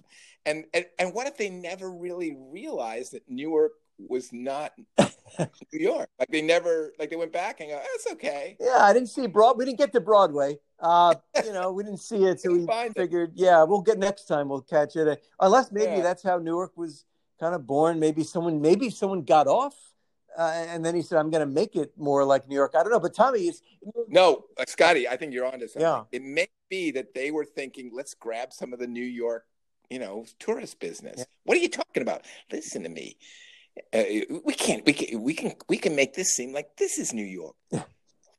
And, 0.46 0.64
and, 0.74 0.86
and 0.98 1.14
what 1.14 1.26
if 1.26 1.36
they 1.36 1.48
never 1.48 1.90
really 1.90 2.36
realized 2.38 3.12
that 3.12 3.22
Newark 3.28 3.72
was 3.98 4.32
not 4.32 4.72
New 5.38 5.46
York? 5.72 6.08
Like 6.18 6.28
they 6.28 6.42
never, 6.42 6.92
like 6.98 7.10
they 7.10 7.16
went 7.16 7.32
back 7.32 7.60
and 7.60 7.70
go, 7.70 7.76
that's 7.76 8.06
oh, 8.08 8.12
okay. 8.12 8.56
Yeah, 8.60 8.78
I 8.80 8.92
didn't 8.92 9.08
see 9.08 9.26
Broad. 9.26 9.56
We 9.56 9.64
didn't 9.64 9.78
get 9.78 9.92
to 9.92 10.00
Broadway. 10.00 10.58
Uh, 10.80 11.14
you 11.44 11.52
know, 11.52 11.72
we 11.72 11.82
didn't 11.82 12.00
see 12.00 12.24
it, 12.24 12.40
so 12.42 12.52
we 12.52 12.66
figured, 12.94 13.30
it. 13.30 13.36
yeah, 13.36 13.62
we'll 13.62 13.80
get 13.80 13.98
next 13.98 14.24
time. 14.24 14.48
We'll 14.48 14.60
catch 14.60 14.96
it. 14.96 15.24
Unless 15.40 15.72
maybe 15.72 15.92
yeah. 15.92 16.02
that's 16.02 16.22
how 16.22 16.38
Newark 16.38 16.76
was 16.76 17.04
kind 17.40 17.54
of 17.54 17.66
born. 17.66 17.98
Maybe 17.98 18.22
someone, 18.22 18.60
maybe 18.60 18.90
someone 18.90 19.22
got 19.22 19.46
off 19.46 19.74
uh, 20.36 20.64
and 20.68 20.84
then 20.84 20.94
he 20.94 21.02
said, 21.02 21.18
"I'm 21.18 21.30
going 21.30 21.46
to 21.46 21.52
make 21.52 21.76
it 21.76 21.92
more 21.96 22.24
like 22.24 22.48
New 22.48 22.54
York." 22.54 22.74
I 22.76 22.82
don't 22.82 22.92
know, 22.92 23.00
but 23.00 23.14
Tommy, 23.14 23.40
it's 23.40 23.62
no, 24.08 24.44
uh, 24.58 24.64
Scotty. 24.66 25.08
I 25.08 25.16
think 25.16 25.32
you're 25.32 25.46
onto 25.46 25.68
something. 25.68 25.82
Yeah. 25.82 26.04
It 26.12 26.22
may 26.22 26.48
be 26.68 26.90
that 26.92 27.14
they 27.14 27.30
were 27.30 27.44
thinking, 27.44 27.90
"Let's 27.92 28.14
grab 28.14 28.52
some 28.52 28.72
of 28.72 28.78
the 28.78 28.86
New 28.86 29.04
York, 29.04 29.46
you 29.90 29.98
know, 29.98 30.26
tourist 30.38 30.80
business." 30.80 31.16
Yeah. 31.18 31.24
What 31.44 31.56
are 31.56 31.60
you 31.60 31.68
talking 31.68 32.02
about? 32.02 32.22
Listen 32.50 32.82
to 32.82 32.88
me. 32.88 33.16
Uh, 33.92 34.02
we 34.44 34.54
can't. 34.54 34.84
We 34.84 34.92
can. 34.92 35.22
We 35.22 35.34
can. 35.34 35.52
We 35.68 35.76
can 35.76 35.94
make 35.94 36.14
this 36.14 36.34
seem 36.34 36.52
like 36.52 36.76
this 36.76 36.98
is 36.98 37.12
New 37.12 37.24
York. 37.24 37.56
Yeah. 37.70 37.82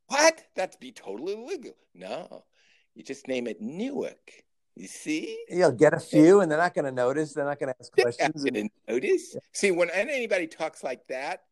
What? 0.08 0.42
That'd 0.56 0.80
be 0.80 0.92
totally 0.92 1.34
illegal. 1.34 1.76
No, 1.94 2.46
you 2.94 3.04
just 3.04 3.28
name 3.28 3.48
it 3.48 3.62
Newark. 3.62 4.44
You 4.76 4.88
see? 4.88 5.40
You'll 5.48 5.72
get 5.72 5.94
a 5.94 6.00
few, 6.00 6.42
and 6.42 6.52
they're 6.52 6.60
not 6.60 6.74
going 6.74 6.86
to 6.86 6.92
notice. 6.92 7.34
They're 7.34 7.46
not 7.46 7.60
going 7.60 7.74
to 7.74 7.80
ask 7.80 7.92
questions. 7.94 8.44
They're 8.44 8.62
and... 8.62 8.70
notice. 8.88 9.34
Yeah. 9.34 9.40
See, 9.54 9.72
when 9.72 9.90
anybody 9.90 10.48
talks 10.48 10.84
like 10.84 11.08
that, 11.08 11.44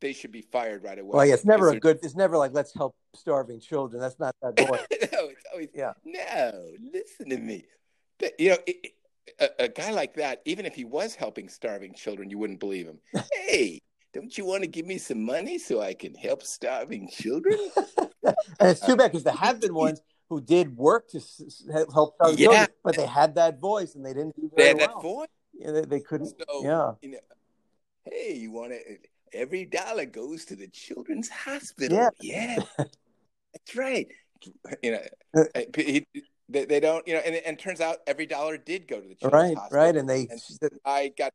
they 0.00 0.12
should 0.12 0.32
be 0.32 0.42
fired 0.42 0.84
right 0.84 0.98
away. 0.98 1.10
Well, 1.12 1.26
yeah, 1.26 1.34
it's 1.34 1.44
never 1.44 1.70
a 1.70 1.80
good. 1.80 1.98
It's 2.02 2.16
never 2.16 2.36
like 2.36 2.52
let's 2.52 2.72
help 2.72 2.94
starving 3.14 3.60
children. 3.60 4.00
That's 4.00 4.18
not 4.18 4.34
that 4.42 4.56
boy. 4.56 4.66
no, 5.12 5.28
it's 5.28 5.44
always 5.52 5.68
yeah. 5.74 5.92
No, 6.04 6.72
listen 6.92 7.30
to 7.30 7.38
me. 7.38 7.64
You 8.38 8.50
know, 8.50 8.58
it, 8.66 8.92
a, 9.40 9.64
a, 9.64 9.68
guy 9.68 9.90
like 9.90 10.14
that, 10.14 10.40
even 10.44 10.66
if 10.66 10.74
he 10.74 10.84
was 10.84 11.14
helping 11.14 11.48
starving 11.48 11.94
children, 11.94 12.30
you 12.30 12.38
wouldn't 12.38 12.60
believe 12.60 12.86
him. 12.86 12.98
hey, 13.34 13.80
don't 14.14 14.36
you 14.36 14.44
want 14.44 14.62
to 14.62 14.66
give 14.66 14.86
me 14.86 14.98
some 14.98 15.22
money 15.22 15.58
so 15.58 15.80
I 15.80 15.94
can 15.94 16.14
help 16.14 16.42
starving 16.42 17.08
children? 17.08 17.58
and 17.96 18.36
it's 18.60 18.80
too 18.80 18.96
bad 18.96 19.12
because 19.12 19.24
there 19.24 19.34
have 19.34 19.60
been 19.60 19.74
ones 19.74 20.00
who 20.28 20.40
did 20.40 20.76
work 20.76 21.08
to 21.10 21.20
help 21.92 22.14
starving 22.14 22.38
yeah. 22.38 22.46
children, 22.46 22.68
but 22.82 22.96
they 22.96 23.06
had 23.06 23.34
that 23.34 23.60
voice 23.60 23.94
and 23.94 24.04
they 24.04 24.14
didn't 24.14 24.36
do 24.36 24.50
very 24.56 24.74
they 24.74 24.80
had 24.80 24.90
well. 24.90 24.96
that 24.96 25.02
voice. 25.02 25.28
Yeah, 25.54 25.70
they, 25.72 25.82
they 25.82 26.00
couldn't. 26.00 26.28
So, 26.28 26.64
yeah. 26.64 26.92
You 27.02 27.12
know, 27.12 27.18
hey, 28.04 28.34
you 28.34 28.50
want 28.52 28.72
to? 28.72 28.78
Every 29.36 29.64
dollar 29.64 30.06
goes 30.06 30.44
to 30.46 30.56
the 30.56 30.68
children's 30.68 31.28
hospital. 31.28 32.10
Yeah, 32.20 32.56
yeah. 32.56 32.64
that's 32.78 33.76
right. 33.76 34.08
You 34.82 34.92
know, 34.92 35.42
uh, 35.54 35.60
he, 35.76 36.06
they, 36.48 36.64
they, 36.64 36.80
don't. 36.80 37.06
You 37.06 37.14
know, 37.14 37.20
and, 37.20 37.34
and 37.36 37.58
turns 37.58 37.80
out 37.80 37.98
every 38.06 38.26
dollar 38.26 38.56
did 38.56 38.86
go 38.86 39.00
to 39.00 39.08
the 39.08 39.14
children's 39.14 39.48
right, 39.50 39.56
hospital. 39.56 39.84
Right, 39.84 39.96
and 39.96 40.08
they. 40.08 40.28
And 40.30 40.40
I 40.84 41.12
got. 41.16 41.32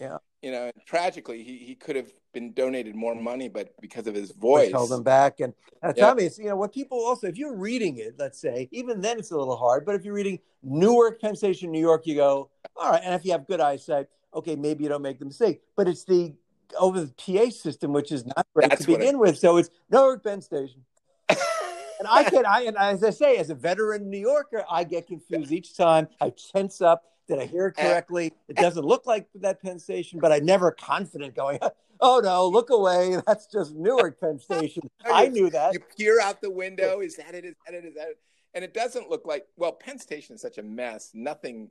Yeah. 0.00 0.18
You 0.42 0.50
know, 0.50 0.72
tragically, 0.86 1.44
he, 1.44 1.58
he 1.58 1.76
could 1.76 1.94
have 1.94 2.10
been 2.34 2.52
donated 2.52 2.96
more 2.96 3.14
money, 3.14 3.48
but 3.48 3.72
because 3.80 4.08
of 4.08 4.14
his 4.16 4.32
voice, 4.32 4.72
held 4.72 4.90
him 4.90 5.04
back. 5.04 5.38
And 5.38 5.54
uh, 5.82 5.92
yeah. 5.96 6.08
Tommy, 6.08 6.24
it's 6.24 6.38
you 6.38 6.46
know 6.46 6.56
what 6.56 6.72
people 6.72 6.98
also, 6.98 7.28
if 7.28 7.36
you're 7.36 7.54
reading 7.54 7.98
it, 7.98 8.14
let's 8.18 8.40
say, 8.40 8.68
even 8.72 9.00
then 9.00 9.18
it's 9.18 9.30
a 9.30 9.36
little 9.36 9.56
hard. 9.56 9.84
But 9.86 9.94
if 9.94 10.04
you're 10.04 10.14
reading 10.14 10.40
Newark, 10.62 11.20
Penn 11.20 11.36
Station, 11.36 11.70
New 11.70 11.80
York, 11.80 12.06
you 12.06 12.16
go, 12.16 12.50
all 12.76 12.90
right. 12.90 13.02
And 13.04 13.14
if 13.14 13.24
you 13.24 13.32
have 13.32 13.46
good 13.46 13.60
eyesight, 13.60 14.06
okay, 14.34 14.56
maybe 14.56 14.82
you 14.82 14.88
don't 14.88 15.02
make 15.02 15.18
the 15.18 15.24
mistake. 15.24 15.60
But 15.76 15.86
it's 15.86 16.04
the 16.04 16.34
over 16.78 17.00
the 17.00 17.12
PA 17.12 17.50
system, 17.50 17.92
which 17.92 18.12
is 18.12 18.26
not 18.26 18.46
great 18.54 18.70
That's 18.70 18.84
to 18.84 18.92
begin 18.92 19.14
it, 19.14 19.18
with. 19.18 19.38
So 19.38 19.56
it's 19.56 19.70
Newark, 19.90 20.24
Penn 20.24 20.40
Station. 20.40 20.84
and 21.28 22.08
I 22.08 22.24
can, 22.24 22.46
I 22.46 22.62
and 22.62 22.76
as 22.76 23.02
I 23.04 23.10
say, 23.10 23.36
as 23.36 23.50
a 23.50 23.54
veteran 23.54 24.10
New 24.10 24.18
Yorker, 24.18 24.64
I 24.70 24.84
get 24.84 25.06
confused 25.06 25.52
each 25.52 25.76
time. 25.76 26.08
I 26.20 26.32
tense 26.52 26.80
up. 26.80 27.04
Did 27.28 27.38
I 27.38 27.46
hear 27.46 27.68
it 27.68 27.74
eh. 27.78 27.88
correctly? 27.88 28.32
It 28.48 28.56
doesn't 28.56 28.84
look 28.84 29.06
like 29.06 29.28
that 29.36 29.62
Penn 29.62 29.78
Station, 29.78 30.18
but 30.18 30.32
I 30.32 30.38
never 30.38 30.70
confident 30.70 31.34
going. 31.34 31.58
Oh 32.04 32.18
no, 32.18 32.48
look 32.48 32.70
away. 32.70 33.16
That's 33.28 33.46
just 33.46 33.76
Newark 33.76 34.20
Penn 34.20 34.36
Station. 34.40 34.90
I 35.04 35.28
knew 35.28 35.48
that. 35.50 35.72
You 35.72 35.78
peer 35.96 36.20
out 36.20 36.40
the 36.40 36.50
window. 36.50 36.98
Is 36.98 37.14
that 37.14 37.32
it? 37.36 37.44
Is 37.44 37.54
that 37.64 37.76
it? 37.76 37.84
Is 37.84 37.94
that 37.94 38.08
it? 38.08 38.18
And 38.54 38.64
it 38.64 38.74
doesn't 38.74 39.08
look 39.08 39.24
like. 39.24 39.46
Well, 39.56 39.70
Penn 39.70 40.00
Station 40.00 40.34
is 40.34 40.42
such 40.42 40.58
a 40.58 40.64
mess. 40.64 41.12
Nothing 41.14 41.68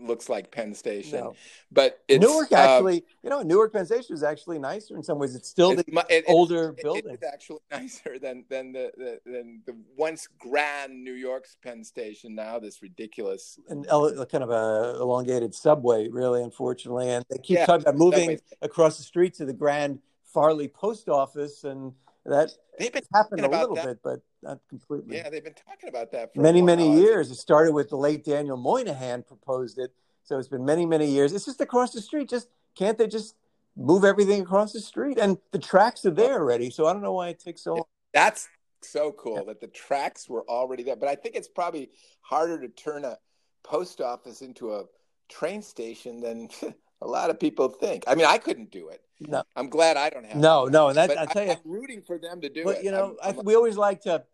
looks 0.00 0.28
like 0.28 0.50
Penn 0.50 0.74
Station. 0.74 1.20
No. 1.20 1.34
But 1.70 2.00
Newark 2.08 2.52
um, 2.52 2.58
actually, 2.58 2.96
um, 2.96 3.02
you 3.22 3.30
know, 3.30 3.42
Newark 3.42 3.72
Penn 3.72 3.86
Station 3.86 4.14
is 4.14 4.22
actually 4.22 4.58
nicer 4.58 4.96
in 4.96 5.02
some 5.02 5.18
ways. 5.18 5.34
It's 5.34 5.48
still 5.48 5.72
it's, 5.72 5.82
the 5.84 6.04
it, 6.08 6.24
older 6.26 6.70
it, 6.70 6.82
building. 6.82 7.14
It's 7.14 7.24
actually 7.24 7.60
nicer 7.70 8.18
than 8.18 8.44
than 8.48 8.72
the, 8.72 8.90
the, 8.96 9.20
than 9.24 9.62
the 9.66 9.76
once 9.96 10.28
grand 10.38 11.04
New 11.04 11.14
York's 11.14 11.56
Penn 11.62 11.84
Station. 11.84 12.34
Now 12.34 12.58
this 12.58 12.82
ridiculous 12.82 13.58
and 13.68 13.86
kind 13.86 14.44
of 14.44 14.50
a 14.50 14.98
elongated 15.00 15.54
subway, 15.54 16.08
really, 16.08 16.42
unfortunately. 16.42 17.10
And 17.10 17.24
they 17.30 17.38
keep 17.38 17.58
yeah, 17.58 17.66
talking 17.66 17.82
about 17.82 17.96
moving 17.96 18.40
across 18.62 18.96
the 18.96 19.04
street 19.04 19.34
to 19.34 19.44
the 19.44 19.52
Grand 19.52 20.00
Farley 20.24 20.68
Post 20.68 21.08
Office, 21.08 21.64
and 21.64 21.92
that 22.24 22.50
they've 22.78 22.92
been 22.92 23.02
happened 23.14 23.44
a 23.44 23.48
little 23.48 23.76
that. 23.76 23.84
bit, 23.84 23.98
but 24.02 24.20
not 24.42 24.58
completely. 24.68 25.16
Yeah, 25.16 25.28
they've 25.28 25.44
been 25.44 25.54
talking 25.54 25.88
about 25.88 26.12
that 26.12 26.34
for 26.34 26.40
many, 26.40 26.62
many 26.62 27.00
years. 27.00 27.30
It 27.30 27.36
started 27.36 27.72
with 27.72 27.90
the 27.90 27.96
late 27.96 28.24
Daniel 28.24 28.56
Moynihan 28.56 29.22
proposed 29.22 29.78
it, 29.78 29.92
so 30.22 30.38
it's 30.38 30.48
been 30.48 30.64
many, 30.64 30.86
many 30.86 31.06
years. 31.06 31.32
It's 31.32 31.44
just 31.44 31.60
across 31.60 31.92
the 31.92 32.00
street. 32.00 32.28
Just 32.28 32.48
can't 32.74 32.96
they 32.96 33.06
just 33.06 33.34
move 33.76 34.04
everything 34.04 34.40
across 34.40 34.72
the 34.72 34.80
street? 34.80 35.18
And 35.18 35.38
the 35.50 35.58
tracks 35.58 36.04
are 36.04 36.10
there 36.10 36.40
already, 36.40 36.70
so 36.70 36.86
I 36.86 36.92
don't 36.92 37.02
know 37.02 37.12
why 37.12 37.28
it 37.28 37.38
takes 37.38 37.62
so 37.62 37.74
long. 37.74 37.84
That's 38.12 38.48
so 38.82 39.12
cool 39.12 39.36
yeah. 39.36 39.44
that 39.48 39.60
the 39.60 39.68
tracks 39.68 40.28
were 40.28 40.44
already 40.48 40.82
there. 40.82 40.96
But 40.96 41.08
I 41.08 41.14
think 41.14 41.34
it's 41.34 41.48
probably 41.48 41.90
harder 42.20 42.60
to 42.60 42.68
turn 42.68 43.04
a 43.04 43.18
post 43.62 44.00
office 44.00 44.42
into 44.42 44.74
a 44.74 44.84
train 45.28 45.62
station 45.62 46.20
than 46.20 46.48
a 47.02 47.06
lot 47.06 47.30
of 47.30 47.40
people 47.40 47.68
think. 47.68 48.04
I 48.06 48.14
mean, 48.14 48.26
I 48.26 48.38
couldn't 48.38 48.70
do 48.70 48.88
it. 48.88 49.02
No, 49.20 49.42
I'm 49.54 49.68
glad 49.68 49.96
I 49.96 50.10
don't 50.10 50.24
have. 50.24 50.36
No, 50.36 50.66
no, 50.66 50.88
and 50.88 50.96
that 50.96 51.18
I 51.18 51.26
tell 51.26 51.44
you, 51.44 51.52
I'm 51.52 51.58
rooting 51.64 52.02
for 52.02 52.18
them 52.18 52.40
to 52.40 52.48
do 52.48 52.64
but, 52.64 52.78
it. 52.78 52.84
You 52.84 52.90
know, 52.90 53.16
I'm, 53.22 53.38
I'm, 53.38 53.44
we 53.44 53.54
always 53.54 53.76
like 53.76 54.00
to 54.02 54.24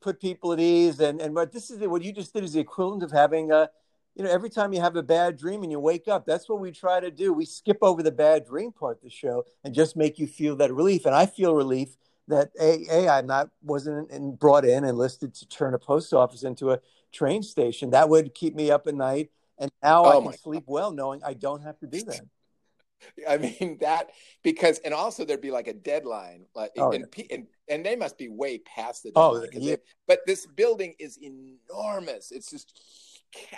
put 0.00 0.20
people 0.20 0.52
at 0.52 0.60
ease, 0.60 1.00
and 1.00 1.20
and 1.20 1.34
what 1.34 1.52
this 1.52 1.70
is 1.70 1.78
what 1.86 2.02
you 2.02 2.12
just 2.12 2.34
did 2.34 2.44
is 2.44 2.52
the 2.54 2.60
equivalent 2.60 3.02
of 3.02 3.12
having 3.12 3.52
a. 3.52 3.68
You 4.14 4.24
know, 4.24 4.30
every 4.30 4.50
time 4.50 4.74
you 4.74 4.80
have 4.82 4.94
a 4.96 5.02
bad 5.02 5.38
dream 5.38 5.62
and 5.62 5.72
you 5.72 5.80
wake 5.80 6.06
up, 6.06 6.26
that's 6.26 6.46
what 6.46 6.60
we 6.60 6.70
try 6.70 7.00
to 7.00 7.10
do. 7.10 7.32
We 7.32 7.46
skip 7.46 7.78
over 7.80 8.02
the 8.02 8.12
bad 8.12 8.44
dream 8.44 8.70
part 8.70 8.98
of 8.98 9.02
the 9.02 9.08
show 9.08 9.46
and 9.64 9.74
just 9.74 9.96
make 9.96 10.18
you 10.18 10.26
feel 10.26 10.54
that 10.56 10.70
relief. 10.70 11.06
And 11.06 11.14
I 11.14 11.24
feel 11.24 11.54
relief 11.54 11.96
that 12.28 12.50
a, 12.60 12.84
a 12.90 13.08
I'm 13.08 13.26
not 13.26 13.48
wasn't 13.62 14.10
in, 14.10 14.34
brought 14.34 14.66
in 14.66 14.84
enlisted 14.84 15.34
to 15.36 15.48
turn 15.48 15.72
a 15.72 15.78
post 15.78 16.12
office 16.12 16.42
into 16.42 16.72
a 16.72 16.80
train 17.10 17.42
station. 17.42 17.88
That 17.88 18.10
would 18.10 18.34
keep 18.34 18.54
me 18.54 18.70
up 18.70 18.86
at 18.86 18.94
night 18.94 19.30
and 19.58 19.70
now 19.82 20.04
oh 20.04 20.20
I 20.20 20.22
can 20.22 20.38
sleep 20.38 20.66
God. 20.66 20.72
well 20.72 20.90
knowing 20.90 21.22
I 21.24 21.34
don't 21.34 21.62
have 21.62 21.78
to 21.80 21.86
do 21.86 22.02
that. 22.04 22.20
I 23.28 23.36
mean 23.36 23.78
that 23.80 24.10
because 24.42 24.78
and 24.78 24.94
also 24.94 25.24
there'd 25.24 25.40
be 25.40 25.50
like 25.50 25.66
a 25.66 25.72
deadline 25.72 26.46
like 26.54 26.70
oh, 26.78 26.92
and, 26.92 27.06
yeah. 27.16 27.24
and, 27.30 27.46
and 27.68 27.84
they 27.84 27.96
must 27.96 28.16
be 28.16 28.28
way 28.28 28.58
past 28.58 29.02
the 29.02 29.12
oh, 29.16 29.40
deadline. 29.40 29.50
Oh, 29.54 29.58
yeah. 29.58 29.76
They, 29.76 29.82
but 30.06 30.20
this 30.26 30.46
building 30.46 30.94
is 30.98 31.18
enormous. 31.20 32.30
It's 32.30 32.50
just 32.50 32.80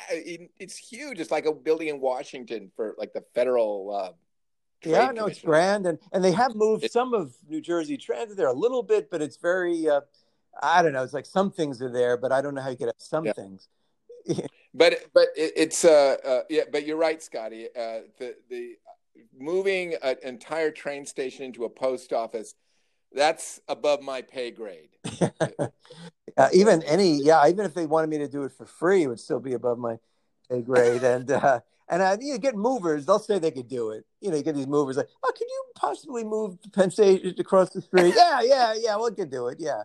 it's 0.08 0.76
huge. 0.76 1.18
It's 1.20 1.30
like 1.30 1.46
a 1.46 1.52
building 1.52 1.88
in 1.88 2.00
Washington 2.00 2.70
for 2.76 2.94
like 2.96 3.12
the 3.12 3.24
federal 3.34 3.94
uh, 3.94 4.12
yeah, 4.86 5.10
no, 5.12 5.26
it's 5.26 5.40
grand, 5.40 5.86
and 5.86 5.98
and 6.12 6.22
they 6.22 6.32
have 6.32 6.54
moved 6.54 6.90
some 6.90 7.14
of 7.14 7.34
New 7.48 7.60
Jersey 7.60 7.96
Transit 7.96 8.36
there 8.36 8.48
a 8.48 8.52
little 8.52 8.82
bit, 8.82 9.10
but 9.10 9.22
it's 9.22 9.36
very, 9.36 9.88
uh, 9.88 10.00
I 10.62 10.82
don't 10.82 10.92
know. 10.92 11.02
It's 11.02 11.12
like 11.14 11.26
some 11.26 11.50
things 11.50 11.80
are 11.82 11.90
there, 11.90 12.16
but 12.16 12.32
I 12.32 12.40
don't 12.40 12.54
know 12.54 12.60
how 12.60 12.70
you 12.70 12.76
get 12.76 12.88
at 12.88 13.00
some 13.00 13.24
yeah. 13.24 13.32
things. 13.32 13.68
But 14.74 14.98
but 15.12 15.28
it, 15.36 15.52
it's 15.56 15.84
uh, 15.84 16.16
uh, 16.24 16.40
yeah 16.50 16.62
but 16.70 16.86
you're 16.86 16.96
right 16.96 17.22
scotty 17.22 17.66
uh, 17.76 18.00
the 18.18 18.34
the 18.48 18.76
moving 19.38 19.94
an 20.02 20.16
entire 20.22 20.70
train 20.70 21.06
station 21.06 21.44
into 21.44 21.64
a 21.64 21.68
post 21.68 22.12
office 22.12 22.54
that's 23.12 23.60
above 23.68 24.02
my 24.02 24.22
pay 24.22 24.50
grade 24.50 24.90
uh, 26.36 26.48
even 26.52 26.82
any 26.84 27.22
yeah 27.22 27.46
even 27.48 27.64
if 27.64 27.74
they 27.74 27.86
wanted 27.86 28.10
me 28.10 28.18
to 28.18 28.28
do 28.28 28.42
it 28.44 28.52
for 28.52 28.66
free 28.66 29.04
it 29.04 29.06
would 29.06 29.20
still 29.20 29.40
be 29.40 29.52
above 29.52 29.78
my 29.78 29.98
pay 30.50 30.62
grade 30.62 31.02
and 31.04 31.30
uh 31.30 31.60
and 31.86 32.02
I, 32.02 32.16
you 32.18 32.32
know, 32.32 32.38
get 32.38 32.56
movers. 32.56 33.04
They'll 33.04 33.18
say 33.18 33.38
they 33.38 33.50
could 33.50 33.68
do 33.68 33.90
it. 33.90 34.06
You 34.22 34.30
know, 34.30 34.38
you 34.38 34.42
get 34.42 34.54
these 34.54 34.66
movers 34.66 34.96
like, 34.96 35.08
oh, 35.22 35.32
can 35.36 35.46
you 35.46 35.64
possibly 35.74 36.24
move 36.24 36.56
Penn 36.72 36.90
Station 36.90 37.34
across 37.38 37.74
the 37.74 37.82
street? 37.82 38.14
yeah, 38.16 38.40
yeah, 38.42 38.74
yeah. 38.74 38.96
We 38.96 39.14
can 39.14 39.28
do 39.28 39.48
it. 39.48 39.58
Yeah 39.60 39.82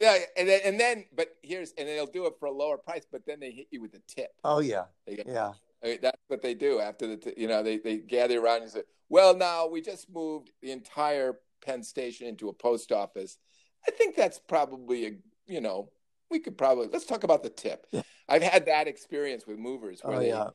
yeah, 0.00 0.18
and 0.36 0.48
then 0.48 0.60
and 0.64 0.80
then, 0.80 1.04
but 1.14 1.28
here's 1.42 1.72
and 1.78 1.88
they'll 1.88 2.06
do 2.06 2.26
it 2.26 2.34
for 2.38 2.46
a 2.46 2.52
lower 2.52 2.76
price, 2.76 3.06
but 3.10 3.22
then 3.26 3.40
they 3.40 3.50
hit 3.50 3.66
you 3.70 3.80
with 3.80 3.94
a 3.94 4.00
tip. 4.08 4.30
Oh 4.42 4.60
yeah, 4.60 4.84
yeah. 5.06 5.52
I 5.82 5.86
mean, 5.86 5.98
that's 6.02 6.20
what 6.28 6.42
they 6.42 6.54
do 6.54 6.80
after 6.80 7.06
the 7.06 7.16
t- 7.16 7.34
you 7.36 7.48
know 7.48 7.62
they 7.62 7.78
they 7.78 7.98
gather 7.98 8.40
around 8.40 8.62
and 8.62 8.70
say, 8.70 8.82
well, 9.08 9.36
now 9.36 9.66
we 9.66 9.80
just 9.80 10.10
moved 10.10 10.50
the 10.62 10.72
entire 10.72 11.38
Penn 11.64 11.82
Station 11.82 12.26
into 12.26 12.48
a 12.48 12.52
post 12.52 12.92
office. 12.92 13.38
I 13.86 13.90
think 13.90 14.16
that's 14.16 14.38
probably 14.38 15.06
a 15.06 15.10
you 15.46 15.60
know 15.60 15.90
we 16.30 16.40
could 16.40 16.58
probably 16.58 16.88
let's 16.92 17.06
talk 17.06 17.24
about 17.24 17.42
the 17.42 17.50
tip. 17.50 17.86
Yeah. 17.92 18.02
I've 18.28 18.42
had 18.42 18.66
that 18.66 18.88
experience 18.88 19.46
with 19.46 19.58
movers 19.58 20.00
oh, 20.02 20.08
where 20.08 20.16
oh, 20.16 20.20
they 20.20 20.28
yeah. 20.28 20.48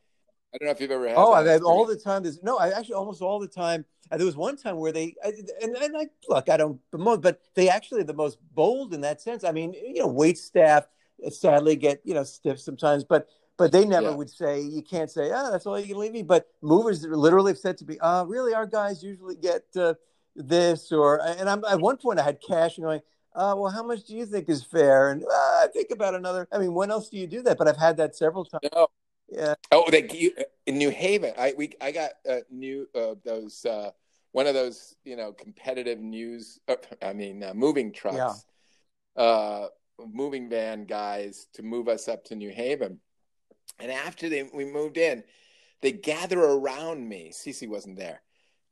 I 0.52 0.58
don't 0.58 0.66
know 0.66 0.72
if 0.72 0.80
you've 0.80 0.90
ever 0.90 1.08
had. 1.08 1.16
Oh, 1.16 1.32
I've 1.32 1.46
had 1.46 1.62
all 1.62 1.86
the 1.86 1.96
time. 1.96 2.24
There's 2.24 2.42
no, 2.42 2.58
I 2.58 2.70
actually 2.70 2.96
almost 2.96 3.22
all 3.22 3.38
the 3.38 3.48
time. 3.48 3.84
Uh, 4.10 4.16
there 4.16 4.26
was 4.26 4.36
one 4.36 4.56
time 4.56 4.76
where 4.76 4.90
they, 4.90 5.14
and, 5.24 5.76
and 5.78 5.96
I 5.96 6.06
look, 6.28 6.48
I 6.48 6.56
don't 6.56 6.80
promote, 6.90 7.22
but 7.22 7.40
they 7.54 7.68
actually 7.68 8.02
the 8.02 8.14
most 8.14 8.38
bold 8.54 8.92
in 8.92 9.00
that 9.02 9.20
sense. 9.20 9.44
I 9.44 9.52
mean, 9.52 9.74
you 9.74 10.00
know, 10.00 10.08
wait 10.08 10.38
staff 10.38 10.88
uh, 11.24 11.30
sadly 11.30 11.76
get 11.76 12.00
you 12.04 12.14
know 12.14 12.24
stiff 12.24 12.58
sometimes, 12.60 13.04
but 13.04 13.28
but 13.56 13.72
they 13.72 13.84
never 13.84 14.08
yeah. 14.08 14.14
would 14.14 14.30
say 14.30 14.60
you 14.60 14.82
can't 14.82 15.10
say, 15.10 15.30
oh, 15.32 15.50
that's 15.50 15.66
all 15.66 15.78
you 15.78 15.86
can 15.86 15.98
leave 15.98 16.12
me. 16.12 16.22
But 16.22 16.48
movers 16.62 17.04
literally 17.04 17.52
have 17.52 17.58
said 17.58 17.76
to 17.78 17.84
me, 17.84 17.98
uh, 17.98 18.24
really, 18.24 18.54
our 18.54 18.66
guys 18.66 19.02
usually 19.02 19.36
get 19.36 19.64
uh, 19.76 19.94
this 20.34 20.90
or, 20.92 21.20
and 21.22 21.48
I'm 21.48 21.62
at 21.64 21.78
one 21.80 21.98
point 21.98 22.18
I 22.18 22.22
had 22.22 22.40
cash 22.40 22.78
and 22.78 22.86
going. 22.86 23.00
Uh, 23.32 23.54
well, 23.56 23.70
how 23.70 23.84
much 23.84 24.04
do 24.04 24.16
you 24.16 24.26
think 24.26 24.48
is 24.48 24.64
fair? 24.64 25.10
And 25.10 25.22
uh, 25.22 25.26
I 25.28 25.68
think 25.72 25.90
about 25.92 26.16
another. 26.16 26.48
I 26.50 26.58
mean, 26.58 26.74
when 26.74 26.90
else 26.90 27.08
do 27.08 27.16
you 27.16 27.28
do 27.28 27.42
that? 27.42 27.58
But 27.58 27.68
I've 27.68 27.76
had 27.76 27.96
that 27.98 28.16
several 28.16 28.44
times. 28.44 28.62
No, 28.74 28.88
yeah. 29.30 29.54
Oh, 29.70 29.84
they 29.90 30.32
in 30.66 30.78
New 30.78 30.90
Haven. 30.90 31.32
I 31.38 31.54
we 31.56 31.72
I 31.80 31.92
got 31.92 32.10
uh, 32.28 32.40
new 32.50 32.88
uh, 32.94 33.14
those 33.24 33.64
uh, 33.64 33.90
one 34.32 34.46
of 34.46 34.54
those 34.54 34.96
you 35.04 35.16
know 35.16 35.32
competitive 35.32 36.00
news. 36.00 36.58
Uh, 36.68 36.76
I 37.02 37.12
mean, 37.12 37.42
uh, 37.42 37.54
moving 37.54 37.92
trucks, 37.92 38.44
yeah. 39.16 39.22
uh, 39.22 39.68
moving 40.12 40.48
van 40.48 40.84
guys 40.84 41.46
to 41.54 41.62
move 41.62 41.88
us 41.88 42.08
up 42.08 42.24
to 42.26 42.36
New 42.36 42.50
Haven. 42.50 43.00
And 43.78 43.90
after 43.90 44.28
they 44.28 44.48
we 44.52 44.64
moved 44.64 44.96
in, 44.96 45.22
they 45.80 45.92
gather 45.92 46.40
around 46.40 47.08
me. 47.08 47.30
Cece 47.32 47.68
wasn't 47.68 47.96
there, 47.96 48.22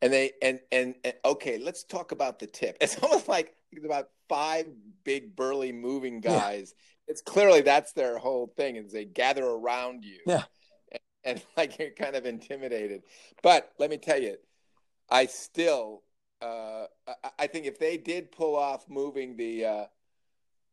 and 0.03 0.13
they 0.13 0.33
and, 0.43 0.61
and 0.73 0.95
and 1.05 1.15
okay, 1.25 1.59
let's 1.59 1.85
talk 1.85 2.13
about 2.13 2.39
the 2.39 2.47
tip. 2.47 2.77
It's 2.81 2.99
almost 2.99 3.29
like 3.29 3.55
about 3.85 4.09
five 4.29 4.67
big 5.05 5.35
burly 5.37 5.73
moving 5.73 6.21
guys 6.21 6.75
it's 7.09 7.23
clearly 7.23 7.63
that's 7.63 7.93
their 7.93 8.19
whole 8.19 8.53
thing 8.57 8.77
is 8.77 8.93
they 8.93 9.07
gather 9.07 9.45
around 9.45 10.05
you. 10.05 10.19
Yeah. 10.27 10.45
And, 10.93 11.01
and, 11.25 11.43
like 11.57 11.79
you're 11.79 11.91
kind 11.91 12.15
of 12.15 12.27
intimidated. 12.27 13.03
But 13.43 13.73
let 13.79 13.91
me 13.91 13.97
tell 13.97 14.21
you 14.21 14.37
i 15.11 15.25
still 15.25 16.03
uh, 16.43 16.85
I, 17.39 17.49
think 17.49 17.67
if 17.67 17.79
they 17.79 17.97
did 17.97 18.31
pull 18.31 18.55
off 18.55 18.85
moving 18.89 19.37
the 19.37 19.65
uh, 19.65 19.85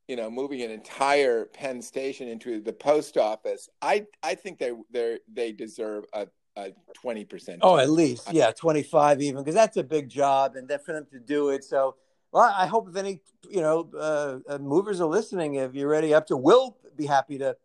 you 0.08 0.16
know 0.16 0.30
moving 0.30 0.62
an 0.62 0.72
entire 0.72 1.46
penn 1.46 1.82
station 1.82 2.28
into 2.28 2.60
the 2.60 2.74
post 2.74 3.18
office 3.18 3.70
i 3.82 4.06
i 4.22 4.36
think 4.36 4.60
they 4.60 4.74
they 4.92 5.20
they 5.32 5.52
deserve 5.54 6.04
a 6.14 6.28
a 6.58 6.72
20% 7.04 7.60
oh 7.62 7.78
at 7.78 7.90
least. 7.90 8.32
Yeah 8.32 8.52
25 8.52 9.22
even 9.22 9.44
because 9.44 9.56
that's 9.56 9.78
a 9.78 9.84
big 9.84 10.08
job 10.08 10.56
and 10.56 10.70
for 10.86 10.94
them 10.94 11.06
to 11.12 11.20
do 11.20 11.50
it. 11.50 11.64
So 11.64 11.96
well, 12.36 12.54
I 12.54 12.66
hope 12.68 12.90
if 12.90 12.98
any 12.98 13.22
you 13.50 13.62
know 13.62 13.90
uh, 13.98 14.40
uh, 14.54 14.58
movers 14.58 15.00
are 15.00 15.08
listening, 15.08 15.56
if 15.56 15.74
you're 15.74 15.88
ready 15.88 16.14
up 16.14 16.28
to, 16.28 16.36
we'll 16.36 16.76
be 16.98 17.06
happy 17.06 17.38
to 17.38 17.56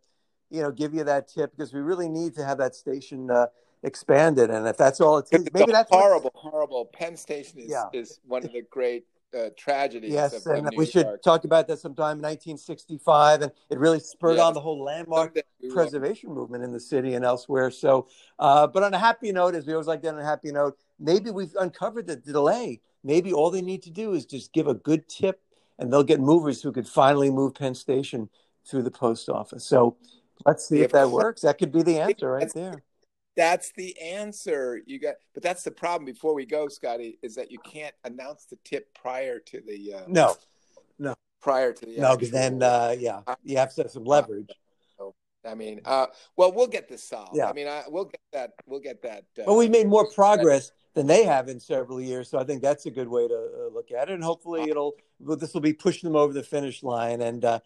you 0.49 0.61
know 0.61 0.71
give 0.71 0.93
you 0.93 1.03
that 1.03 1.27
tip 1.27 1.51
because 1.51 1.73
we 1.73 1.81
really 1.81 2.07
need 2.07 2.35
to 2.35 2.45
have 2.45 2.57
that 2.59 2.73
station 2.73 3.29
uh, 3.29 3.47
expanded. 3.83 4.49
And 4.49 4.65
if 4.65 4.77
that's 4.77 5.01
all 5.01 5.17
it 5.17 5.27
takes, 5.29 5.51
maybe 5.53 5.73
that's 5.73 5.91
horrible, 5.91 6.31
horrible. 6.33 6.85
Penn 6.85 7.17
Station 7.17 7.59
is 7.59 7.69
yeah. 7.69 7.87
is 7.91 8.21
one 8.25 8.45
of 8.45 8.53
the 8.53 8.61
great 8.61 9.05
uh, 9.37 9.49
tragedies. 9.57 10.13
Yes, 10.13 10.45
of, 10.45 10.55
and 10.55 10.67
of 10.67 10.73
we 10.77 10.85
should 10.85 11.05
York. 11.05 11.21
talk 11.21 11.43
about 11.43 11.67
that 11.67 11.79
sometime 11.79 12.19
in 12.19 12.23
1965, 12.23 13.41
and 13.41 13.51
it 13.69 13.77
really 13.77 13.99
spurred 13.99 14.37
Yes. 14.37 14.45
on 14.45 14.53
the 14.53 14.61
whole 14.61 14.81
landmark 14.81 15.35
we 15.35 15.67
will. 15.67 15.75
preservation 15.75 16.33
movement 16.33 16.63
in 16.63 16.71
the 16.71 16.79
city 16.79 17.15
and 17.15 17.25
elsewhere. 17.25 17.71
So, 17.71 18.07
uh, 18.39 18.67
but 18.67 18.83
on 18.83 18.93
a 18.93 18.99
happy 18.99 19.33
note, 19.33 19.53
as 19.53 19.67
we 19.67 19.73
always 19.73 19.87
like 19.87 20.01
to 20.03 20.07
end 20.07 20.15
on 20.15 20.23
a 20.23 20.25
happy 20.25 20.53
note, 20.53 20.77
maybe 20.97 21.29
we've 21.29 21.55
uncovered 21.59 22.07
the 22.07 22.15
delay. 22.15 22.79
Maybe 23.03 23.33
all 23.33 23.49
they 23.49 23.61
need 23.61 23.83
to 23.83 23.89
do 23.89 24.13
is 24.13 24.25
just 24.25 24.53
give 24.53 24.67
a 24.67 24.73
good 24.73 25.07
tip, 25.07 25.41
and 25.79 25.91
they'll 25.91 26.03
get 26.03 26.19
movers 26.19 26.61
who 26.61 26.71
could 26.71 26.87
finally 26.87 27.29
move 27.29 27.55
Penn 27.55 27.75
Station 27.75 28.29
through 28.67 28.83
the 28.83 28.91
post 28.91 29.29
office. 29.29 29.65
So 29.65 29.97
let's 30.45 30.67
see 30.67 30.81
if 30.81 30.91
that 30.91 31.09
works. 31.09 31.41
That 31.41 31.57
could 31.57 31.71
be 31.71 31.81
the 31.81 31.99
answer 31.99 32.31
right 32.31 32.51
there. 32.53 32.83
That's 33.35 33.71
the 33.71 33.99
answer. 33.99 34.81
You 34.85 34.99
got, 34.99 35.15
but 35.33 35.41
that's 35.41 35.63
the 35.63 35.71
problem. 35.71 36.05
Before 36.05 36.35
we 36.35 36.45
go, 36.45 36.67
Scotty, 36.67 37.17
is 37.21 37.35
that 37.35 37.51
you 37.51 37.59
can't 37.59 37.95
announce 38.03 38.45
the 38.45 38.57
tip 38.63 38.93
prior 38.93 39.39
to 39.39 39.61
the 39.65 39.93
uh, 39.93 40.01
No, 40.07 40.35
no, 40.99 41.15
prior 41.41 41.73
to 41.73 41.85
the 41.85 41.97
no, 41.97 42.15
because 42.15 42.31
then, 42.31 42.61
uh, 42.61 42.95
yeah, 42.99 43.21
you 43.43 43.57
have 43.57 43.73
to 43.75 43.83
have 43.83 43.91
some 43.91 44.03
leverage. 44.03 44.49
I 45.43 45.55
mean, 45.55 45.81
uh, 45.85 46.05
well, 46.35 46.51
we'll 46.51 46.67
get 46.67 46.87
this 46.87 47.03
solved. 47.03 47.35
Yeah. 47.35 47.49
I 47.49 47.53
mean, 47.53 47.67
I, 47.67 47.83
we'll 47.87 48.05
get 48.05 48.21
that. 48.31 48.51
We'll 48.67 48.79
get 48.79 49.01
that. 49.01 49.23
Uh, 49.39 49.43
But 49.47 49.55
we 49.55 49.67
made 49.67 49.87
more 49.87 50.07
progress 50.11 50.71
than 50.93 51.07
they 51.07 51.23
have 51.23 51.47
in 51.47 51.59
several 51.59 52.01
years, 52.01 52.29
so 52.29 52.37
I 52.37 52.43
think 52.43 52.61
that's 52.61 52.85
a 52.85 52.91
good 52.91 53.07
way 53.07 53.27
to 53.27 53.33
uh, 53.33 53.73
look 53.73 53.91
at 53.91 54.09
it. 54.09 54.13
And 54.13 54.23
hopefully, 54.23 54.69
it'll 54.69 54.93
this 55.19 55.53
will 55.53 55.61
be 55.61 55.73
pushing 55.73 56.09
them 56.09 56.15
over 56.15 56.33
the 56.33 56.43
finish 56.43 56.83
line. 56.83 57.21
And 57.21 57.45
uh, 57.45 57.59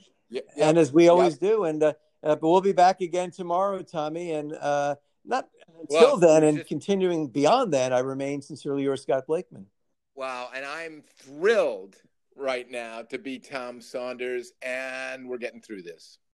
and 0.57 0.77
as 0.77 0.91
we 0.91 1.07
always 1.09 1.37
do, 1.37 1.63
and 1.65 1.81
uh, 1.81 1.93
uh, 2.23 2.35
but 2.35 2.47
we'll 2.47 2.61
be 2.61 2.71
back 2.73 3.01
again 3.01 3.31
tomorrow, 3.31 3.81
Tommy. 3.81 4.31
And 4.31 4.53
uh, 4.53 4.95
not 5.25 5.49
until 5.79 6.01
Well, 6.01 6.17
then, 6.17 6.43
and 6.43 6.57
just- 6.57 6.69
continuing 6.69 7.27
beyond 7.27 7.73
that, 7.73 7.93
I 7.93 7.99
remain 7.99 8.41
sincerely 8.41 8.83
yours, 8.83 9.01
Scott 9.01 9.25
Blakeman. 9.27 9.67
Wow, 10.15 10.49
and 10.55 10.63
I'm 10.63 11.03
thrilled 11.17 11.97
right 12.37 12.69
now 12.69 13.01
to 13.01 13.17
be 13.17 13.39
Tom 13.39 13.81
Saunders, 13.81 14.53
and 14.61 15.27
we're 15.27 15.37
getting 15.37 15.61
through 15.61 15.81
this. 15.81 16.19